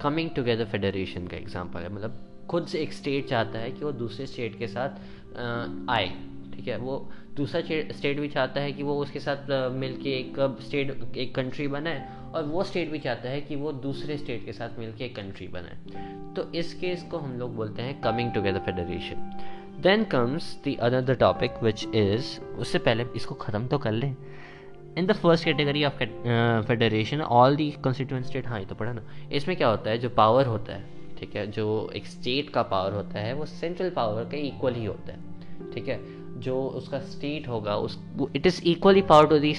कमिंग 0.03 0.29
टुगेदर 0.29 0.65
फेडरेशन 0.65 1.27
का 1.27 1.37
एग्जांपल 1.37 1.79
है। 1.79 1.93
मतलब 1.93 2.19
खुद 2.49 2.65
से 2.67 2.79
एक 2.79 2.93
स्टेट 2.93 3.27
चाहता 3.27 3.59
है 3.59 3.71
कि 3.71 3.85
वो 3.85 3.91
दूसरे 3.93 4.25
स्टेट 4.25 4.57
के 4.59 4.67
साथ 4.67 5.89
आए, 5.89 6.07
ठीक 6.55 6.67
है? 6.67 6.77
वो 6.77 6.97
दूसरा 7.35 7.61
स्टेट 7.91 8.19
भी 8.19 8.27
चाहता 8.27 8.61
है 8.61 8.71
कि 8.73 8.83
वो 8.83 8.95
उसके 9.01 9.19
साथ 9.19 9.49
मिल 9.73 9.95
के 9.97 10.09
एक 10.09 10.35
स्टेट 10.61 11.17
एक 11.17 11.33
कंट्री 11.35 11.67
बनाए 11.67 12.03
और 12.35 12.43
वो 12.45 12.63
स्टेट 12.63 12.91
भी 12.91 12.99
चाहता 12.99 13.29
है 13.29 13.41
कि 13.41 13.55
वो 13.55 13.71
दूसरे 13.71 14.17
स्टेट 14.17 14.45
के 14.45 14.53
साथ 14.53 14.79
मिलकर 14.79 15.03
एक 15.03 15.15
कंट्री 15.15 15.47
बनाए। 15.47 16.33
तो 16.35 16.51
इस 16.53 16.73
केस 16.73 17.03
को 17.11 17.17
हम 17.17 17.37
लोग 17.39 17.55
बोलते 17.55 17.81
हैं 17.81 17.99
coming 18.01 18.31
together 18.33 18.59
federation 18.59 19.31
then 19.81 20.03
comes 20.03 20.55
the 20.67 20.75
another 20.81 21.15
topic 21.15 21.63
which 21.63 21.85
is 21.85 22.39
उससे 22.59 22.79
पहले 22.79 23.05
इसको 23.15 23.35
ख़त्म 23.35 23.67
तो 23.67 23.77
कर 23.77 23.91
लें। 23.91 24.15
In 24.97 25.05
the 25.05 25.13
first 25.13 25.45
category 25.45 25.83
of 25.85 25.93
federation 26.67 27.21
all 27.21 27.55
the 27.55 27.69
constituent 27.83 28.25
state 28.25 28.47
हाँ 28.47 28.59
ये 28.59 28.65
तो 28.65 28.75
पढ़ा 28.75 28.93
ना। 28.93 29.03
इसमें 29.31 29.55
क्या 29.57 29.67
होता 29.67 29.89
है? 29.89 29.97
जो 29.97 30.09
पावर 30.11 30.45
होता 30.45 30.73
है 30.73 30.92
ठीक 31.23 31.35
है, 31.35 31.45
जो 31.47 31.65
एक 31.95 32.05
स्टेट 32.05 32.49
का 32.49 32.61
पावर 32.63 32.93
होता 32.93 33.19
है, 33.19 33.33
वो 33.33 33.45
सेंट्रल 33.45 33.89
पावर 33.89 34.23
का 34.23 34.37
इक्वल 34.37 34.73
ही 34.73 34.85
होता 34.85 35.13
है। 35.13 35.71
ठीक 35.73 35.87
है, 35.87 35.99
जो 36.41 36.55
उसका 36.79 36.99
स्टेट 37.01 37.47
होगा, 37.47 37.75
उस 37.77 37.97
it 38.35 38.47
is 38.47 38.61
equally 38.63 39.01
power 39.01 39.27
to 39.27 39.37
the 39.39 39.53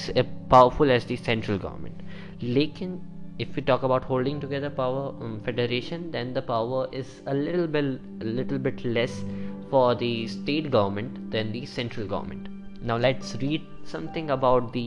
powerful 0.51 0.91
as 0.91 1.05
the 1.05 1.17
central 1.17 1.59
government 1.59 2.43
लेकिन 2.43 3.01
if 3.41 3.59
you 3.59 3.65
talk 3.67 3.85
about 3.85 4.05
holding 4.05 4.41
together 4.41 4.69
power 4.69 5.41
federation 5.47 6.11
then 6.11 6.33
the 6.35 6.45
power 6.49 6.97
is 6.97 7.09
a 7.27 7.33
little 7.33 7.67
bill 7.69 7.99
little 8.37 8.59
bit 8.59 8.85
less 8.87 9.21
for 9.71 9.95
the 9.95 10.13
state 10.29 10.71
government 10.71 11.19
than 11.33 11.53
the 11.53 11.65
central 11.67 12.07
government 12.07 12.85
now 12.87 12.99
let's 12.99 13.37
read 13.37 13.67
something 13.93 14.29
about 14.31 14.73
the 14.77 14.87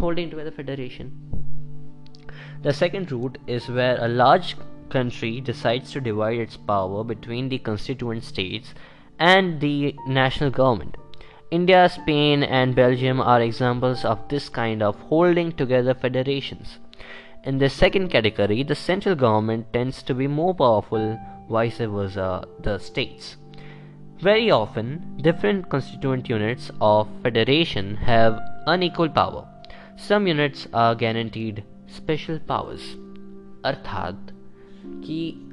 holding 0.00 0.30
together 0.30 0.50
federation 0.50 1.10
the 2.62 2.70
second 2.74 3.10
route 3.10 3.38
is 3.48 3.72
where 3.72 3.96
a 3.96 4.06
large 4.06 4.54
country 4.89 5.41
decides 5.41 5.91
to 5.91 6.01
divide 6.01 6.39
its 6.39 6.57
power 6.57 7.03
between 7.03 7.49
the 7.49 7.59
constituent 7.59 8.23
states 8.23 8.73
and 9.19 9.61
the 9.61 9.95
national 10.07 10.49
government 10.49 10.97
India, 11.51 11.89
Spain, 11.89 12.43
and 12.43 12.75
Belgium 12.75 13.19
are 13.19 13.41
examples 13.41 14.05
of 14.05 14.25
this 14.29 14.47
kind 14.47 14.81
of 14.81 14.95
holding 14.95 15.51
together 15.51 15.93
federations. 15.93 16.79
In 17.43 17.57
the 17.57 17.67
second 17.67 18.07
category, 18.07 18.63
the 18.63 18.73
central 18.73 19.15
government 19.15 19.73
tends 19.73 20.01
to 20.03 20.13
be 20.13 20.27
more 20.27 20.55
powerful, 20.55 21.19
vice 21.49 21.79
versa, 21.79 22.47
the 22.61 22.77
states. 22.77 23.35
Very 24.19 24.49
often, 24.49 25.17
different 25.21 25.69
constituent 25.69 26.29
units 26.29 26.71
of 26.79 27.09
federation 27.21 27.97
have 27.97 28.39
unequal 28.65 29.09
power. 29.09 29.45
Some 29.97 30.27
units 30.27 30.67
are 30.73 30.95
guaranteed 30.95 31.65
special 31.87 32.39
powers. 32.39 32.95
अर्थात 33.63 34.34
कि 35.04 35.50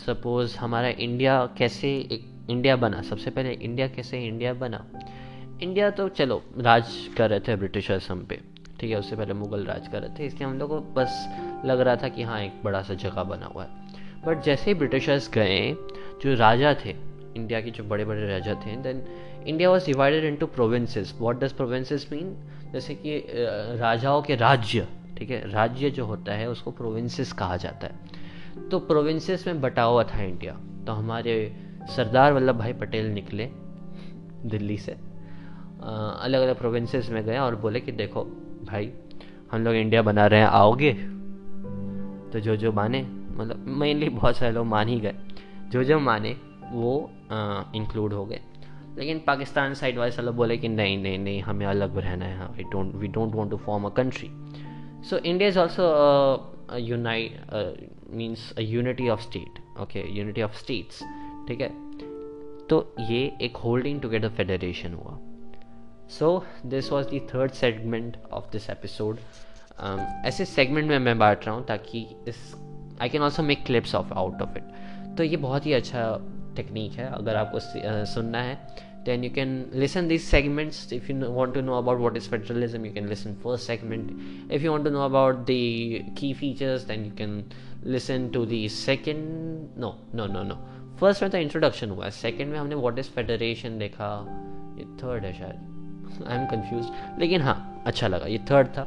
suppose 0.00 0.56
हमारा 0.56 0.88
India 0.88 1.44
कैसे 1.58 1.88
एक 2.12 2.30
India 2.50 2.76
बना। 2.76 3.02
सबसे 3.02 3.30
पहले 3.30 3.52
India 3.52 3.86
कैसे 3.88 4.20
India 4.20 4.54
बना? 4.54 4.84
इंडिया 5.62 5.90
तो 5.90 6.08
चलो, 6.08 6.42
राज 6.58 6.88
कर 7.16 7.30
रहे 7.30 7.40
थे 7.40 7.56
ब्रिटिशर्स 7.56 8.10
हम 8.10 8.24
पे। 8.24 8.40
ठीक 8.80 8.90
है, 8.90 8.98
उससे 8.98 9.16
पहले 9.16 9.34
मुगल 9.34 9.64
राज 9.64 9.88
कर 9.88 10.02
रहे 10.02 10.18
थे। 10.18 10.26
इसलिए 10.26 10.48
हम 10.48 10.58
लोग 10.58 10.68
को 10.70 10.80
बस 10.94 11.24
लग 11.64 11.80
रहा 11.80 11.96
था 11.96 12.08
कि 12.08 12.22
हाँ 12.22 12.40
एक 12.40 12.62
बड़ा 12.64 12.82
सा 12.82 12.94
जगह 12.94 13.22
बना 13.22 13.46
हुआ 13.46 13.64
है। 13.64 13.70
बट 14.26 14.42
जैसे 14.42 14.70
ही 14.70 14.74
ब्रिटिशर्स 14.74 15.30
गए, 15.30 15.72
जो 16.22 16.34
राजा 16.34 16.74
थे 16.84 16.94
इंडिया 17.36 17.60
के 17.60 17.70
जो 17.70 17.84
बड़े 17.84 18.04
बड़े 18.04 18.26
राजा 18.28 18.54
थे 18.54 18.76
then 18.76 19.02
India 19.46 19.70
was 19.70 19.86
divided 19.86 20.24
into 20.24 20.46
provinces 20.46 21.14
what 21.18 21.40
does 21.40 21.52
provinces 21.52 22.08
mean 22.12 22.34
जैसे 22.72 22.94
कि 22.94 23.18
राजाओं 23.80 24.22
के 24.22 24.36
राज्य। 24.36 24.86
ठीक 25.18 25.30
है, 25.30 25.50
राज्य 25.50 25.90
जो 25.90 26.04
होता 26.06 26.32
है, 26.32 26.48
उसको 26.50 26.70
प्रोविंसेस 26.70 27.32
कहा 27.32 27.56
जाता 27.56 27.86
है। 27.86 28.13
तो 28.70 28.78
प्रोविंसेस 28.78 29.46
में 29.46 29.60
बटा 29.60 29.82
हुआ 29.82 30.04
था 30.04 30.22
इंडिया 30.22 30.52
तो 30.86 30.92
हमारे 30.92 31.34
सरदार 31.96 32.32
वल्लभ 32.32 32.58
भाई 32.58 32.72
पटेल 32.72 33.06
निकले 33.06 33.50
दिल्ली 34.44 34.76
से। 34.78 34.92
अलग 34.92 36.40
अलग 36.42 36.58
प्रोविंसेस 36.58 37.10
में 37.10 37.24
गए 37.24 37.38
और 37.38 37.56
बोले 37.56 37.80
कि 37.80 37.92
देखो 37.92 38.24
भाई, 38.64 38.92
हम 39.52 39.64
लोग 39.64 39.74
इंडिया 39.74 40.02
बना 40.02 40.26
रहे 40.26 40.40
हैं, 40.40 40.46
आओगे? 40.46 40.92
तो 42.32 42.40
जो 42.40 42.56
जो 42.56 42.72
माने 42.72 43.02
मतलब 43.30 43.64
मेनली 43.78 44.08
बहुत 44.08 44.36
सारे 44.36 44.52
लोग 44.52 44.66
मान 44.66 44.88
ही 44.88 45.00
गए। 45.00 45.14
जो 45.68 45.84
जो 45.84 45.98
माने, 46.00 46.36
वो 46.72 47.10
इंक्लूड 47.76 48.12
हो 48.12 48.24
गए। 48.26 48.40
लेकिन 48.98 49.18
पाकिस्तान 49.18 49.74
साइड 49.74 49.98
वाले 49.98 50.12
सब 50.12 50.34
बोले 50.36 50.56
कि 50.56 50.68
नहीं 50.68 50.98
नहीं 50.98 51.18
नहीं, 51.18 51.40
हमें 51.42 51.66
अलग 51.66 51.96
रहना 51.98 52.24
है 52.24 52.46
we 52.48 52.62
don't 52.62 52.94
we 52.94 53.08
don't 53.08 53.34
want 53.34 53.50
to 53.50 53.56
form 53.56 53.84
a 53.84 53.88
country 53.88 54.30
so 55.04 55.16
India 55.16 55.48
is 55.48 55.58
also 55.58 56.76
unite 56.76 57.40
means 58.14 58.52
a 58.58 58.60
unity 58.60 59.08
of 59.08 59.20
state 59.22 59.58
okay 59.82 60.04
unity 60.18 60.42
of 60.42 60.56
states 60.58 61.02
ठीक 61.48 61.60
है 61.60 61.68
तो 62.68 62.78
ये 63.10 63.20
एक 63.42 63.56
होल्डिंग 63.64 64.00
टुगेदर 64.00 64.28
फेडरेशन 64.36 64.94
हुआ 64.94 65.18
so 66.18 66.28
this 66.66 66.90
was 66.92 67.06
the 67.08 67.20
third 67.34 67.52
segment 67.52 68.16
of 68.32 68.50
this 68.52 68.70
episode 68.70 69.18
ऐसे 70.26 70.44
segment 70.44 70.88
में 70.88 70.98
मैं 70.98 71.18
बांट 71.18 71.44
रहा 71.46 71.54
हूँ 71.54 71.64
ताकि 71.66 72.06
इस 72.28 72.40
I 73.02 73.08
can 73.08 73.22
also 73.22 73.42
make 73.42 73.64
clips 73.66 73.94
of 73.94 74.12
out 74.12 74.42
of 74.42 74.58
it 74.58 75.16
तो 75.16 75.22
ये 75.24 75.36
बहुत 75.36 75.66
ही 75.66 75.72
अच्छा 75.72 76.10
टेक्निक 76.56 76.92
है 76.92 77.10
अगर 77.12 77.36
आपको 77.36 77.58
सुनना 78.14 78.42
है 78.42 78.58
then 79.04 79.22
you 79.22 79.30
can 79.30 79.70
listen 79.72 80.08
these 80.08 80.26
segments 80.26 80.90
if 80.90 81.08
you 81.08 81.16
want 81.38 81.54
to 81.54 81.62
know 81.62 81.74
about 81.74 81.98
what 81.98 82.16
is 82.16 82.26
federalism 82.26 82.84
you 82.84 82.92
can 82.92 83.08
listen 83.08 83.36
first 83.42 83.64
segment 83.64 84.12
if 84.50 84.62
you 84.62 84.70
want 84.70 84.84
to 84.84 84.90
know 84.90 85.02
about 85.02 85.46
the 85.46 86.04
key 86.16 86.32
features 86.32 86.86
then 86.86 87.04
you 87.04 87.12
can 87.12 87.34
listen 87.86 88.32
to 88.32 88.44
the 88.46 88.68
second 88.68 89.18
no 89.78 89.94
no 90.14 90.26
no 90.26 90.42
no 90.42 90.54
first 90.98 91.22
में 91.22 91.30
तो 91.30 91.38
introduction 91.38 91.90
हुआ 91.90 92.04
है। 92.04 92.10
Second 92.10 92.50
में 92.50 92.58
हमने 92.58 92.74
what 92.74 92.98
is 92.98 93.10
federation 93.10 93.78
देखा। 93.78 94.08
ये 94.78 94.84
third 94.84 95.24
है 95.24 95.32
शायद। 95.32 96.24
आई 96.28 96.36
एम 96.38 96.46
कन्फ्यूज़ 96.46 97.20
लेकिन 97.20 97.40
हाँ 97.40 97.82
अच्छा 97.86 98.08
लगा। 98.08 98.26
ये 98.26 98.38
थर्ड 98.50 98.66
था। 98.66 98.84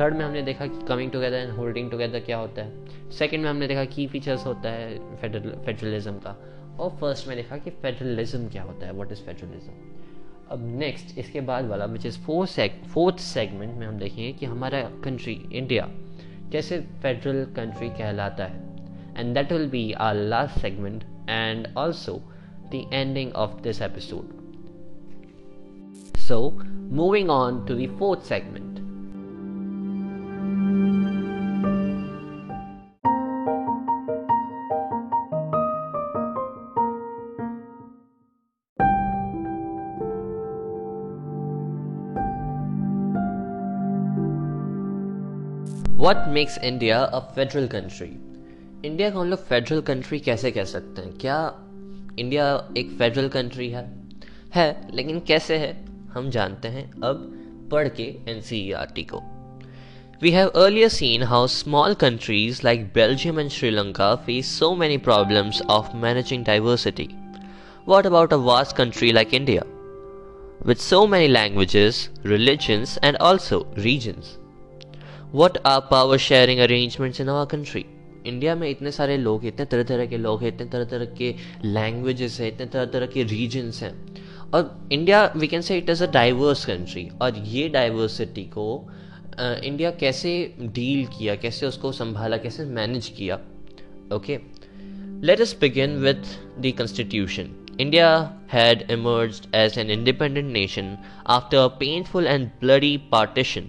थर्ड 0.00 0.16
में 0.16 0.24
हमने 0.24 0.42
देखा 0.42 0.66
कि 0.66 0.86
coming 0.86 1.10
together 1.10 1.36
and 1.36 1.50
holding 1.50 1.90
together 1.90 2.20
क्या 2.20 2.38
होता 2.38 2.62
है। 2.62 3.10
सेकेंड 3.10 3.42
में 3.42 3.50
हमने 3.50 3.66
देखा 3.66 3.84
की 3.84 4.06
फीचर्स 4.06 4.46
होता 4.46 4.70
है 4.70 5.16
फेडरलिज्म 5.16 6.12
का। 6.12 6.36
और 6.80 6.90
फ़र्स्ट 6.90 7.28
में 7.28 7.36
देखा 7.36 7.56
कि 7.56 7.70
फेडरलिज्म 7.70 8.48
क्या 8.48 8.62
होता 8.62 8.86
है। 8.86 8.92
वॉट 8.92 9.12
इज़ 9.12 9.20
फेडरलिज्म 9.20 9.72
अब 10.50 10.66
नेक्स्ट 10.78 11.18
इसके 11.18 11.40
बाद 11.40 11.64
वाला 11.64 11.84
विच 11.84 12.06
इज़ 12.06 12.18
फोर्थ 12.18 13.18
सेगमेंट 13.18 13.74
में 13.74 13.86
हम 13.86 13.98
देखेंगे 13.98 14.32
कि 14.32 14.46
हमारा 14.46 14.80
कंट्री 15.04 15.32
इंडिया 15.52 15.88
कैसे 16.52 16.80
फेडरल 17.02 17.44
कंट्री 17.56 17.88
कहलाता 17.88 18.44
है। 18.44 18.64
And 19.18 19.34
that 19.34 19.52
will 19.52 19.68
be 19.70 19.92
our 19.92 20.14
last 20.14 20.60
segment 20.60 21.04
and 21.28 21.68
also 21.76 22.20
the 22.72 22.88
ending 22.92 23.32
of 23.32 23.60
this 23.62 23.82
episode 23.82 24.34
so 26.18 26.38
moving 26.96 27.30
on 27.30 27.64
to 27.66 27.74
the 27.74 27.86
fourth 27.98 28.20
segment 28.20 28.65
What 46.05 46.27
makes 46.27 46.57
India 46.57 46.99
a 46.99 47.19
federal 47.35 47.67
country 47.67 48.07
India 48.87 49.09
को 49.09 49.19
हम 49.19 49.29
लोग 49.29 49.39
federal 49.47 49.81
country 49.81 50.19
कैसे 50.19 50.51
कह 50.51 50.63
सकते 50.63 51.01
हैं 51.01 51.17
क्या 51.17 51.37
इंडिया 52.19 52.45
एक 52.77 52.97
federal 52.97 53.27
country 53.29 53.69
है 53.69 53.83
है 54.55 54.69
लेकिन 54.93 55.19
कैसे 55.19 55.57
है 55.57 55.73
हम 56.13 56.29
जानते 56.29 56.67
हैं 56.67 56.89
अब 57.03 57.29
पढ़ 57.71 57.87
के 57.99 58.03
एन 58.27 58.41
को 59.13 59.21
We 60.23 60.31
have 60.31 60.51
earlier 60.53 60.87
seen 60.89 61.23
how 61.23 61.47
small 61.47 61.95
countries 61.95 62.63
like 62.63 62.93
Belgium 62.93 63.39
and 63.39 63.51
Sri 63.51 63.71
Lanka 63.71 64.09
face 64.25 64.47
so 64.47 64.75
many 64.75 64.97
problems 64.99 65.61
of 65.67 65.95
managing 65.95 66.43
diversity. 66.43 67.07
What 67.85 68.05
about 68.05 68.31
a 68.31 68.37
vast 68.37 68.75
country 68.75 69.11
like 69.11 69.33
India? 69.33 69.63
With 70.63 70.79
so 70.79 71.07
many 71.07 71.27
languages, 71.27 72.09
religions, 72.23 72.99
and 73.01 73.17
also 73.17 73.65
regions. 73.77 74.37
What 75.34 75.58
are 75.66 75.80
power 75.90 76.18
sharing 76.18 76.60
arrangements 76.60 77.20
in 77.20 77.28
our 77.28 77.46
country 77.46 77.84
India 78.26 78.54
में 78.54 78.68
इतने 78.70 78.90
सारे 78.90 79.16
लोग 79.16 79.44
इतने 79.46 79.64
तरह 79.64 79.82
तरह 79.82 80.06
के 80.06 80.16
लोग 80.16 80.42
हैं 80.42 80.48
इतने 80.48 80.66
तरह 80.66 80.84
तरह 80.84 81.04
के 81.04 81.34
लैंग्वेजेस 81.64 82.40
हैं 82.40 82.48
इतने 82.48 82.66
तरह 82.66 82.84
तरह 82.84 83.06
के 83.06 83.22
रीजन्स 83.22 83.82
हैं। 83.82 83.92
और 84.54 84.88
India 84.92 85.24
we 85.36 85.46
can 85.46 85.60
say 85.60 85.78
it 85.78 85.90
is 85.90 86.04
a 86.04 86.10
diverse 86.12 86.64
country 86.64 87.08
और 87.22 87.38
ये 87.38 87.68
डाइवर्सिटी 87.68 88.44
को 88.44 88.66
इंडिया 89.40 89.92
uh, 89.92 89.98
कैसे 90.00 90.54
डील 90.60 91.06
किया 91.06 91.34
कैसे 91.34 91.66
उसको 91.66 91.92
संभाला 91.92 92.36
कैसे 92.36 92.64
मैनेज 92.64 93.08
किया? 93.08 93.36
Okay 94.12 94.38
let 95.26 95.40
us 95.40 95.56
begin 95.60 95.96
with 95.96 96.36
the 96.58 96.72
constitution 96.78 97.54
India 97.80 98.10
had 98.52 98.86
emerged 98.90 99.54
as 99.54 99.78
an 99.78 99.90
independent 99.90 100.52
nation 100.52 100.96
after 101.26 101.58
a 101.58 101.68
painful 101.82 102.32
and 102.34 102.50
bloody 102.62 102.96
partition. 103.14 103.64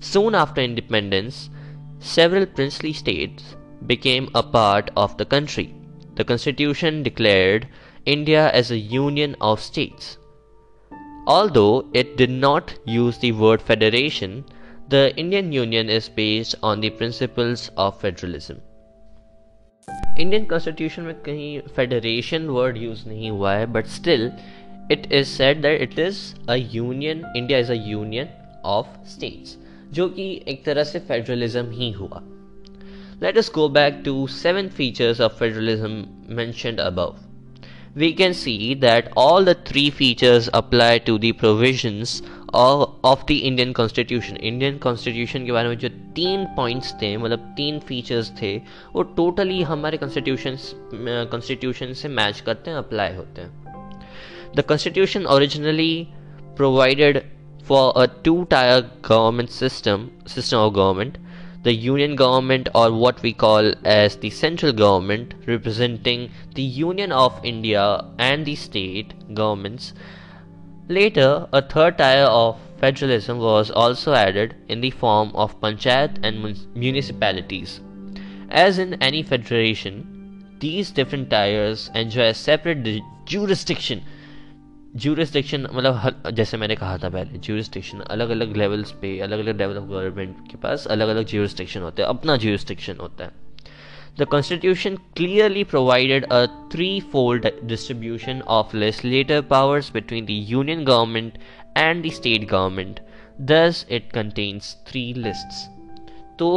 Soon 0.00 0.34
after 0.34 0.60
independence, 0.60 1.50
several 1.98 2.46
princely 2.46 2.92
states 2.92 3.56
became 3.86 4.28
a 4.34 4.42
part 4.42 4.90
of 4.96 5.16
the 5.16 5.24
country. 5.24 5.74
The 6.16 6.24
constitution 6.24 7.02
declared 7.02 7.68
India 8.04 8.50
as 8.52 8.70
a 8.70 8.78
union 8.78 9.36
of 9.40 9.60
states. 9.60 10.18
Although 11.26 11.86
it 11.94 12.16
did 12.16 12.30
not 12.30 12.74
use 12.84 13.18
the 13.18 13.32
word 13.32 13.62
federation, 13.62 14.44
the 14.88 15.16
Indian 15.16 15.52
Union 15.52 15.88
is 15.88 16.08
based 16.08 16.54
on 16.62 16.80
the 16.80 16.90
principles 16.90 17.70
of 17.76 18.00
federalism. 18.00 18.60
Indian 20.18 20.44
constitution 20.46 21.02
में 21.02 21.14
कहीं 21.22 21.60
federation 21.76 22.46
word 22.56 22.76
use 22.76 23.02
नहीं 23.08 23.30
हुआ 23.30 23.52
है 23.54 23.66
but 23.72 23.86
still 23.94 24.30
it 24.92 25.12
is 25.12 25.26
said 25.28 25.60
that 25.62 25.80
it 25.82 25.98
is 25.98 26.18
a 26.48 26.54
union 26.74 27.24
India 27.36 27.58
is 27.58 27.70
a 27.70 27.74
union 27.88 28.28
of 28.74 28.94
states 29.14 29.56
जो 29.93 30.07
कि 30.09 30.43
एक 30.47 30.63
तरह 30.65 30.83
से 30.83 30.99
फेडरलिज्म 30.99 31.71
ही 31.71 31.91
हुआ। 31.91 32.21
Let 33.23 33.37
us 33.37 33.51
go 33.55 33.69
back 33.69 34.01
to 34.05 34.27
seven 34.27 34.67
features 34.67 35.21
of 35.21 35.33
federalism 35.33 36.05
mentioned 36.35 36.79
above 36.79 37.15
we 37.97 38.11
can 38.11 38.33
see 38.33 38.75
that 38.75 39.09
all 39.17 39.45
the 39.45 39.55
three 39.67 39.89
features 39.89 40.47
apply 40.47 40.99
to 40.99 41.17
the 41.17 41.31
provisions 41.39 42.21
of 42.53 43.23
the 43.27 43.31
Indian 43.31 43.71
constitution 43.71 44.35
Indian 44.35 44.77
constitution 44.77 45.45
के 45.45 45.51
बारे 45.51 45.69
में 45.69 45.77
जो 45.77 45.89
तीन 46.15 46.45
पॉइंट्स 46.55 46.93
थे 46.93 47.15
मतलब 47.17 47.39
तीन 47.57 47.79
फीचर्स 47.79 48.31
थे, 48.41 48.55
वो 48.93 49.03
टोटली 49.17 49.61
हमारे 49.61 49.97
कॉन्स्टिट्यूशन 49.97 50.57
कॉन्स्टिट्यूशन 51.31 51.93
से 51.93 52.07
मैच 52.09 52.39
करते 52.41 52.71
हैं 52.71 52.77
अप्लाई 52.77 53.15
होते 53.15 53.41
हैं। 53.41 53.51
The 54.55 54.61
constitution 54.61 55.25
originally 55.25 56.07
provided 56.57 57.21
for 57.69 57.93
a 58.03 58.07
two-tier 58.25 58.81
government 59.07 59.51
system 59.51 60.05
system 60.25 60.59
of 60.59 60.73
government. 60.73 61.17
The 61.67 61.73
union 61.73 62.15
government 62.15 62.69
or 62.73 62.87
what 63.01 63.21
we 63.21 63.31
call 63.43 63.73
as 63.85 64.15
the 64.15 64.31
central 64.31 64.73
government 64.81 65.35
representing 65.45 66.23
the 66.55 66.67
union 66.77 67.11
of 67.11 67.45
india 67.51 67.83
and 68.17 68.45
the 68.45 68.55
state 68.63 69.13
governments. 69.41 69.93
Later 70.99 71.31
a 71.59 71.61
third 71.73 71.99
tier 71.99 72.27
of 72.41 72.57
federalism 72.83 73.39
was 73.47 73.69
also 73.69 74.13
added 74.13 74.55
in 74.67 74.81
the 74.81 74.95
form 75.01 75.31
of 75.35 75.59
panchayat 75.61 76.21
and 76.23 76.55
municipalities. 76.85 77.81
As 78.49 78.79
in 78.85 78.95
any 79.09 79.21
federation 79.33 79.99
these 80.63 80.95
different 81.01 81.29
tiers 81.35 81.91
enjoy 82.03 82.29
a 82.29 82.39
separate 82.45 82.89
jurisdiction 83.33 84.01
jurisdiction 84.95 85.67
मतलब 85.73 85.95
हर, 85.95 86.31
जैसे 86.31 86.57
मैंने 86.57 86.75
कहा 86.75 86.97
था 86.97 87.09
पहले 87.09 87.37
jurisdiction 87.39 87.99
अलग 87.99 88.29
अलग 88.29 88.55
levels 88.57 88.91
पे 88.91 89.19
अलग 89.19 89.39
अलग 89.39 89.57
लेवल 89.57 89.77
ऑफ़ 89.77 89.85
गवर्नमेंट 89.85 90.35
के 90.51 90.57
पास 90.57 90.85
अलग 90.87 91.09
अलग 91.09 91.25
जूरिस्टिक्शन 91.25 91.81
होते 91.81 92.01
हैं, 92.01 92.09
अपना 92.09 92.35
जूरिस्टिक्शन 92.37 92.97
होता 93.01 93.25
है। 93.25 93.31
The 94.19 94.25
constitution 94.25 94.95
clearly 95.15 95.63
provided 95.63 96.25
a 96.25 96.45
three 96.71 96.99
fold 97.11 97.47
distribution 97.63 98.41
of 98.47 98.75
legislative 98.77 99.41
powers 99.41 99.91
between 99.93 100.25
the 100.25 100.29
union 100.49 100.83
government 100.85 101.37
and 101.77 102.05
the 102.05 102.11
state 102.11 102.49
government 102.49 102.99
thus 103.41 103.85
it 103.91 104.11
contains 104.11 104.75
three 104.87 105.13
lists 105.13 105.65
तो 106.39 106.49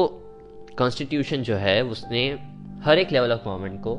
कॉन्स्टिट्यूशन 0.79 1.43
जो 1.43 1.57
है, 1.57 1.83
उसने 1.85 2.29
हर 2.85 2.99
एक 2.99 3.13
लेवल 3.13 3.33
ऑफ़ 3.33 3.45
गवर्नमेंट 3.45 3.81
को 3.81 3.95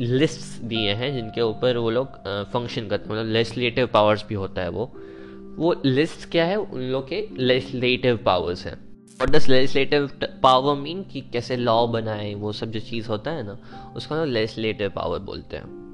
लिस्ट 0.00 0.62
दिए 0.62 0.92
हैं 0.92 1.12
जिनके 1.14 1.40
ऊपर 1.40 1.76
वो 1.76 1.90
लोग 1.90 2.16
फ़ंक्शन 2.52 2.88
करते 2.88 3.08
हैं। 3.08 3.12
मतलब 3.12 3.32
लेजिस्लेटिव 3.32 3.86
पावर्स 3.86 4.24
भी 4.28 4.34
होता 4.34 4.62
है 4.62 4.68
वो। 4.68 4.92
वो 5.56 5.74
लिस्ट 5.84 6.30
क्या 6.30 6.44
है? 6.44 6.56
उन 6.56 6.80
लोग 6.82 7.08
के 7.08 7.26
लेजिस्लेटिव 7.38 8.16
पावर्स 8.16 8.66
हैं। 8.66 8.76
और 9.20 9.30
डस 9.30 9.48
लेजिस्लेटिव 9.48 10.10
पावर 10.42 10.74
मीन 10.74 11.02
कि 11.02 11.20
कैसे 11.20 11.56
लॉ 11.56 11.86
बनाए, 11.86 12.34
वो 12.34 12.52
सब 12.52 12.70
जो 12.70 12.80
चीज़ 12.80 13.08
होता 13.08 13.30
है 13.30 13.42
ना, 13.42 13.58
उसको 13.96 14.14
हम 14.14 14.24
लेजिस्लेटिव 14.24 14.90
पावर 14.90 15.18
बोलते 15.18 15.56
हैं। 15.56 15.84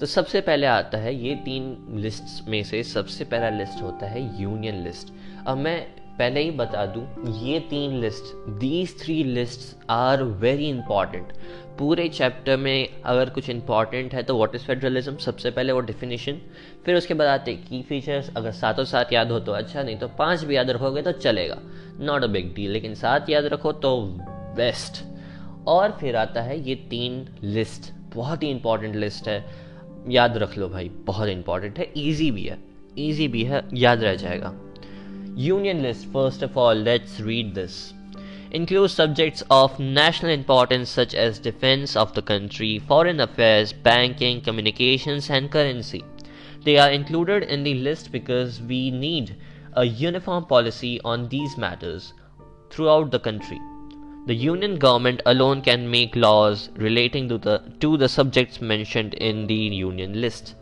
तो 0.00 0.06
सबसे 0.06 0.40
पहले 0.40 0.66
आता 0.66 0.98
है 0.98 1.14
ये 1.26 1.34
तीन 1.34 1.76
लिस्ट 1.94 2.48
में 2.48 2.62
से 2.64 2.82
सबसे 2.82 3.24
पहला 3.24 3.48
लिस्ट 3.58 3.82
होता 3.82 4.06
है 4.06 4.42
यूनियन 4.42 4.82
लिस्ट 4.84 5.12
अब 5.46 5.56
मैं 5.56 5.80
पहले 6.18 6.40
ही 6.40 6.50
बता 6.50 6.84
दूँ, 6.86 7.04
ये 7.42 7.60
तीन 7.60 8.00
list 8.00 8.34
these 8.60 8.94
three 9.02 9.22
list 9.24 9.76
are 9.90 10.22
very 10.22 10.68
important 10.68 11.32
पूरे 11.78 12.08
चैप्टर 12.08 12.56
में 12.56 13.02
अगर 13.04 13.30
कुछ 13.30 13.48
इंपॉर्टेंट 13.50 14.14
है 14.14 14.22
तो 14.22 14.36
व्हाट 14.36 14.54
इज़ 14.54 14.62
फेडरलिज्म 14.62 15.16
सबसे 15.16 15.50
पहले 15.50 15.72
वो 15.72 15.80
डिफिनीशन 15.80 16.40
फिर 16.84 16.96
उसके 16.96 17.14
बाद 17.14 17.28
आते 17.28 17.54
की 17.54 17.82
फीचर्स 17.82 18.30
अगर 18.36 18.52
सातों 18.52 18.84
सात 18.84 19.12
याद 19.12 19.30
हो 19.30 19.40
तो 19.40 19.52
अच्छा 19.52 19.82
नहीं 19.82 19.96
तो 19.96 20.08
पाँच 20.08 20.44
भी 20.44 20.56
याद 20.56 20.70
रखोगे 20.70 21.02
तो 21.02 21.12
चलेगा। 21.12 21.58
नॉट 22.00 22.24
अ 22.24 22.26
बिग 22.26 22.54
डील 22.54 22.70
लेकिन 22.70 22.94
सात 22.94 23.30
याद 23.30 23.44
रखो 23.44 23.72
तो 23.72 24.00
बेस्ट 24.56 25.04
और 25.68 25.96
फिर 26.00 26.16
आता 26.16 26.42
है 26.42 26.58
ये 26.68 26.74
तीन 26.90 27.26
लिस्ट 27.42 27.92
बहुत 28.14 28.42
ही 28.42 28.48
इंपॉर्टेंट 28.48 28.94
लिस्ट 28.96 29.28
है। 29.28 29.44
याद 30.08 30.36
रख 30.38 30.56
लो 30.58 30.68
भाई, 30.68 30.88
बहुत 30.88 31.28
इंपॉर्टेंट 31.28 31.78
है। 31.78 31.92
ईजी 31.98 32.30
भी 32.30 32.44
है 32.44 32.58
ईजी 32.98 33.28
भी 33.28 33.42
है, 33.42 33.62
याद 33.74 34.02
रह 34.02 34.14
जाएगा। 34.14 34.54
Union 35.38 35.80
list 35.80 36.08
first 36.08 36.44
of 36.44 36.58
all 36.58 36.76
let's 36.78 37.20
read 37.20 37.52
this 37.54 37.72
includes 38.56 38.94
subjects 38.94 39.42
of 39.50 39.78
national 39.78 40.32
importance 40.32 40.88
such 40.88 41.14
as 41.14 41.38
defense 41.38 41.94
of 41.94 42.14
the 42.14 42.22
country, 42.22 42.78
foreign 42.78 43.20
affairs, 43.20 43.72
banking, 43.72 44.40
communications, 44.40 45.28
and 45.28 45.50
currency. 45.50 46.02
They 46.64 46.78
are 46.78 46.90
included 46.90 47.42
in 47.44 47.62
the 47.62 47.74
list 47.74 48.10
because 48.10 48.60
we 48.62 48.90
need 48.90 49.36
a 49.74 49.84
uniform 49.84 50.46
policy 50.46 51.00
on 51.04 51.28
these 51.28 51.58
matters 51.58 52.14
throughout 52.70 53.10
the 53.10 53.20
country. 53.20 53.60
The 54.26 54.34
union 54.34 54.76
government 54.76 55.20
alone 55.26 55.62
can 55.62 55.90
make 55.90 56.16
laws 56.16 56.70
relating 56.76 57.28
to 57.28 57.38
the 57.38 57.62
to 57.80 57.96
the 57.96 58.08
subjects 58.08 58.60
mentioned 58.60 59.14
in 59.14 59.46
the 59.46 59.54
union 59.54 60.20
list. 60.20 60.54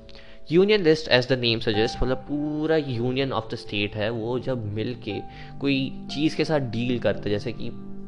Union 0.52 0.82
list 0.82 1.08
as 1.08 1.28
the 1.28 1.38
name 1.40 1.60
suggest 1.60 2.02
मतलब 2.02 2.18
पूरा 2.28 2.76
union 2.76 3.32
of 3.32 3.44
the 3.52 3.56
state 3.56 3.94
है, 3.96 4.10
वो 4.10 4.38
जब 4.38 4.66
मिल 4.74 4.94
के 5.04 5.18
कोई 5.60 5.76
चीज़ 6.10 6.36
के 6.36 6.44
साथ 6.44 6.70
deal 6.72 6.98
करते 6.98 7.30
जैसे 7.30 7.52
कि 7.52 7.66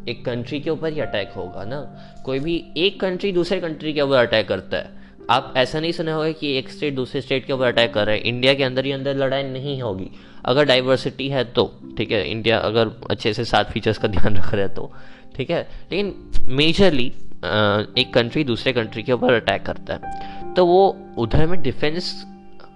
एक 0.09 0.24
कंट्री 0.24 0.61
के 0.61 0.70
ऊपर 0.70 0.93
ही 0.93 1.01
अटैक 1.01 1.32
होगा 1.37 1.64
ना, 1.64 1.80
कोई 2.24 2.39
भी 2.39 2.62
एक 2.76 3.01
कंट्री 3.01 3.32
दूसरे 3.32 3.61
कंट्री 3.61 3.93
के 3.93 4.01
ऊपर 4.01 4.16
अटैक 4.16 4.49
करता 4.49 4.76
है। 4.76 4.95
आप 5.30 5.53
ऐसा 5.57 5.80
नहीं 5.80 5.93
सुना 5.93 6.14
होगा 6.14 6.30
कि 6.32 6.53
एक 6.59 6.68
स्टेट 6.70 6.95
दूसरे 6.95 7.20
स्टेट 7.20 7.47
के 7.47 7.53
ऊपर 7.53 7.66
अटैक 7.66 7.93
कर 7.95 8.07
रहा 8.07 8.14
है 8.14 8.20
इंडिया 8.22 8.55
के 8.55 8.64
अंदर 8.64 8.84
ही 8.84 8.93
अंदर 8.93 9.16
लड़ाई 9.16 9.43
नहीं 9.45 9.80
होगी। 9.82 10.11
अगर 10.45 10.64
डाइवर्सिटी 10.64 11.28
है 11.28 11.45
तो 11.53 11.64
ठीक 11.99 12.11
है 12.11 12.28
इंडिया 12.30 12.59
अगर 12.61 12.91
अच्छे 13.11 13.32
से 13.34 13.45
सात 13.45 13.70
फीचर्स 13.72 13.99
का 13.99 14.09
ध्यान 14.09 14.37
रख 14.37 14.53
रहा 14.55 14.62
है 14.62 14.74
तो 14.74 14.93
ठीक 15.37 15.51
है, 15.51 15.62
लेकिन 15.93 16.14
मेजरली 16.57 17.12
एक 17.37 18.12
कंट्री 18.14 18.45
दूसरे 18.45 18.72
कंट्री 18.72 19.03
के 19.03 19.12
ऊपर 19.12 19.32
अटैक 19.32 19.62
करता 19.62 19.95
है। 19.95 20.55
तो 20.55 20.66
वो 20.66 20.97
उधर 21.18 21.47
में 21.47 21.61
डिफेंस 21.62 22.24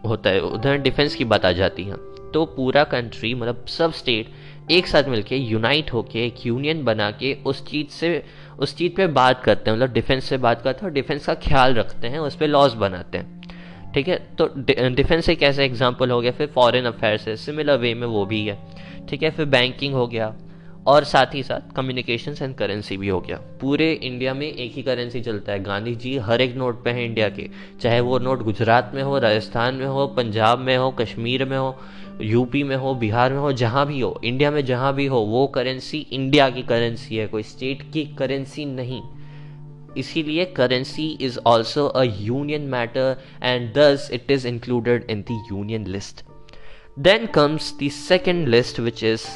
होता 0.07 0.31
है, 0.31 0.41
उधर 0.41 0.77
डिफेंस 0.79 1.15
की 1.15 1.25
बात 1.25 1.45
आ 1.45 1.53
जाती 1.53 1.85
है। 1.85 1.97
तो 2.33 2.45
पूरा 2.47 2.85
कंट्री 2.85 3.35
मतलब 3.35 3.65
सब 3.69 3.93
स्टेट 3.93 4.71
एक 4.71 4.87
साथ 4.87 5.05
मिलके 5.05 5.37
यूनाइट 5.37 5.93
होके, 5.93 6.25
एक 6.27 6.47
यूनियन 6.47 6.85
बना 6.85 7.11
के 7.11 7.37
उस 7.47 7.65
चीज़ 7.67 7.89
से, 7.89 8.23
उस 8.59 8.77
चीज़ 8.77 8.93
पे 8.93 9.07
बात 9.07 9.43
करते 9.45 9.71
हैं। 9.71 9.77
मतलब 9.77 9.93
डिफेंस 9.93 10.25
से 10.25 10.37
बात 10.39 10.63
करते 10.63 10.79
हैं 10.79 10.89
और 10.89 10.93
डिफेंस 10.95 11.27
का 11.27 11.35
ख्याल 11.35 11.75
रखते 11.75 12.09
हैं, 12.09 12.19
उस 12.19 12.37
पर 12.37 12.47
लॉज 12.47 12.75
बनाते 12.75 13.19
हैं। 13.19 13.93
ठीक 13.95 14.09
है? 14.09 14.17
तो 14.39 14.49
डिफेंस 14.91 15.29
एक 15.29 15.43
ऐसा 15.43 15.63
एग्ज़ाम्पल 15.63 16.11
हो 16.11 16.21
गया, 16.21 16.33
फिर 16.33 16.47
फॉरेन 16.47 16.85
अफेयर्स 16.85 17.27
है। 17.29 17.37
सिमिलर 17.37 17.79
वे 17.79 17.95
में 17.95 18.07
वो 18.07 18.25
भी 18.27 18.45
है। 18.47 18.59
ठीक 19.09 19.23
है? 19.23 19.31
फिर 19.31 19.47
बैंकिंग 19.47 19.95
हो 19.95 20.07
गया। 20.07 20.35
और 20.87 21.05
साथ 21.05 21.35
ही 21.35 21.43
साथ 21.43 21.73
कम्युनिकेशन 21.77 22.35
एंड 22.43 22.55
करेंसी 22.55 22.97
भी 22.97 23.09
हो 23.09 23.21
गया। 23.21 23.37
पूरे 23.61 23.93
इंडिया 23.93 24.35
में 24.35 24.47
एक 24.47 24.73
ही 24.75 24.83
करेंसी 24.83 25.21
चलता 25.21 25.53
है। 25.53 25.63
गांधी 25.63 25.95
जी 25.95 26.17
हर 26.19 26.41
एक 26.41 26.57
नोट 26.57 26.83
पे 26.85 26.91
हैं 26.91 27.05
इंडिया 27.05 27.29
के। 27.29 27.49
चाहे 27.81 28.01
वो 28.01 28.19
नोट 28.19 28.43
गुजरात 28.43 28.93
में 28.95 29.03
हो, 29.03 29.19
राजस्थान 29.19 29.75
में 29.75 29.87
हो, 29.87 30.07
पंजाब 30.07 30.59
में 30.59 30.77
हो, 30.77 30.91
कश्मीर 30.91 31.45
में 31.45 31.59
हो 31.59 31.77
यूपी 32.21 32.63
में 32.63 32.77
हो, 32.77 32.95
बिहार 32.95 33.33
में 33.33 33.39
हो, 33.39 33.53
जहाँ 33.53 33.87
भी 33.87 34.01
हो 34.01 34.21
इंडिया 34.25 34.51
में 34.51 34.65
जहाँ 34.65 34.95
भी 34.95 35.07
हो, 35.07 35.19
वो 35.19 35.47
करेंसी 35.47 36.07
इंडिया 36.13 36.51
की 36.51 36.63
करेंसी 36.63 37.17
है। 37.17 37.27
कोई 37.27 37.43
स्टेट 37.43 37.83
की 37.93 38.05
करेंसी 38.19 38.65
नहीं। 38.65 39.03
इसीलिए 39.97 40.45
currency 40.45 41.09
is 41.21 41.39
also 41.47 41.87
a 41.87 42.03
union 42.03 42.63
matter 42.63 43.17
and 43.43 43.73
thus 43.75 44.11
it 44.13 44.31
is 44.31 44.49
included 44.49 45.07
in 45.11 45.21
the 45.21 45.45
union 45.53 45.87
list 45.87 46.25
then 46.99 47.27
comes 47.27 47.73
the 47.83 47.89
second 47.91 48.49
list 48.49 48.81
which 48.81 49.05
is 49.05 49.27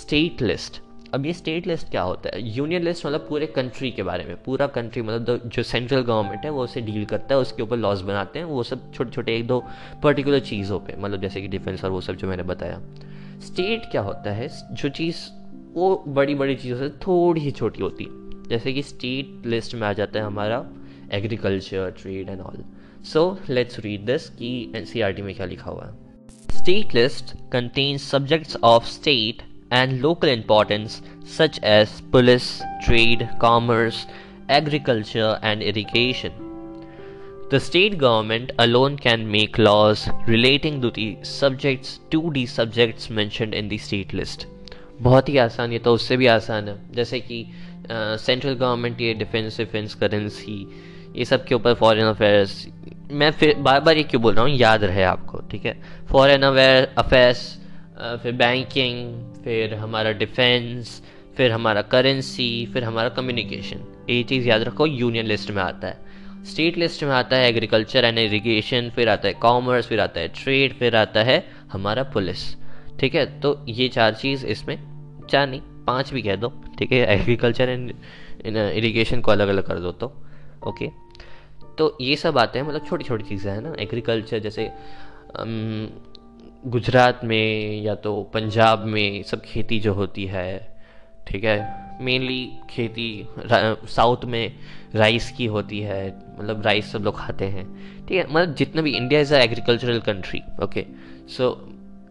state 0.00 0.42
list 0.42 0.82
अब 1.14 1.26
ये 1.26 1.32
स्टेट 1.32 1.66
लिस्ट 1.66 1.90
क्या 1.90 2.02
होता 2.02 2.30
है? 2.34 2.48
यूनियन 2.48 2.82
लिस्ट 2.82 3.06
मतलब 3.06 3.26
पूरे 3.28 3.46
कंट्री 3.46 3.90
के 3.90 4.02
बारे 4.02 4.24
में। 4.24 4.36
पूरा 4.42 4.66
कंट्री 4.66 5.02
मतलब 5.02 5.42
जो 5.46 5.62
सेंट्रल 5.62 6.00
गवर्नमेंट 6.00 6.44
है, 6.44 6.50
वो 6.50 6.64
उसे 6.64 6.80
डील 6.80 7.04
करता 7.04 7.34
है, 7.34 7.40
उसके 7.40 7.62
ऊपर 7.62 7.76
लॉज 7.76 8.02
बनाते 8.02 8.38
हैं, 8.38 8.46
वो 8.46 8.62
सब 8.62 8.92
छोटे 8.92 9.10
छोटे 9.10 9.36
एक 9.36 9.46
दो 9.46 9.64
पर्टिकुलर 10.02 10.40
चीज़ों 10.40 10.80
पे 10.80 10.94
मतलब 10.98 11.20
जैसे 11.20 11.40
कि 11.40 11.48
डिफेंस 11.48 11.84
और 11.84 11.90
वो 11.90 12.00
सब 12.00 12.16
जो 12.16 12.28
मैंने 12.28 12.42
बताया। 12.42 12.80
स्टेट 13.40 13.82
क्या 13.90 14.02
होता 14.02 14.32
है? 14.32 14.48
जो 14.72 14.88
चीज़, 14.88 15.16
वो 15.74 16.04
बड़ी 16.08 16.34
बड़ी 16.34 16.56
चीज़ों 16.56 16.78
से 16.78 16.88
थोड़ी 16.88 17.40
ही 17.40 17.50
छोटी 17.50 17.82
होती 17.82 18.04
है। 18.04 18.10
जैसे 18.48 18.72
कि 18.72 18.82
स्टेट 18.82 19.46
लिस्ट 19.46 19.74
में 19.74 19.88
आ 19.88 19.92
जाता 19.92 20.18
है 20.18 20.24
हमारा 20.24 20.66
agriculture 21.12 21.90
trade 21.90 22.28
and 22.28 22.40
all 22.40 22.64
so 23.04 23.38
let's 23.50 23.80
read 23.80 24.04
this 24.04 24.28
कि 24.28 24.72
एन 24.76 25.24
में 25.24 25.34
क्या 25.34 25.46
लिखा 25.46 25.70
हुआ 25.70 25.84
है। 25.84 25.92
State 26.50 26.94
list 26.94 27.34
contains 27.54 28.14
subjects 28.14 28.62
of 28.62 28.84
state 28.84 29.47
and 29.71 30.01
local 30.01 30.29
importance 30.29 31.01
such 31.25 31.59
as 31.63 32.01
police, 32.11 32.61
trade, 32.85 33.29
commerce, 33.39 34.05
agriculture, 34.49 35.39
and 35.41 35.63
irrigation. 35.63 36.31
The 37.49 37.59
state 37.59 37.97
government 37.97 38.51
alone 38.57 38.97
can 38.97 39.29
make 39.29 39.57
laws 39.57 40.09
relating 40.27 40.81
to 40.81 40.91
the 40.91 41.17
subjects 41.21 41.99
to 42.11 42.31
the 42.31 42.45
subjects 42.45 43.09
mentioned 43.09 43.53
in 43.53 43.69
the 43.69 43.77
state 43.77 44.13
list. 44.13 44.47
बहुत 45.01 45.29
ही 45.29 45.37
आसान 45.37 45.71
ये 45.73 45.79
तो 45.85 45.93
उससे 45.93 46.17
भी 46.17 46.27
आसान 46.27 46.67
है 46.67 46.77
जैसे 46.95 47.19
कि 47.19 47.45
सेंट्रल 47.91 48.53
गवर्नमेंट 48.53 49.01
ये 49.01 49.13
डिफेंस 49.13 49.57
डिफेंस 49.57 49.93
करेंसी 50.01 50.57
ये 51.15 51.25
सब 51.25 51.45
के 51.45 51.55
ऊपर 51.55 51.73
फॉरेन 51.81 52.05
अफेयर्स 52.05 52.65
मैं 53.11 53.31
फिर 53.39 53.55
बार 53.65 53.79
बार 53.81 53.97
ये 53.97 54.03
क्यों 54.03 54.21
बोल 54.21 54.33
रहा 54.35 54.45
हूँ 54.45 54.55
याद 54.57 54.83
रहे 54.83 55.03
आपको 55.03 55.41
ठीक 55.51 55.65
है 55.65 55.75
फॉरेन 56.11 56.43
अफेयर्स 56.43 57.41
फिर 58.23 58.31
बैंकिंग 58.35 59.36
फिर 59.48 59.74
हमारा 59.74 60.10
डिफेंस, 60.12 60.90
फिर 61.36 61.52
हमारा 61.52 61.82
करेंसी, 61.82 62.66
फिर 62.72 62.84
हमारा 62.84 63.08
कम्युनिकेशन 63.08 63.84
ये 64.10 64.22
चीज़ 64.22 64.48
याद 64.48 64.62
रखो 64.62 64.86
यूनियन 64.86 65.26
लिस्ट 65.26 65.50
में 65.50 65.62
आता 65.62 65.88
है। 65.88 66.44
स्टेट 66.44 66.76
लिस्ट 66.78 67.04
में 67.04 67.10
आता 67.10 67.36
है 67.36 67.48
एग्रीकल्चर 67.48 68.04
एंड 68.04 68.18
इरीगेशन 68.18 68.90
फिर 68.96 69.08
आता 69.08 69.28
है 69.28 69.34
कॉमर्स 69.34 69.86
फिर 69.86 70.00
आता 70.00 70.20
है 70.20 70.28
ट्रेड 70.34 70.72
फिर 70.72 70.96
आता 70.96 71.22
है 71.22 71.38
हमारा 71.72 72.02
पुलिस 72.12 72.44
ठीक 73.00 73.14
है? 73.14 73.24
तो 73.40 73.64
ये 73.68 73.88
चार 73.88 74.14
चीज़ 74.14 74.46
इसमें, 74.46 74.76
चार 75.30 75.46
नहीं, 75.46 75.60
पाँच 75.86 76.12
भी 76.12 76.22
कह 76.22 76.36
दो। 76.36 76.52
ठीक 76.78 76.92
है? 76.92 76.98
एग्रीकल्चर 77.14 77.68
एंड 77.68 77.92
इरीगेशन 78.46 79.20
को 79.20 79.30
अलग 79.32 79.48
अलग 79.48 79.66
कर 79.66 79.78
दो 79.78 79.92
तो। 79.92 80.12
ओके? 80.66 80.90
तो 81.78 81.96
ये 82.00 82.16
सब 82.16 82.38
आते 82.38 82.58
हैं 82.58 82.66
मतलब 82.66 82.86
छोटी 82.86 83.04
छोटी 83.04 83.24
चीज़ें 83.24 83.52
हैं 83.52 83.60
ना। 83.60 83.74
एग्रीकल्चर 83.80 84.38
जैसे 84.38 84.70
गुजरात 86.68 87.20
में 87.24 87.82
या 87.82 87.94
तो 87.96 88.22
पंजाब 88.34 88.84
में 88.86 89.22
सब 89.22 89.42
खेती 89.42 89.78
जो 89.80 89.92
होती 89.94 90.24
है, 90.26 90.76
ठीक 91.26 91.44
है 91.44 91.56
मेनली 92.02 92.44
खेती 92.70 93.28
साउथ 93.48 94.24
में 94.24 94.52
राइस 94.94 95.30
की 95.30 95.46
होती 95.46 95.80
है 95.80 96.06
मतलब 96.38 96.62
राइस 96.64 96.90
सब 96.92 97.02
लोग 97.02 97.18
खाते 97.18 97.44
हैं, 97.44 97.64
ठीक 98.08 98.16
है 98.16 98.24
मतलब 98.24 98.54
जितना 98.54 98.82
भी 98.82 98.96
India 98.96 99.20
is 99.20 99.34
a 99.34 99.38
agricultural 99.38 100.00
country 100.00 100.40
okay 100.62 100.84
so 101.36 101.50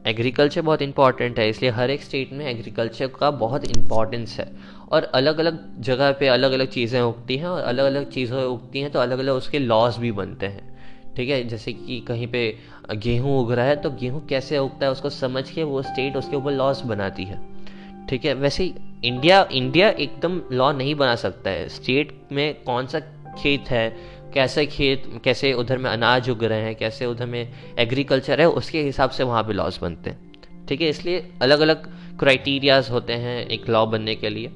agriculture 0.05 0.61
बहुत 0.61 0.81
इंपॉर्टेंट 0.81 1.39
है, 1.39 1.49
इसलिए 1.49 1.71
हर 1.71 1.89
एक 1.91 2.03
स्टेट 2.03 2.31
में 2.33 2.45
एग्रीकल्चर 2.45 3.07
का 3.19 3.31
बहुत 3.33 3.65
इंपॉर्टेंस 3.67 4.37
है, 4.39 4.51
और 4.91 5.03
अलग 5.15 5.39
अलग 5.39 5.59
जगह 5.81 6.11
पे 6.19 6.27
अलग 6.27 6.51
अलग 6.51 6.69
चीज़ें 6.69 6.99
उगती 7.01 7.37
हैं, 7.37 7.47
और 7.47 7.61
अलग 7.63 7.85
अलग 7.85 8.09
चीज़ें 8.11 8.37
उगती 8.37 8.81
हैं 8.81 8.91
तो 8.91 8.99
अलग 8.99 9.19
अलग 9.19 9.33
उसके 9.35 9.59
लॉस 9.59 9.97
भी 9.99 10.11
बनते 10.11 10.45
हैं 10.45 10.75
ठीक 11.17 11.29
है, 11.29 11.43
जैसे 11.43 11.71
कि 11.73 11.99
कहीं 12.07 12.27
पे 12.27 12.41
गेहूँ 12.95 13.39
उग 13.39 13.51
रहा 13.51 13.65
है 13.65 13.75
तो 13.75 13.89
गेहूँ 13.91 14.25
कैसे 14.27 14.57
उगता 14.57 14.85
है 14.85 14.91
उसको 14.91 15.09
समझ 15.09 15.49
के 15.49 15.63
वो 15.63 15.81
स्टेट 15.81 16.15
उसके 16.15 16.35
ऊपर 16.35 16.51
लॉस 16.51 16.81
बनाती 16.83 17.23
है। 17.23 17.39
ठीक 18.09 18.25
है, 18.25 18.33
वैसे 18.33 18.73
इंडिया 19.05 19.47
इंडिया 19.51 19.89
एकदम 19.89 20.41
लॉ 20.51 20.71
नहीं 20.73 20.93
बना 20.95 21.15
सकता 21.15 21.49
है। 21.49 21.67
स्टेट 21.69 22.13
में 22.31 22.63
कौन 22.63 22.87
सा 22.87 22.99
खेत 23.39 23.69
है, 23.69 23.89
कैसे 24.33 24.65
खेत, 24.65 25.09
कैसे 25.23 25.53
उधर 25.53 25.77
में 25.77 25.89
अनाज 25.89 26.29
उग 26.29 26.43
रहे 26.43 26.61
हैं, 26.61 26.75
कैसे 26.75 27.05
उधर 27.05 27.25
में 27.25 27.53
एग्रीकल्चर 27.79 28.41
है, 28.41 28.49
उसके 28.49 28.81
हिसाब 28.83 29.09
से 29.09 29.23
वहाँ 29.23 29.43
पे 29.43 29.53
लॉस 29.53 29.79
बनते 29.81 30.09
हैं। 30.09 30.65
ठीक 30.69 30.81
है, 30.81 30.89
इसलिए 30.89 31.29
अलग 31.41 31.59
अलग 31.59 31.89
क्राइटेरियाज 32.19 32.89
होते 32.91 33.13
हैं 33.13 33.45
एक 33.47 33.69
लॉ 33.69 33.85
बनने 33.85 34.15
के 34.15 34.29
लिए। 34.29 34.51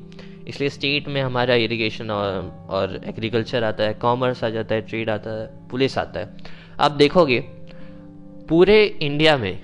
इसलिए 0.47 0.69
स्टेट 0.69 1.07
में 1.07 1.21
हमारा 1.21 1.55
इरिगेशन 1.55 2.11
और 2.11 2.67
और 2.69 2.99
एग्रीकल्चर 3.05 3.63
आता 3.63 3.83
है 3.83 3.93
कॉमर्स 3.93 4.43
आ 4.43 4.49
जाता 4.49 4.75
है 4.75 4.81
ट्रेड 4.81 5.09
आता 5.09 5.39
है 5.41 5.47
पुलिस 5.69 5.97
आता 5.97 6.19
है। 6.19 6.37
आप 6.79 6.91
देखोगे, 6.91 7.39
पूरे 8.49 8.83
इंडिया 8.83 9.37
में 9.37 9.59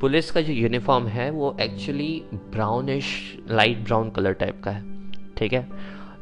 पुलिस 0.00 0.30
का 0.30 0.40
जो 0.40 0.52
यूनिफॉर्म 0.52 1.06
है, 1.06 1.30
वो 1.30 1.56
actually 1.60 2.22
brownish 2.34 3.06
light 3.50 3.78
brown 3.78 4.10
colour 4.10 4.32
type 4.32 4.60
का 4.64 4.70
है, 4.70 4.82
ठीक 5.38 5.52
है? 5.52 5.68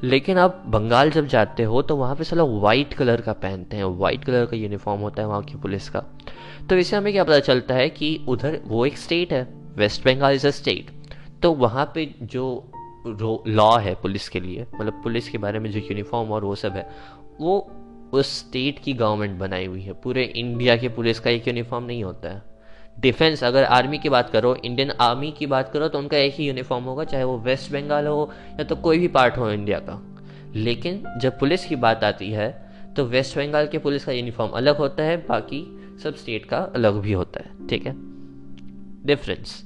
लेकिन 0.03 0.39
आप 0.39 0.62
बंगाल 0.66 1.11
जब 1.11 1.26
जाते 1.26 1.62
हो 1.62 1.82
तो 1.82 1.97
वहाँ 1.97 2.14
पे 2.16 2.24
साला 2.24 2.43
वाइट 2.43 2.95
कलर 2.95 3.20
का 3.20 3.32
पहनते 3.32 3.76
हैं 3.76 3.85
वाइट 3.99 4.24
कलर 4.24 4.47
का 4.47 4.57
यूनिफॉर्म 4.57 5.01
होता 5.01 5.22
है 5.22 5.28
वहाँ 5.28 5.43
की 5.43 5.57
पुलिस 5.59 5.89
का। 5.89 6.01
तो 6.70 6.76
इससे 6.76 6.97
हमें 6.97 7.12
क्या 7.12 7.24
पता 7.24 7.39
चलता 7.41 7.74
है 7.74 7.89
कि 7.91 8.18
उधर 8.28 8.61
वो 8.64 8.85
एक 8.87 8.99
स्टेट 8.99 9.32
है 9.32 9.43
West 9.76 10.05
Bengal 10.05 10.35
is 10.35 10.47
a 10.47 10.51
state 10.51 10.91
तो 11.43 11.53
वहाँ 11.55 11.91
पे 11.95 12.14
जो 12.22 12.45
लॉ 13.07 13.76
है 13.78 13.94
पुलिस 13.94 14.28
के 14.28 14.40
लिए 14.40 14.66
मतलब 14.74 15.00
पुलिस 15.02 15.28
के 15.28 15.38
बारे 15.38 15.59
में 15.59 15.70
जो 15.70 15.78
यूनिफॉर्म 15.80 16.30
और 16.32 16.44
वो 16.44 16.55
सब 16.55 16.72
है, 16.72 16.88
वो 17.40 17.70
उस 18.12 18.38
स्टेट 18.38 18.78
की 18.78 18.92
गवर्नमेंट 18.94 19.38
बनाई 19.38 19.66
हुई 19.66 19.82
है। 19.82 19.92
पूरे 19.94 20.24
इंडिया 20.24 20.76
के 20.76 20.88
पुलिस 20.88 21.20
का 21.20 21.30
एक 21.30 21.48
यूनिफॉर्म 21.48 21.84
नहीं 21.84 22.05
होता 22.05 22.28
है। 22.28 22.42
डिफेंस 23.00 23.42
अगर 23.44 23.64
आर्मी 23.64 23.98
की 23.98 24.09
बात 24.09 24.30
करो 24.30 24.55
इंडियन 24.57 24.90
आर्मी 25.00 25.30
की 25.32 25.46
बात 25.46 25.70
करो 25.72 25.88
तो 25.88 25.98
उनका 25.98 26.16
एक 26.16 26.34
ही 26.34 26.46
यूनिफॉर्म 26.46 26.84
होगा, 26.84 27.05
चाहे 27.05 27.24
वो 27.24 27.38
वेस्ट 27.38 27.72
बंगाल 27.72 28.07
हो 28.07 28.30
या 28.50 28.64
तो 28.64 28.76
कोई 28.76 28.98
भी 28.98 29.09
पार्ट 29.09 29.36
हो 29.36 29.50
इंडिया 29.50 29.78
का। 29.78 30.00
लेकिन 30.55 31.02
जब 31.22 31.38
पुलिस 31.38 31.64
की 31.64 31.76
बात 31.76 32.05
आती 32.05 32.30
है 32.30 32.48
तो 32.96 33.05
वेस्ट 33.05 33.36
बंगाल 33.36 33.66
के 33.66 33.78
पुलिस 33.78 34.05
का 34.05 34.12
यूनिफॉर्म 34.12 34.52
अलग 34.52 34.76
होता 34.76 35.02
है, 35.02 35.16
बाकी 35.18 35.66
सब 36.02 36.14
स्टेट 36.14 36.44
का 36.46 36.59
अलग 36.74 37.00
भी 37.00 37.12
होता 37.12 37.40
है, 37.40 37.66
ठीक 37.68 37.86
है? 37.86 37.94
डिफरेंस 39.07 39.62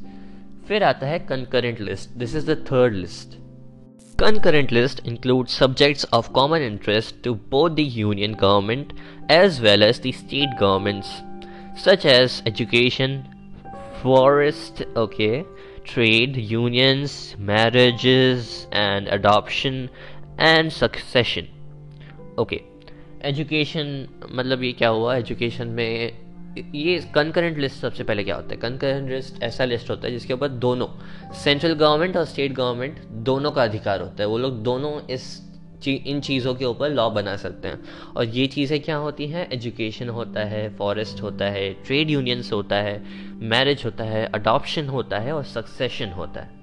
फिर 0.68 0.84
आता 0.84 1.06
है 1.06 1.18
concurrent 1.18 1.80
list 1.80 2.10
this 2.10 2.34
is 2.34 2.50
third 2.50 2.94
list 2.94 3.28
concurrent 4.20 4.72
list 4.72 5.06
include 5.06 5.46
subject 5.46 6.06
of 6.12 6.30
common 6.30 6.58
interest 6.58 7.24
to 7.24 7.34
both 7.34 7.70
the union 7.70 8.34
government 8.34 8.92
as 9.30 9.60
well 9.60 9.82
as 9.82 10.02
the 10.06 10.10
state 10.10 11.02
such 11.78 12.06
as 12.06 12.42
education 12.46 13.24
forest 14.02 14.98
okay 14.98 15.42
trade 15.94 16.34
unions 16.36 17.34
marriage 17.38 18.06
and 18.74 19.08
adoption 19.08 19.88
and 20.40 20.70
succession 20.70 21.42
okay 22.38 22.60
education 23.22 24.08
मतलब 24.32 24.62
ये 24.62 24.72
क्या 24.72 24.88
हुआ? 24.88 25.16
Education 25.16 25.68
में 25.68 26.27
ये 26.74 26.98
concurrent 27.14 27.58
list 27.58 27.76
सबसे 27.76 28.04
पहले 28.04 28.24
क्या 28.24 28.36
होता 28.36 28.48
है? 28.50 28.56
कंकरेंट 28.56 29.10
लिस्ट 29.10 29.42
ऐसा 29.42 29.64
लिस्ट 29.64 29.90
होता 29.90 30.06
है 30.06 30.12
जिसके 30.12 30.32
ऊपर 30.32 30.48
दोनों 30.48 30.88
सेंट्रल 31.34 31.72
गवर्नमेंट 31.72 32.16
और 32.16 32.24
स्टेट 32.24 32.52
गवर्नमेंट 32.52 33.02
दोनों 33.26 33.50
का 33.50 33.62
अधिकार 33.62 34.00
होता 34.00 34.22
है। 34.22 34.28
वो 34.28 34.38
लोग 34.38 34.62
दोनों 34.62 35.00
इस 35.10 35.48
ची, 35.82 35.92
इन 35.94 36.20
चीज़ों 36.20 36.54
के 36.54 36.64
ऊपर 36.64 36.90
लॉ 36.90 37.08
बना 37.10 37.36
सकते 37.36 37.68
हैं। 37.68 37.80
और 38.16 38.24
ये 38.24 38.46
चीज़ें 38.46 38.80
क्या 38.80 38.96
होती 38.96 39.26
हैं? 39.26 39.48
एजुकेशन 39.50 40.08
होता 40.08 40.40
है 40.40 40.68
फॉरेस्ट 40.76 41.22
होता 41.22 41.44
है 41.44 41.72
ट्रेड 41.86 42.10
यूनियंस 42.10 42.52
होता 42.52 42.76
है 42.76 43.02
मैरिज 43.42 43.84
होता 43.84 44.04
है 44.04 44.26
अडॉप्शन 44.26 44.88
होता 44.88 45.18
है 45.18 45.32
और 45.32 45.44
सक्सेशन 45.44 46.08
होता 46.08 46.40
है। 46.40 46.56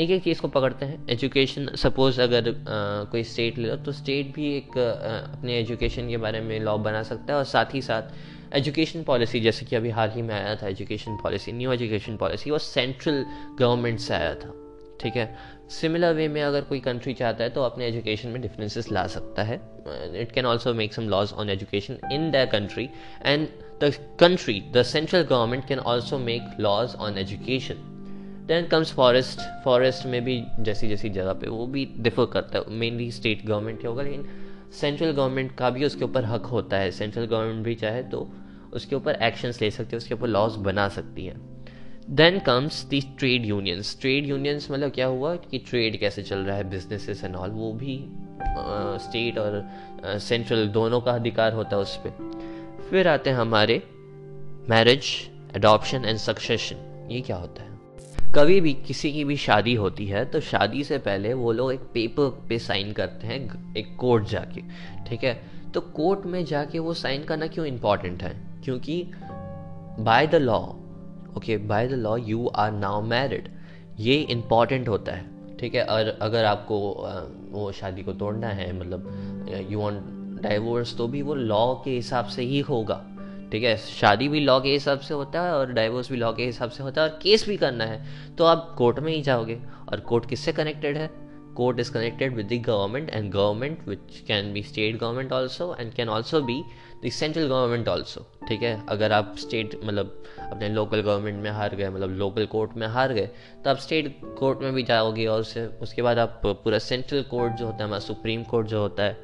एक 0.00 0.10
एक 0.10 0.22
चीज़ 0.22 0.40
को 0.40 0.48
पकड़ते 0.48 0.86
हैं। 0.86 1.06
एजुकेशन 1.10 1.66
सपोज़ 1.76 2.20
अगर 2.22 2.48
आ, 2.48 3.04
कोई 3.10 3.22
स्टेट 3.24 3.58
ले 3.58 3.68
लो 3.68 3.76
तो 3.76 3.92
स्टेट 3.92 4.34
भी 4.34 4.56
एक 4.56 4.78
आ, 4.78 4.82
अपने 5.32 5.58
एजुकेशन 5.58 6.08
के 6.08 6.16
बारे 6.16 6.40
में 6.40 6.58
लॉ 6.60 6.76
बना 6.78 7.02
सकता 7.02 7.32
है 7.32 7.38
और 7.38 7.44
साथ 7.44 7.74
ही 7.74 7.82
साथ 7.82 8.02
एजुकेशन 8.52 9.02
पॉलिसी, 9.02 9.40
जैसे 9.40 9.66
कि 9.66 9.76
अभी 9.76 9.90
हाल 9.90 10.10
ही 10.10 10.22
में 10.22 10.34
आया 10.34 10.54
था 10.56 10.68
education 10.68 11.16
policy 11.22 11.52
new 11.52 11.72
education 11.72 12.16
policy 12.16 12.50
वो 12.50 12.58
सेंट्रल 12.58 13.24
गवर्नमेंट 13.58 13.98
से 14.00 14.14
आया 14.14 14.34
था, 14.34 14.54
ठीक 15.00 15.16
है? 15.16 15.34
सिमिलर 15.70 16.14
वे 16.14 16.26
में 16.28 16.42
अगर 16.42 16.60
कोई 16.62 16.80
कंट्री 16.80 17.14
चाहता 17.14 17.44
है 17.44 17.50
तो 17.50 17.62
अपने 17.62 17.86
एजुकेशन 17.86 18.28
में 18.28 18.40
डिफरेंसेस 18.42 18.90
ला 18.92 19.06
सकता 19.06 19.42
है। 19.42 19.60
It 20.20 20.32
can 20.32 20.46
also 20.46 20.74
make 20.74 20.94
some 20.94 21.08
laws 21.08 21.32
on 21.32 21.50
education 21.50 21.98
in 22.12 22.30
the 22.30 22.48
country 22.52 22.88
and 23.24 23.48
the 23.82 23.92
country 24.20 24.60
the 24.74 24.82
central 24.82 25.22
government 25.22 25.66
can 25.68 25.78
also 25.80 26.18
make 26.18 26.60
laws 26.60 26.94
on 26.96 27.18
education 27.18 27.88
then 28.48 28.66
comes 28.66 28.92
forest 28.92 29.40
forest 29.64 30.06
में 30.06 30.22
भी 30.24 30.42
जैसी 30.60 30.88
जैसी 30.88 31.08
जगह 31.10 31.32
पे 31.32 31.48
वो 31.48 31.66
भी 31.66 31.88
डिफर 31.98 32.24
करता 32.32 32.58
है। 32.58 32.64
मेनली 32.70 33.10
स्टेट 33.10 33.44
गवर्नमेंट 33.46 33.80
ही 33.80 33.86
होगा, 33.86 34.02
लेकिन 34.02 34.28
सेंट्रल 34.72 35.10
गवर्नमेंट 35.10 35.54
का 35.56 35.70
भी 35.70 35.84
उसके 35.84 36.04
ऊपर 36.04 36.24
हक 36.24 36.46
होता 36.46 36.76
है। 36.76 36.90
सेंट्रल 36.90 37.26
गवर्नमेंट 37.26 37.64
भी 37.64 37.74
चाहे 37.74 38.02
तो 38.04 38.30
उसके 38.72 38.96
ऊपर 38.96 39.14
एक्शंस 39.14 39.62
ले 39.62 39.70
सकती 39.70 39.90
है 39.92 39.96
उसके 39.96 40.14
ऊपर 40.14 40.28
लॉज 40.28 40.56
बना 40.56 40.88
सकती 40.88 41.26
है। 41.26 41.34
Then 42.10 42.38
comes 42.38 42.84
the 42.84 43.00
trade 43.00 43.44
unions 43.46 43.98
trade 44.00 44.26
unions 44.26 44.70
मतलब 44.70 44.90
क्या 44.90 45.06
हुआ 45.06 45.36
कि 45.36 45.58
ट्रेड 45.58 46.00
कैसे 46.00 46.22
चल 46.22 46.38
रहा 46.38 46.56
है 46.56 46.70
बिजनेसेस 46.70 47.24
एंड 47.24 47.36
ऑल 47.36 47.50
वो 47.50 47.72
भी 47.72 48.06
स्टेट 49.04 49.34
uh, 49.34 49.40
और 49.40 49.70
सेंट्रल 50.18 50.66
uh, 50.66 50.72
दोनों 50.72 51.00
का 51.00 51.12
अधिकार 51.12 51.52
होता 51.52 51.76
है 51.76 51.82
उस 51.82 51.96
पर 51.96 52.40
फिर 52.90 53.08
आते 53.08 53.30
हैं 53.30 53.36
हमारे 53.36 53.82
मैरिज 54.70 55.04
अडॉप्शन 55.54 56.04
एंड 56.04 56.18
सक्सेशन 56.18 57.08
ये 57.10 57.20
क्या 57.20 57.36
होता 57.36 57.62
है? 57.62 57.72
कभी 58.34 58.60
भी 58.60 58.74
किसी 58.74 59.12
की 59.12 59.24
भी 59.24 59.36
शादी 59.36 59.74
होती 59.74 60.06
है 60.06 60.24
तो 60.24 60.40
शादी 60.40 60.84
से 60.84 60.98
पहले 60.98 61.34
वो 61.34 61.52
लोग 61.52 61.72
एक 61.72 61.80
पेपर 61.80 62.46
पे 62.48 62.58
साइन 62.58 62.92
करते 62.92 63.26
हैं 63.26 63.74
एक 63.76 63.96
कोर्ट 63.96 64.24
जाके 64.24 64.60
ठीक 65.08 65.24
है? 65.24 65.42
तो 65.74 65.80
कोर्ट 65.80 66.26
में 66.26 66.44
जाके 66.44 66.78
वो 66.78 66.94
साइन 66.94 67.24
करना 67.24 67.46
क्यों 67.46 67.66
इंपॉर्टेंट 67.66 68.22
है? 68.22 68.51
क्योंकि 68.64 69.04
by 70.00 70.26
the 70.26 70.34
law 70.34 70.58
okay 71.36 71.56
by 71.68 71.88
the 71.88 71.92
law 71.92 72.16
you 72.16 72.46
are 72.46 72.72
now 72.72 73.02
married 73.02 73.48
ये 74.00 74.14
इंपॉर्टेंट 74.14 74.88
होता 74.88 75.12
है, 75.12 75.24
ठीक 75.60 75.74
है? 75.74 75.84
और 75.84 76.18
अगर 76.22 76.44
आपको 76.44 76.78
वो 77.52 77.70
शादी 77.72 78.02
को 78.02 78.12
तोड़ना 78.12 78.48
है 78.48 78.72
मतलब 78.78 79.68
यू 79.70 79.80
वांट 79.80 80.00
डाइवोर्स 80.42 80.96
तो 80.98 81.06
भी 81.08 81.22
वो 81.22 81.34
लॉ 81.34 81.74
के 81.74 81.90
हिसाब 81.90 82.26
से 82.26 82.42
ही 82.42 82.60
होगा, 82.60 83.02
ठीक 83.52 83.64
है? 83.64 83.76
शादी 83.76 84.28
भी 84.28 84.40
लॉ 84.40 84.60
के 84.60 84.72
हिसाब 84.72 84.98
से 84.98 85.14
होता 85.14 85.42
है 85.42 85.54
और 85.54 85.72
डाइवोर्स 85.72 86.10
भी 86.10 86.16
लॉ 86.16 86.32
के 86.32 86.44
हिसाब 86.44 86.70
से 86.70 86.82
होता 86.82 87.02
है 87.02 87.10
और 87.10 87.18
केस 87.22 87.48
भी 87.48 87.56
करना 87.56 87.84
है। 87.84 88.04
तो 88.38 88.44
आप 88.44 88.74
कोर्ट 88.78 88.98
में 88.98 89.12
ही 89.12 89.20
जाओगे, 89.22 89.60
और 89.88 90.00
कोर्ट 90.00 90.28
किससे 90.28 90.52
कनेक्टेड 90.52 90.96
है? 90.96 91.10
Court 91.56 91.80
is 91.82 91.90
connected 91.94 92.36
with 92.36 92.46
the 92.50 92.56
government 92.66 93.10
and 93.16 93.30
government 93.32 93.80
which 93.88 94.14
can 94.28 94.46
be 94.52 94.60
state 94.68 94.94
government 95.00 95.32
also 95.38 95.66
and 95.74 95.94
can 95.96 96.12
also 96.12 96.38
be 96.46 96.54
the 97.02 97.12
central 97.12 97.46
government 97.48 97.88
also 97.88 98.26
ठीक 98.48 98.62
है? 98.62 98.82
अगर 98.88 99.12
आप 99.12 99.34
स्टेट 99.38 99.78
मतलब 99.84 100.22
अपने 100.42 100.68
लोकल 100.68 101.00
गवर्नमेंट 101.00 101.42
में 101.42 101.50
हार 101.50 101.74
गए 101.74 101.88
मतलब 101.88 102.10
लोकल 102.10 102.46
कोर्ट 102.46 102.76
में 102.76 102.86
हार 102.86 103.12
गए 103.12 103.28
तो 103.64 103.70
आप 103.70 103.76
स्टेट 103.76 104.20
कोर्ट 104.38 104.58
में 104.58 104.72
भी 104.72 104.82
जाओगे 104.82 105.26
और 105.26 105.40
उससे 105.40 105.66
उसके 105.82 106.02
बाद 106.02 106.18
आप 106.18 106.40
पूरा 106.44 106.78
सेंट्रल 106.78 107.22
कोर्ट 107.22 107.52
जो 107.52 107.66
होता 107.66 107.76
है, 107.76 107.84
हमारा 107.84 108.00
सुप्रीम 108.00 108.42
कोर्ट 108.42 108.66
जो 108.66 108.80
होता 108.80 109.02
है, 109.02 109.16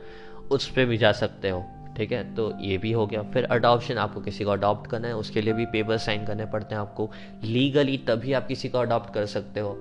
उस 0.51 0.71
पर 0.71 0.85
भी 0.85 0.97
जा 0.97 1.13
सकते 1.13 1.51
हो, 1.51 1.65
ठीक 1.97 2.13
है? 2.13 2.35
तो 2.35 2.53
ये 2.61 2.79
भी 2.79 2.93
हो 2.93 3.07
गया। 3.07 3.23
फिर 3.23 3.45
अडॉप्शन 3.45 3.99
आपको 3.99 4.21
किसी 4.21 4.45
को 4.45 4.51
अडॉप्ट 4.51 4.91
करना 4.91 5.09
है, 5.09 5.17
उसके 5.17 5.41
लिए 5.41 5.53
भी 5.53 5.67
पेपर 5.67 5.99
साइन 5.99 6.27
करने 6.27 6.47
पड़ते 6.47 6.75
हैं 6.75 6.83
आपको। 6.83 7.11
लीगली 7.45 7.97
तभी 7.99 8.33
आप 8.33 8.47
किसी 8.47 8.69
को 8.69 8.79
अडॉप्ट 8.79 9.15
कर 9.15 9.27
सकते 9.27 9.61
हो। 9.61 9.77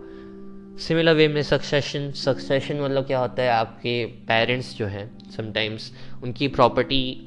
सिमिलर 0.80 1.14
वे 1.14 1.28
में 1.28 1.42
सक्सेशन 1.44 2.12
सक्सेशन 2.12 2.80
मतलब 2.82 3.06
क्या 3.06 3.20
होता 3.20 3.44
है? 3.44 3.50
आपके 3.50 4.06
पेरेंट्स 4.28 4.76
जो 4.78 4.86
हैं 4.86 5.32
समटाइम्स 5.32 5.92
उनकी 6.24 6.48
प्रॉपर्टी 6.48 7.26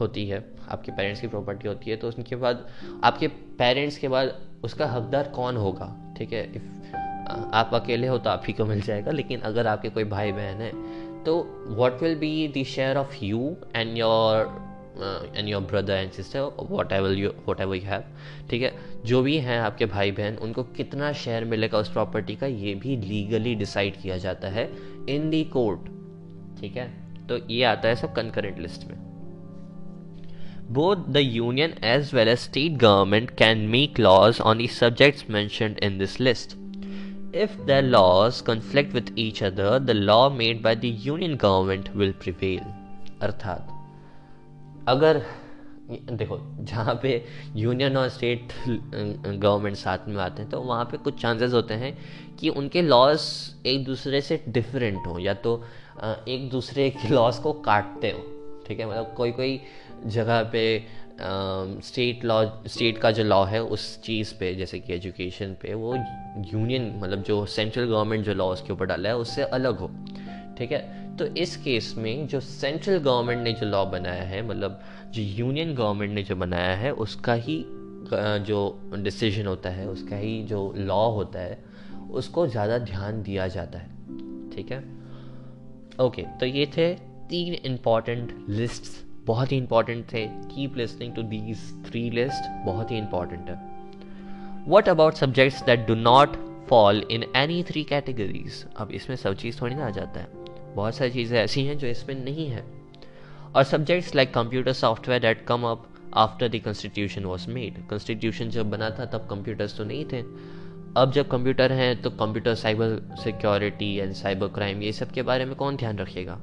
होती 0.00 0.26
है। 0.28 0.44
आपके 0.68 0.92
पेरेंट्स 0.92 1.20
की 1.20 1.26
प्रॉपर्टी 1.26 1.68
होती 1.68 1.90
है 1.90 1.96
तो 1.96 2.08
उसके 2.08 2.36
बाद, 2.36 2.66
आपके 3.04 3.28
पेरेंट्स 3.28 3.98
के 3.98 4.08
बाद 4.08 4.34
उसका 4.64 4.86
हकदार 4.86 5.28
कौन 5.28 5.56
होगा? 5.56 6.14
ठीक 6.18 6.32
है? 6.32 6.44
इफ़ 6.56 6.96
आप 7.54 7.70
अकेले 7.74 8.06
हो 8.06 8.18
तो 8.18 8.30
आप 8.30 8.42
ही 8.46 8.52
को 8.52 8.64
मिल 8.64 8.80
जाएगा, 8.80 9.10
लेकिन 9.10 9.40
अगर 9.40 9.66
आपके 9.66 9.88
कोई 9.88 10.04
भाई 10.06 10.32
बहन 10.32 10.60
है 10.60 10.72
तो 11.24 11.36
what 11.78 12.02
will 12.02 12.14
be 12.14 12.48
the 12.56 12.64
share 12.66 12.96
of 12.96 13.16
you 13.22 13.56
and 13.76 13.96
your 13.98 14.44
an 15.36 15.48
your 15.48 15.62
brother 15.62 15.94
and 15.94 16.10
sister 16.10 16.40
whatever 16.92 17.10
you 17.10 17.30
whatever 17.60 17.76
you 17.76 17.82
have 17.82 18.04
ठीक 18.50 18.62
है? 18.62 18.72
जो 19.06 19.22
भी 19.22 19.36
हैं 19.38 19.60
आपके 19.60 19.86
भाई 19.86 20.10
बहन 20.10 20.36
उनको 20.36 20.62
कितना 20.62 21.12
शेयर 21.12 21.44
मिलेगा 21.44 21.78
उस 21.78 21.92
प्रॉपर्टी 21.92 22.36
का 22.36 22.46
ये 22.46 22.74
भी 22.74 22.96
लीगली 22.96 23.54
डिसाइड 23.54 24.00
किया 24.02 24.16
जाता 24.16 24.48
है 24.48 24.70
इन 25.08 25.30
दी 25.30 25.44
कोर्ट 25.44 25.80
ठीक 26.60 26.76
है? 26.76 26.88
तो 27.26 27.38
ये 27.50 27.64
आता 27.64 27.88
है 27.88 27.96
सब 27.96 28.12
कंकरेंट 28.12 28.58
लिस्ट 28.58 28.88
में। 28.88 28.96
Both 30.72 30.96
the 30.96 31.16
union 31.16 31.74
as 31.84 32.14
well 32.14 32.28
as 32.28 32.38
state 32.38 32.72
government 32.72 33.30
can 33.30 33.58
make 33.58 33.98
laws 33.98 34.40
on 34.40 34.58
the 34.58 34.66
subjects 34.66 35.30
mentioned 35.30 35.78
in 35.78 35.98
this 35.98 36.20
list 36.20 36.60
If 37.34 37.52
the 37.66 37.76
laws 37.82 38.38
conflict 38.46 38.94
with 38.94 39.10
each 39.16 39.40
other, 39.40 39.78
the 39.78 39.94
law 39.94 40.22
made 40.30 40.62
by 40.64 40.72
the 40.74 40.88
union 41.04 41.36
government 41.36 41.90
will 41.94 42.12
prevail. 42.24 42.64
अर्थात 43.22 43.69
अगर, 44.90 45.22
देखो, 45.90 46.38
जहाँ 46.60 46.98
पे 47.02 47.24
union 47.56 47.96
और 47.96 48.08
state 48.08 48.52
government 48.64 49.76
साथ 49.76 50.08
में 50.08 50.16
आते 50.16 50.42
हैं 50.42 50.50
तो 50.50 50.60
वहाँ 50.60 50.84
पे 50.84 50.96
कुछ 50.96 51.20
चांसेस 51.22 51.52
होते 51.52 51.74
हैं 51.74 51.96
कि 52.38 52.48
उनके 52.50 52.82
लॉज 52.82 53.20
एक 53.66 53.84
दूसरे 53.84 54.20
से 54.20 54.42
डिफरेंट 54.48 55.06
हो, 55.06 55.18
या 55.18 55.34
तो 55.36 55.62
एक 56.28 56.48
दूसरे 56.50 56.88
के 56.90 57.08
लॉज 57.08 57.38
को 57.38 57.52
काटते 57.62 58.10
हो, 58.10 58.24
ठीक 58.66 58.80
है? 58.80 58.86
मतलब 58.86 59.14
कोई 59.16 59.32
कोई 59.32 59.60
जगह 60.06 60.42
पे 60.52 60.62
स्टेट 61.20 62.24
लॉ 62.24 62.44
स्टेट 62.66 62.98
का 62.98 63.10
जो 63.10 63.24
लॉ 63.24 63.44
है, 63.44 63.62
उस 63.62 64.00
चीज़ 64.02 64.34
पे, 64.34 64.54
जैसे 64.54 64.78
कि 64.80 64.94
एजुकेशन 64.94 65.56
पे, 65.62 65.74
वो 65.74 65.94
यूनियन 65.94 66.92
मतलब 67.02 67.22
जो 67.22 67.44
सेंट्रल 67.46 67.86
गवर्नमेंट 67.86 68.24
जो 68.24 68.34
लॉ 68.34 68.46
उसके 68.52 68.72
ऊपर 68.72 68.86
डाला 68.86 69.08
है, 69.08 69.16
उससे 69.16 69.42
अलग 69.42 69.78
हो, 69.78 69.90
ठीक 70.58 70.72
है? 70.72 70.99
तो 71.20 71.26
इस 71.36 71.56
केस 71.56 71.94
में 71.98 72.26
जो 72.28 72.38
सेंट्रल 72.40 72.98
गवर्नमेंट 72.98 73.42
ने 73.44 73.52
जो 73.52 73.66
लॉ 73.66 73.84
बनाया 73.86 74.22
है 74.22 74.40
मतलब 74.42 74.80
जो 75.14 75.22
यूनियन 75.22 75.74
गवर्नमेंट 75.74 76.14
ने 76.14 76.22
जो 76.22 76.36
बनाया 76.36 76.76
है, 76.76 76.92
उसका 76.94 77.32
ही 77.34 77.64
जो 78.46 78.60
डिसीज़न 78.94 79.46
होता 79.46 79.70
है, 79.70 79.88
उसका 79.88 80.16
ही 80.16 80.42
जो 80.42 80.72
लॉ 80.76 81.04
होता 81.10 81.38
है, 81.38 81.58
उसको 82.12 82.46
ज़्यादा 82.46 82.78
ध्यान 82.80 83.22
दिया 83.22 83.48
जाता 83.48 83.78
है। 83.78 83.88
ठीक 84.50 84.72
है? 84.72 84.78
ओके 86.00 86.22
तो 86.40 86.46
ये 86.46 86.66
थे 86.76 86.92
तीन 87.30 87.54
इंपॉर्टेंट 87.54 88.34
लिस्ट्स 88.48 88.98
बहुत 89.26 89.52
ही 89.52 89.56
इंपॉर्टेंट 89.56 90.04
थे। 90.12 90.26
Keep 90.26 90.76
listening 90.76 91.14
to 91.14 91.22
these 91.24 91.70
three 91.86 92.08
list 92.10 92.50
बहुत 92.66 92.90
ही 92.90 92.98
इंपॉर्टेंट 92.98 93.50
है। 93.50 93.58
What 94.68 94.88
about 94.88 95.14
subjects 95.14 95.62
that 95.64 95.86
do 95.86 95.94
not 95.94 96.36
fall 96.68 97.06
in 97.10 97.24
any 97.36 97.62
three 97.68 97.84
categories 97.84 98.64
अब 98.76 98.90
इसमें 98.92 99.16
सब 99.16 99.34
चीज़ 99.36 99.60
थोड़ी 99.62 99.74
ना 99.74 99.86
आ 99.86 99.90
जाता 99.90 100.20
है। 100.20 100.39
बहुत 100.74 100.94
सारी 100.94 101.10
चीज़ें 101.10 101.38
ऐसी 101.38 101.64
हैं 101.64 101.78
जो 101.78 101.86
इसमें 101.86 102.14
नहीं 102.24 102.48
है। 102.48 102.64
और 103.54 103.64
subjects 103.64 104.14
like 104.14 104.32
computer 104.34 104.72
software 104.72 105.20
that 105.22 105.44
come 105.46 105.62
up 105.66 105.86
after 106.14 106.48
the 106.48 106.60
constitution 106.64 107.24
was 107.24 107.48
made 107.50 107.86
constitution 107.88 108.50
जब 108.50 108.70
बना 108.70 108.90
था 108.90 109.04
तब 109.04 109.26
कंप्यूटर्स 109.30 109.76
तो 109.76 109.84
नहीं 109.84 110.04
थे। 110.12 110.22
अब 110.96 111.12
जब 111.14 111.28
कंप्यूटर 111.28 111.72
हैं 111.72 112.00
तो 112.02 112.10
computer 112.10 112.54
cyber 112.54 113.16
security 113.24 113.94
and 113.96 114.12
cyber 114.12 114.48
crime 114.54 114.82
ये 114.82 114.92
सब 114.92 115.10
के 115.10 115.22
बारे 115.22 115.44
में 115.44 115.54
कौन 115.54 115.76
ध्यान 115.76 115.98
रखेगा? 115.98 116.40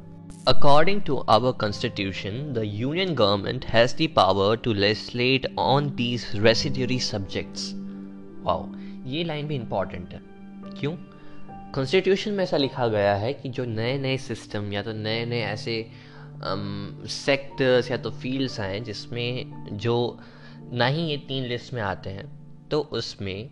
According 0.47 0.99
to 1.07 1.15
our 1.34 1.51
constitution, 1.61 2.36
the 2.53 2.63
union 2.82 3.13
government 3.15 3.65
has 3.65 3.93
the 3.95 4.07
power 4.19 4.55
to 4.57 4.73
legislate 4.73 5.47
on 5.57 5.89
these 5.97 6.25
residuary 6.45 6.99
subjects. 7.07 7.65
Wow, 8.45 8.61
ये 9.07 9.23
लाइन 9.23 9.47
भी 9.47 9.55
इंपॉर्टेंट 9.55 10.13
है। 10.13 10.21
क्यों? 10.80 10.93
कॉन्स्टिट्यूशन 11.78 12.32
में 12.32 12.43
ऐसा 12.43 12.57
लिखा 12.57 12.88
गया 12.88 13.13
है 13.15 13.34
कि 13.34 13.49
जो 13.49 13.65
नए 13.65 13.97
नए 13.97 14.17
सिस्टम 14.17 14.71
या 14.73 14.82
तो 14.84 14.91
नए 14.91 15.25
नए 15.25 15.41
ऐसे 15.41 15.75
सेक्टर्स 17.07 17.86
um, 17.86 17.91
या 17.91 17.97
तो 17.97 18.11
फील्ड्स 18.11 18.59
आए 18.59 18.80
जिसमें 18.80 19.78
जो 19.78 20.19
ना 20.71 20.86
ही 20.86 21.01
ये 21.01 21.17
तीन 21.17 21.43
लिस्ट 21.43 21.73
में 21.73 21.82
आते 21.82 22.09
हैं 22.09 22.25
तो 22.69 22.80
उसमें 22.91 23.49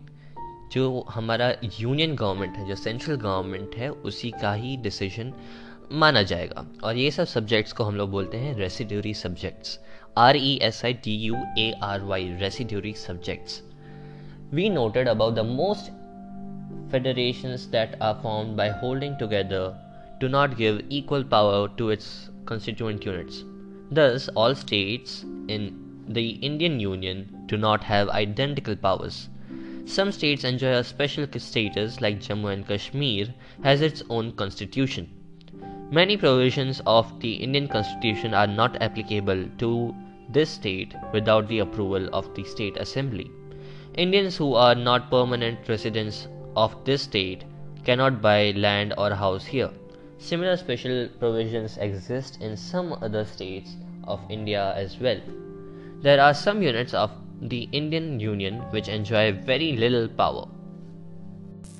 जो 0.72 1.06
हमारा 1.10 1.52
यूनियन 1.80 2.16
गवर्नमेंट 2.16 2.56
है 2.56 2.66
जो 2.68 2.74
सेंट्रल 2.74 3.16
गवर्नमेंट 3.16 3.74
है 3.74 3.90
उसी 3.90 4.30
का 4.30 4.52
ही 4.52 4.76
डिसीज़न 4.76 5.32
माना 5.92 6.22
जाएगा। 6.22 6.66
और 6.84 6.96
ये 6.96 7.10
सब 7.10 7.24
सब्जेक्ट्स 7.24 7.72
को 7.72 7.84
हम 7.84 7.96
लोग 7.96 8.10
बोलते 8.10 8.36
हैं 8.36 8.56
residuary 8.56 9.14
subjects 9.14 9.78
R 10.18 10.36
E 10.36 10.58
S 10.62 10.84
I 10.84 10.94
T 10.94 11.16
U 11.16 11.36
A 11.58 11.72
R 11.82 12.02
Y 12.02 12.28
residuary 12.40 12.92
subjects 12.92 13.62
we 14.54 14.68
noted 14.70 15.08
about 15.08 15.34
the 15.34 15.38
most 15.38 16.05
federations 16.90 17.68
that 17.68 17.96
are 18.00 18.14
formed 18.22 18.56
by 18.56 18.68
holding 18.68 19.18
together 19.18 19.76
do 20.20 20.28
not 20.28 20.56
give 20.56 20.82
equal 20.88 21.24
power 21.24 21.68
to 21.76 21.90
its 21.90 22.30
constituent 22.46 23.04
units. 23.04 23.44
Thus, 23.90 24.28
all 24.28 24.54
states 24.54 25.24
in 25.48 26.04
the 26.08 26.30
Indian 26.30 26.80
Union 26.80 27.44
do 27.46 27.56
not 27.56 27.84
have 27.84 28.08
identical 28.08 28.76
powers. 28.76 29.28
Some 29.84 30.10
states 30.10 30.44
enjoy 30.44 30.72
a 30.72 30.84
special 30.84 31.26
status, 31.38 32.00
like 32.00 32.20
Jammu 32.20 32.52
and 32.52 32.66
Kashmir 32.66 33.28
has 33.62 33.80
its 33.80 34.02
own 34.10 34.32
constitution. 34.32 35.08
Many 35.90 36.16
provisions 36.16 36.82
of 36.86 37.20
the 37.20 37.34
Indian 37.34 37.68
Constitution 37.68 38.34
are 38.34 38.48
not 38.48 38.82
applicable 38.82 39.44
to 39.58 39.94
this 40.28 40.50
state 40.50 40.94
without 41.12 41.46
the 41.46 41.60
approval 41.60 42.08
of 42.12 42.34
the 42.34 42.42
state 42.42 42.76
assembly. 42.78 43.30
Indians 43.94 44.36
who 44.36 44.54
are 44.54 44.74
not 44.74 45.10
permanent 45.10 45.68
residents 45.68 46.26
of 46.56 46.84
this 46.84 47.02
state 47.02 47.44
cannot 47.84 48.20
buy 48.20 48.52
land 48.56 48.94
or 48.98 49.14
house 49.14 49.44
here. 49.44 49.70
Similar 50.18 50.56
special 50.56 51.08
provisions 51.18 51.76
exist 51.76 52.40
in 52.40 52.56
some 52.56 52.94
other 53.02 53.24
states 53.24 53.76
of 54.04 54.20
India 54.30 54.72
as 54.74 54.98
well. 54.98 55.20
There 56.00 56.20
are 56.20 56.34
some 56.34 56.62
units 56.62 56.94
of 56.94 57.10
the 57.40 57.68
Indian 57.72 58.18
Union 58.18 58.60
which 58.70 58.88
enjoy 58.88 59.32
very 59.32 59.76
little 59.76 60.08
power. 60.08 60.46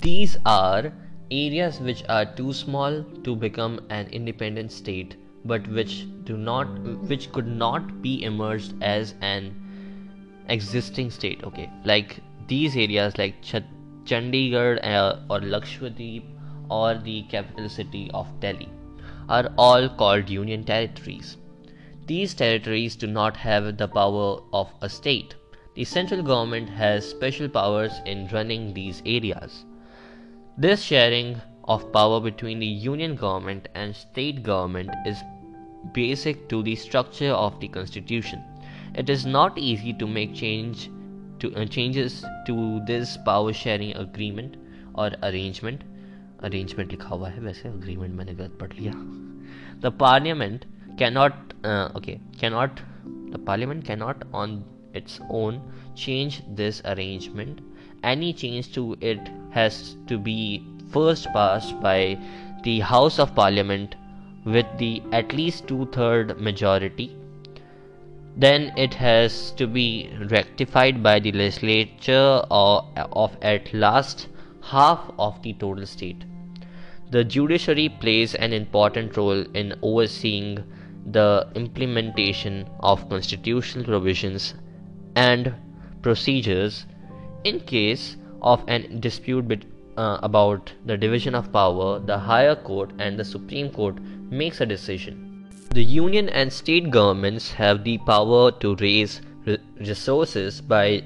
These 0.01 0.37
are 0.45 0.93
areas 1.31 1.81
which 1.81 2.05
are 2.09 2.25
too 2.25 2.53
small 2.53 3.03
to 3.25 3.35
become 3.35 3.81
an 3.91 4.07
independent 4.09 4.71
state 4.71 5.17
but 5.45 5.67
which 5.69 6.07
do 6.25 6.37
not 6.37 6.67
which 7.13 7.33
could 7.33 7.47
not 7.47 8.03
be 8.03 8.23
emerged 8.23 8.75
as 8.81 9.15
an 9.21 9.55
existing 10.49 11.11
state 11.11 11.43
okay 11.43 11.69
like 11.85 12.21
these 12.47 12.77
areas 12.77 13.19
like 13.19 13.35
chandigarh 14.07 14.79
or 15.29 15.41
lakshadweep 15.41 16.25
or 16.71 16.95
the 16.95 17.23
capital 17.35 17.69
city 17.69 18.11
of 18.15 18.29
delhi 18.41 18.69
are 19.29 19.53
all 19.59 19.89
called 19.89 20.29
union 20.29 20.65
territories. 20.65 21.37
These 22.07 22.35
territories 22.35 22.95
do 22.95 23.09
not 23.09 23.37
have 23.37 23.77
the 23.77 23.89
power 23.89 24.41
of 24.53 24.73
a 24.81 24.89
state. 24.89 25.35
The 25.75 25.85
central 25.85 26.23
government 26.23 26.71
has 26.71 27.09
special 27.09 27.49
powers 27.49 27.93
in 28.07 28.29
running 28.29 28.73
these 28.73 29.03
areas. 29.05 29.65
This 30.57 30.83
sharing 30.83 31.41
of 31.65 31.93
power 31.93 32.21
between 32.21 32.61
the 32.61 32.67
union 32.67 33.17
government 33.17 33.69
and 33.75 33.95
state 33.95 34.43
government 34.45 34.91
is 35.05 35.19
basic 35.93 36.49
to 36.49 36.63
the 36.63 36.77
structure 36.77 37.33
of 37.33 37.59
the 37.61 37.69
constitution. 37.69 38.43
It 38.95 39.11
is 39.11 39.27
not 39.27 39.59
easy 39.59 39.93
to 39.95 40.07
make 40.07 40.35
change 40.35 40.89
to 41.41 41.55
uh, 41.55 41.65
changes 41.67 42.25
to 42.47 42.81
this 42.87 43.17
power 43.29 43.53
sharing 43.53 43.97
agreement 43.97 44.57
or 44.95 45.11
arrangement. 45.23 45.85
Arrangement 46.43 46.91
लिखा 46.91 47.09
हुआ 47.15 47.29
है 47.29 47.41
वैसे 47.41 47.69
agreement 47.69 48.17
मैंने 48.21 48.35
गलत 48.35 48.59
पढ़ 48.61 48.73
लिया. 48.81 48.93
The 49.85 49.91
parliament 50.05 50.67
cannot 50.99 51.55
uh, 51.65 51.89
okay 52.01 52.21
cannot 52.41 52.83
the 53.33 53.39
parliament 53.51 53.85
cannot 53.85 54.25
on 54.43 54.63
its 54.95 55.21
own 55.31 55.61
change 55.95 56.43
this 56.61 56.83
arrangement 56.93 57.61
any 58.03 58.33
change 58.33 58.73
to 58.73 58.97
it 59.01 59.29
has 59.51 59.97
to 60.07 60.19
be 60.19 60.63
first 60.93 61.27
passed 61.33 61.79
by 61.81 62.19
the 62.63 62.81
House 62.81 63.19
of 63.19 63.35
Parliament 63.35 63.97
with 64.45 64.67
the 64.79 65.03
at 65.13 65.33
least 65.33 65.67
two 65.67 65.87
third 65.93 66.41
majority. 66.41 67.17
Then 68.37 68.73
it 68.77 68.93
has 68.95 69.51
to 69.53 69.67
be 69.67 70.11
rectified 70.31 71.03
by 71.03 71.21
the 71.21 71.33
legislature 71.33 72.43
or, 72.51 72.85
of 72.97 73.37
at 73.41 73.73
last 73.73 74.29
half 74.63 75.11
of 75.19 75.41
the 75.43 75.55
total 75.55 75.87
state. 75.87 76.25
The 77.11 77.25
judiciary 77.25 77.89
plays 77.89 78.35
an 78.35 78.53
important 78.53 79.17
role 79.17 79.41
in 79.55 79.75
overseeing 79.81 80.65
the 81.07 81.49
implementation 81.55 82.69
of 82.81 83.09
constitutional 83.09 83.85
provisions 83.85 84.55
and 85.15 85.55
procedures 86.03 86.85
in 87.45 87.61
case 87.61 88.17
of 88.43 88.63
an 88.69 89.01
dispute 89.01 89.49
bet- 89.49 89.65
uh, 89.97 90.19
about 90.23 90.73
the 90.85 90.97
division 90.97 91.35
of 91.35 91.53
power, 91.53 92.01
the 92.01 92.19
higher 92.19 92.55
court 92.55 92.91
and 92.99 93.19
the 93.19 93.25
Supreme 93.25 93.71
Court 93.71 93.99
makes 94.31 94.61
a 94.61 94.67
decision. 94.67 95.26
The 95.71 95.85
union 95.85 96.29
and 96.31 96.53
state 96.53 96.91
governments 96.91 97.53
have 97.53 97.85
the 97.85 97.99
power 97.99 98.51
to 98.51 98.77
raise 98.77 99.21
re- 99.45 99.59
resources 99.79 100.61
by 100.61 101.03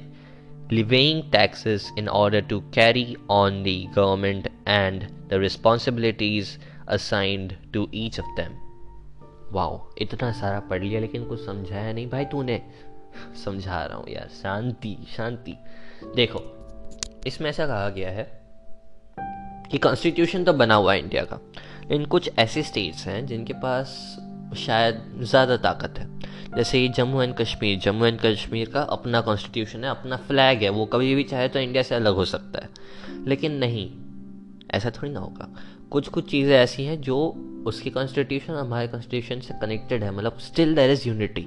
levying 0.70 1.30
taxes 1.30 1.90
in 1.96 2.08
order 2.08 2.40
to 2.42 2.60
carry 2.70 3.16
on 3.28 3.62
the 3.64 3.86
government 3.94 4.48
and 4.66 5.08
the 5.28 5.40
responsibilities 5.40 6.58
assigned 6.86 7.56
to 7.72 7.88
each 7.92 8.18
of 8.18 8.26
them. 8.36 8.52
Wow 9.52 9.78
इतना 9.98 10.30
सारा 10.32 10.60
पढ़ 10.70 10.82
लिया 10.82 11.00
लेकिन 11.00 11.24
कुछ 11.24 11.44
समझाया 11.46 11.92
नहीं 11.92 12.08
भाई 12.10 12.24
तूने 12.24 12.60
समझा 13.44 13.84
रहा 13.84 13.96
हूँ 13.98 14.08
यार 14.08 14.28
शांति 14.42 14.96
शांति 15.16 15.56
देखो 16.16 16.42
इसमें 17.26 17.50
ऐसा 17.50 17.66
कहा 17.66 17.88
गया 17.88 18.10
है 18.10 18.24
कि 19.70 19.78
कॉन्स्टिट्यूशन 19.78 20.44
तो 20.44 20.52
बना 20.52 20.74
हुआ 20.74 20.92
है 20.92 20.98
इंडिया 20.98 21.24
का 21.24 21.40
लेकिन 21.82 22.04
कुछ 22.06 22.30
ऐसे 22.38 22.62
स्टेट्स 22.62 23.06
हैं 23.06 23.24
जिनके 23.26 23.52
पास 23.52 23.96
शायद 24.56 25.02
ज़्यादा 25.20 25.56
ताकत 25.56 25.98
है। 25.98 26.08
जैसे 26.56 26.78
ही 26.78 26.88
जम्मू 26.88 27.22
एंड 27.22 27.34
कश्मीर, 27.34 27.78
जम्मू 27.78 28.04
एंड 28.04 28.18
कश्मीर 28.20 28.68
का 28.68 28.82
अपना 28.82 29.20
कॉन्स्टिट्यूशन 29.20 29.84
है, 29.84 29.90
अपना 29.90 30.16
फ्लैग 30.16 30.62
है, 30.62 30.68
वो 30.68 30.86
कभी 30.86 31.14
भी 31.14 31.24
चाहे 31.24 31.48
तो 31.48 31.58
इंडिया 31.58 31.82
से 31.82 31.94
अलग 31.94 32.14
हो 32.14 32.24
सकता 32.24 32.64
है। 32.64 32.68
लेकिन 33.26 33.52
नहीं, 33.52 33.90
ऐसा 34.74 34.90
थोड़ी 34.90 35.12
ना 35.12 35.20
होगा। 35.20 35.48
कुछ 35.90 36.08
कुछ 36.08 36.30
चीज़ें 36.30 36.56
ऐसी 36.56 36.84
हैं 36.84 37.00
जो 37.00 37.16
उसकी 37.66 37.90
कॉन्स्टिट्यूशन 37.90 38.52
हमारे 38.52 38.88
कॉन्स्टिट्यूशन 38.88 39.40
से 39.40 39.54
कनेक्टेड 39.60 40.04
है 40.04 40.10
मतलब 40.10 40.38
स्टिल 40.38 40.74
देर 40.74 40.90
इज़ 40.90 41.08
यूनिटी 41.08 41.46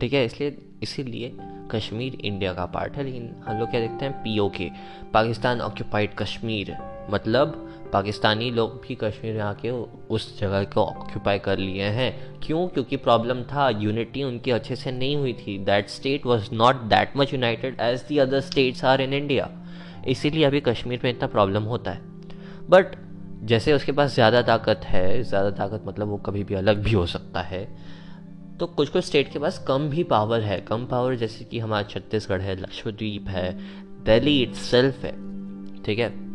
ठीक 0.00 0.12
है, 0.12 0.24
इसलिए, 0.24 0.56
इसीलिए 0.82 1.36
कश्मीर 1.70 2.14
इंडिया 2.14 2.52
का 2.54 2.64
पार्ट 2.66 2.96
है, 2.96 3.04
लेकिन 3.04 3.34
हम 3.46 3.58
लोग 3.58 3.70
क्या 3.70 3.80
देखते 3.80 4.04
हैं? 4.04 4.22
पी 4.22 4.70
पाकिस्तान 5.12 5.60
ऑक्यूपाइड 5.60 6.14
कश्मीर 6.14 6.76
मतलब 7.10 7.68
पाकिस्तानी 7.92 8.50
लोग 8.50 8.80
भी 8.82 8.94
कश्मीर 8.94 9.34
में 9.34 9.40
आके 9.42 9.70
उस 10.10 10.38
जगह 10.38 10.64
को 10.64 10.82
ऑक्यूपाई 10.82 11.38
कर 11.38 11.58
लिए 11.58 11.84
हैं। 11.90 12.40
क्यों? 12.40 12.66
क्योंकि 12.68 12.96
प्रॉब्लम 12.98 13.42
था 13.44 13.68
यूनिटी 13.70 14.22
उनकी 14.22 14.50
अच्छे 14.50 14.76
से 14.76 14.92
नहीं 14.92 15.16
हुई 15.16 15.32
थी। 15.36 15.58
That 15.64 15.88
state 15.88 16.26
was 16.26 16.48
not 16.54 16.76
that 16.90 17.16
much 17.16 17.32
united 17.34 17.80
as 17.80 18.04
the 18.08 18.18
other 18.18 18.40
states 18.40 18.84
are 18.84 19.00
in 19.00 19.14
India 19.14 19.50
इसीलिए 20.08 20.44
अभी 20.44 20.60
कश्मीर 20.62 21.00
में 21.04 21.10
इतना 21.10 21.26
प्रॉब्लम 21.28 21.62
होता 21.64 21.90
है। 21.90 22.00
बट 22.70 22.96
जैसे 23.44 23.72
उसके 23.72 23.92
पास 23.92 24.14
ज़्यादा 24.14 24.42
ताकत 24.42 24.80
है, 24.84 25.22
ज़्यादा 25.22 25.50
ताकत 25.52 25.82
मतलब 25.86 26.08
वो 26.08 26.16
कभी 26.16 26.44
भी 26.44 26.54
अलग 26.54 26.82
भी 26.82 26.92
हो 26.92 27.06
सकता 27.06 27.40
है 27.42 27.64
तो 28.60 28.66
कुछ 28.68 28.88
कुछ 28.88 29.04
स्टेट 29.04 29.32
के 29.32 29.38
पास 29.38 29.64
कम 29.68 29.88
भी 29.90 30.02
पावर 30.04 30.40
है। 30.40 30.60
कम 30.60 30.84
पावर 30.86 31.14
जैसे 31.16 31.44
कि 31.44 31.58
हमारा 31.58 31.88
छत्तीसगढ़ 31.88 32.40
है, 32.40 32.60
लक्षद्वीप 32.60 33.28
है, 33.28 33.52
दिल्ली 34.04 34.42
इट्स 34.42 34.74
है। 34.74 35.10
ठीक 35.82 35.98
है? 35.98 36.31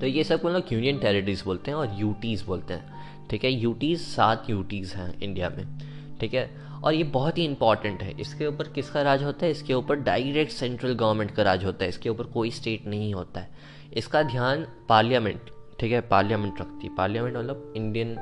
तो 0.00 0.06
ये 0.06 0.24
सबको 0.24 0.48
लोग 0.48 0.72
यूनियन 0.72 0.98
टेरिटरीज 0.98 1.42
बोलते 1.42 1.70
हैं 1.70 1.78
और 1.78 1.96
यूटीज 1.98 2.42
बोलते 2.42 2.74
हैं। 2.74 3.28
ठीक 3.30 3.44
है? 3.44 3.50
यूटीज़ 3.50 4.00
सात 4.00 4.50
यूटीज़ 4.50 4.94
हैं 4.94 5.20
इंडिया 5.20 5.48
में। 5.48 5.66
ठीक 6.20 6.34
है? 6.34 6.50
और 6.84 6.94
ये 6.94 7.04
बहुत 7.04 7.38
ही 7.38 7.44
इंपॉर्टेंट 7.44 8.02
है। 8.02 8.20
इसके 8.20 8.46
ऊपर 8.46 8.68
किसका 8.68 9.02
राज 9.02 9.22
होता 9.22 9.46
है? 9.46 9.50
इसके 9.50 9.74
ऊपर 9.74 9.96
डायरेक्ट 10.00 10.52
सेंट्रल 10.52 10.92
गवर्नमेंट 10.94 11.30
का 11.30 11.42
राज 11.42 11.64
होता 11.64 11.84
है। 11.84 11.88
इसके 11.88 12.08
ऊपर 12.08 12.24
कोई 12.24 12.50
स्टेट 12.50 12.86
नहीं 12.86 13.12
होता 13.14 13.40
है। 13.40 13.48
इसका 13.92 14.22
ध्यान 14.22 14.66
पार्लियामेंट 14.88 15.50
ठीक 15.80 15.92
है? 15.92 16.00
पार्लियामेंट 16.00 16.60
रखती 16.60 16.86
है। 16.86 16.94
पार्लियामेंट 16.94 17.36
मतलब 17.36 17.72
इंडियन 17.76 18.16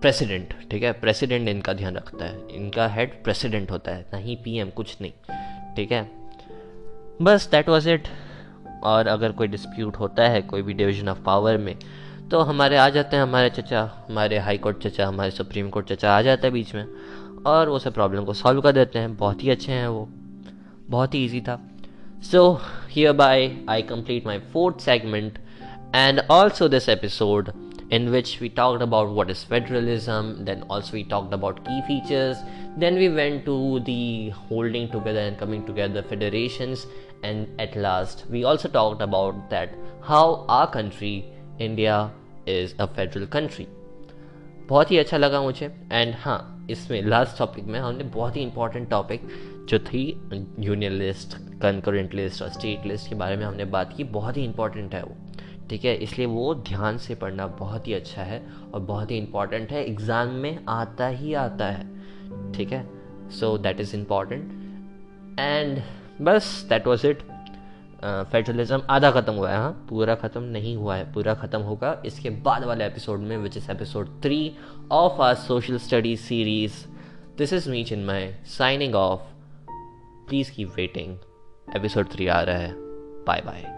प्रेसिडेंट 0.00 0.54
ठीक 0.70 0.82
है? 0.82 0.92
प्रेसिडेंट 0.92 1.48
इनका 1.48 1.72
ध्यान 1.72 1.96
रखता 1.96 2.24
है। 2.24 2.48
इनका 2.56 2.88
हेड 2.88 3.22
प्रेसिडेंट 3.24 3.70
होता 3.70 3.94
है। 3.94 4.06
ना 4.12 4.18
ही 4.18 4.36
पीएम 4.36 4.70
कुछ 4.70 4.96
नहीं। 5.00 5.12
ठीक 5.76 5.92
है? 5.92 6.10
बस 7.22 7.48
दैट 7.50 7.68
वाज 7.68 7.88
इट 7.88 8.08
और 8.86 9.06
अगर 9.06 9.32
कोई 9.32 9.46
डिस्प्यूट 9.46 9.96
होता 9.96 10.28
है 10.28 10.42
कोई 10.42 10.62
भी 10.62 10.74
डिवीज़न 10.74 11.08
ऑफ़ 11.08 11.18
पावर 11.18 11.56
में 11.58 11.76
तो 12.30 12.40
हमारे 12.40 12.76
आ 12.76 12.88
जाते 12.88 13.16
हैं 13.16 13.22
हमारे 13.22 13.50
चचा 13.50 13.82
हमारे 14.08 14.38
हाई 14.38 14.58
कोर्ट 14.58 14.78
चचा 14.86 15.06
हमारे 15.06 15.30
सुप्रीम 15.30 15.70
कोर्ट 15.70 15.92
चचा 15.92 16.16
आ 16.16 16.22
जाते 16.22 16.46
हैं 16.46 16.52
बीच 16.54 16.74
में 16.74 16.86
और 17.46 17.68
वो 17.68 17.78
सब 17.78 17.94
प्रॉब्लम 17.94 18.24
को 18.24 18.32
सॉल्व 18.34 18.60
कर 18.60 18.72
देते 18.72 18.98
हैं। 18.98 19.16
बहुत 19.16 19.44
ही 19.44 19.50
अच्छे 19.50 19.72
हैं 19.72 19.88
वो। 19.88 20.08
बहुत 20.90 21.14
ही 21.14 21.24
ईजी 21.24 21.40
था। 21.40 21.60
So 22.30 22.60
hereby 23.12 23.50
I 23.68 23.82
complete 23.82 24.26
my 24.26 24.38
fourth 24.52 24.80
segment 24.80 25.38
and 25.94 26.20
also 26.30 26.68
this 26.68 26.88
episode 26.88 27.52
in 27.96 28.06
which 28.12 28.30
we 28.42 28.48
talked 28.54 28.80
about 28.84 29.10
what 29.16 29.28
is 29.32 29.40
federalism, 29.50 30.30
then 30.46 30.62
also 30.68 30.94
we 30.94 31.02
talked 31.10 31.34
about 31.34 31.58
key 31.66 31.76
features, 31.88 32.40
then 32.84 32.96
we 33.02 33.10
went 33.18 33.44
to 33.48 33.58
the 33.88 34.30
holding 34.48 34.88
together 34.94 35.22
and 35.26 35.38
coming 35.42 35.60
together 35.68 36.02
federations, 36.12 36.82
and 37.22 37.60
at 37.60 37.76
last, 37.76 38.24
we 38.30 38.44
also 38.44 38.68
talked 38.68 39.02
about 39.02 39.50
that 39.50 39.74
how 40.02 40.44
our 40.48 40.70
country 40.72 41.14
India 41.60 41.98
is 42.48 42.74
a 42.80 42.86
federal 42.86 43.26
country 43.26 43.66
बहुत 44.68 44.90
ही 44.90 44.98
अच्छा 44.98 45.16
लगा 45.16 45.40
मुझे। 45.42 45.66
And 45.92 46.14
हाँ 46.20 46.66
इसमें 46.70 47.02
last 47.02 47.38
topic 47.38 47.64
में 47.64 47.78
हमने 47.80 48.04
बहुत 48.04 48.36
ही 48.36 48.42
इंपॉर्टेंट 48.42 48.88
टॉपिक 48.90 49.28
जो 49.68 49.78
थी 49.78 50.02
यूनियन 50.60 50.92
लिस्ट 50.92 51.36
कंकरेंट 51.62 52.14
लिस्ट 52.14 52.42
और 52.42 52.48
स्टेट 52.48 52.86
लिस्ट 52.86 53.08
के 53.08 53.14
बारे 53.14 53.36
में 53.36 53.44
हमने 53.44 53.64
बात 53.66 53.92
की। 53.96 54.04
बहुत 54.04 54.36
ही 54.36 54.44
इंपॉर्टेंट 54.44 54.94
है 54.94 55.02
वो। 55.02 55.16
ठीक 55.70 55.84
है, 55.84 55.94
इसलिए 55.96 56.26
वो 56.26 56.54
ध्यान 56.68 56.98
से 56.98 57.14
पढ़ना 57.14 57.46
बहुत 57.60 57.88
ही 57.88 57.94
अच्छा 57.94 58.22
है 58.22 58.42
और 58.74 58.80
बहुत 58.80 59.10
ही 59.10 59.18
इंपॉर्टेंट 59.18 59.70
है। 59.72 59.84
एग्ज़ाम 59.84 60.28
में 60.34 60.58
आता 60.68 61.06
ही 61.08 61.34
आता 61.34 61.66
है। 61.66 62.52
ठीक 62.52 62.72
है 62.72 62.86
so 63.38 63.56
that 63.58 63.80
is 63.80 63.96
important 63.96 65.38
and 65.40 65.78
बस 66.22 66.66
दैट 66.68 66.86
वॉज़ 66.86 67.06
इट 67.06 67.22
फेडरलिज्म 68.04 68.82
आधा 68.90 69.10
ख़त्म 69.10 69.32
हुआ 69.32 69.50
है 69.50 69.58
हाँ? 69.58 69.86
पूरा 69.90 70.14
ख़त्म 70.14 70.42
नहीं 70.42 70.76
हुआ 70.76 70.96
है, 70.96 71.12
पूरा 71.12 71.34
ख़त्म 71.34 71.60
होगा 71.60 72.02
इसके 72.06 72.30
बाद 72.30 72.64
वाले 72.64 72.86
एपिसोड 72.86 73.20
में 73.20 73.36
which 73.36 73.56
is 73.56 73.70
episode 73.70 74.08
three 74.22 74.56
of 74.92 75.22
our 75.22 75.34
social 75.34 75.78
studies 75.78 76.20
series 76.20 76.84
this 77.38 77.52
is 77.52 77.70
reach 77.70 77.92
in 77.92 78.04
my 78.04 78.30
signing 78.58 78.94
off 78.94 79.20
please 80.28 80.52
keep 80.52 80.74
waiting 80.76 81.16
episode 81.76 82.12
three 82.12 82.26
आ 82.26 82.40
रहा 82.40 82.56
है. 82.56 82.72
Bye 83.26 83.42
bye 83.46 83.75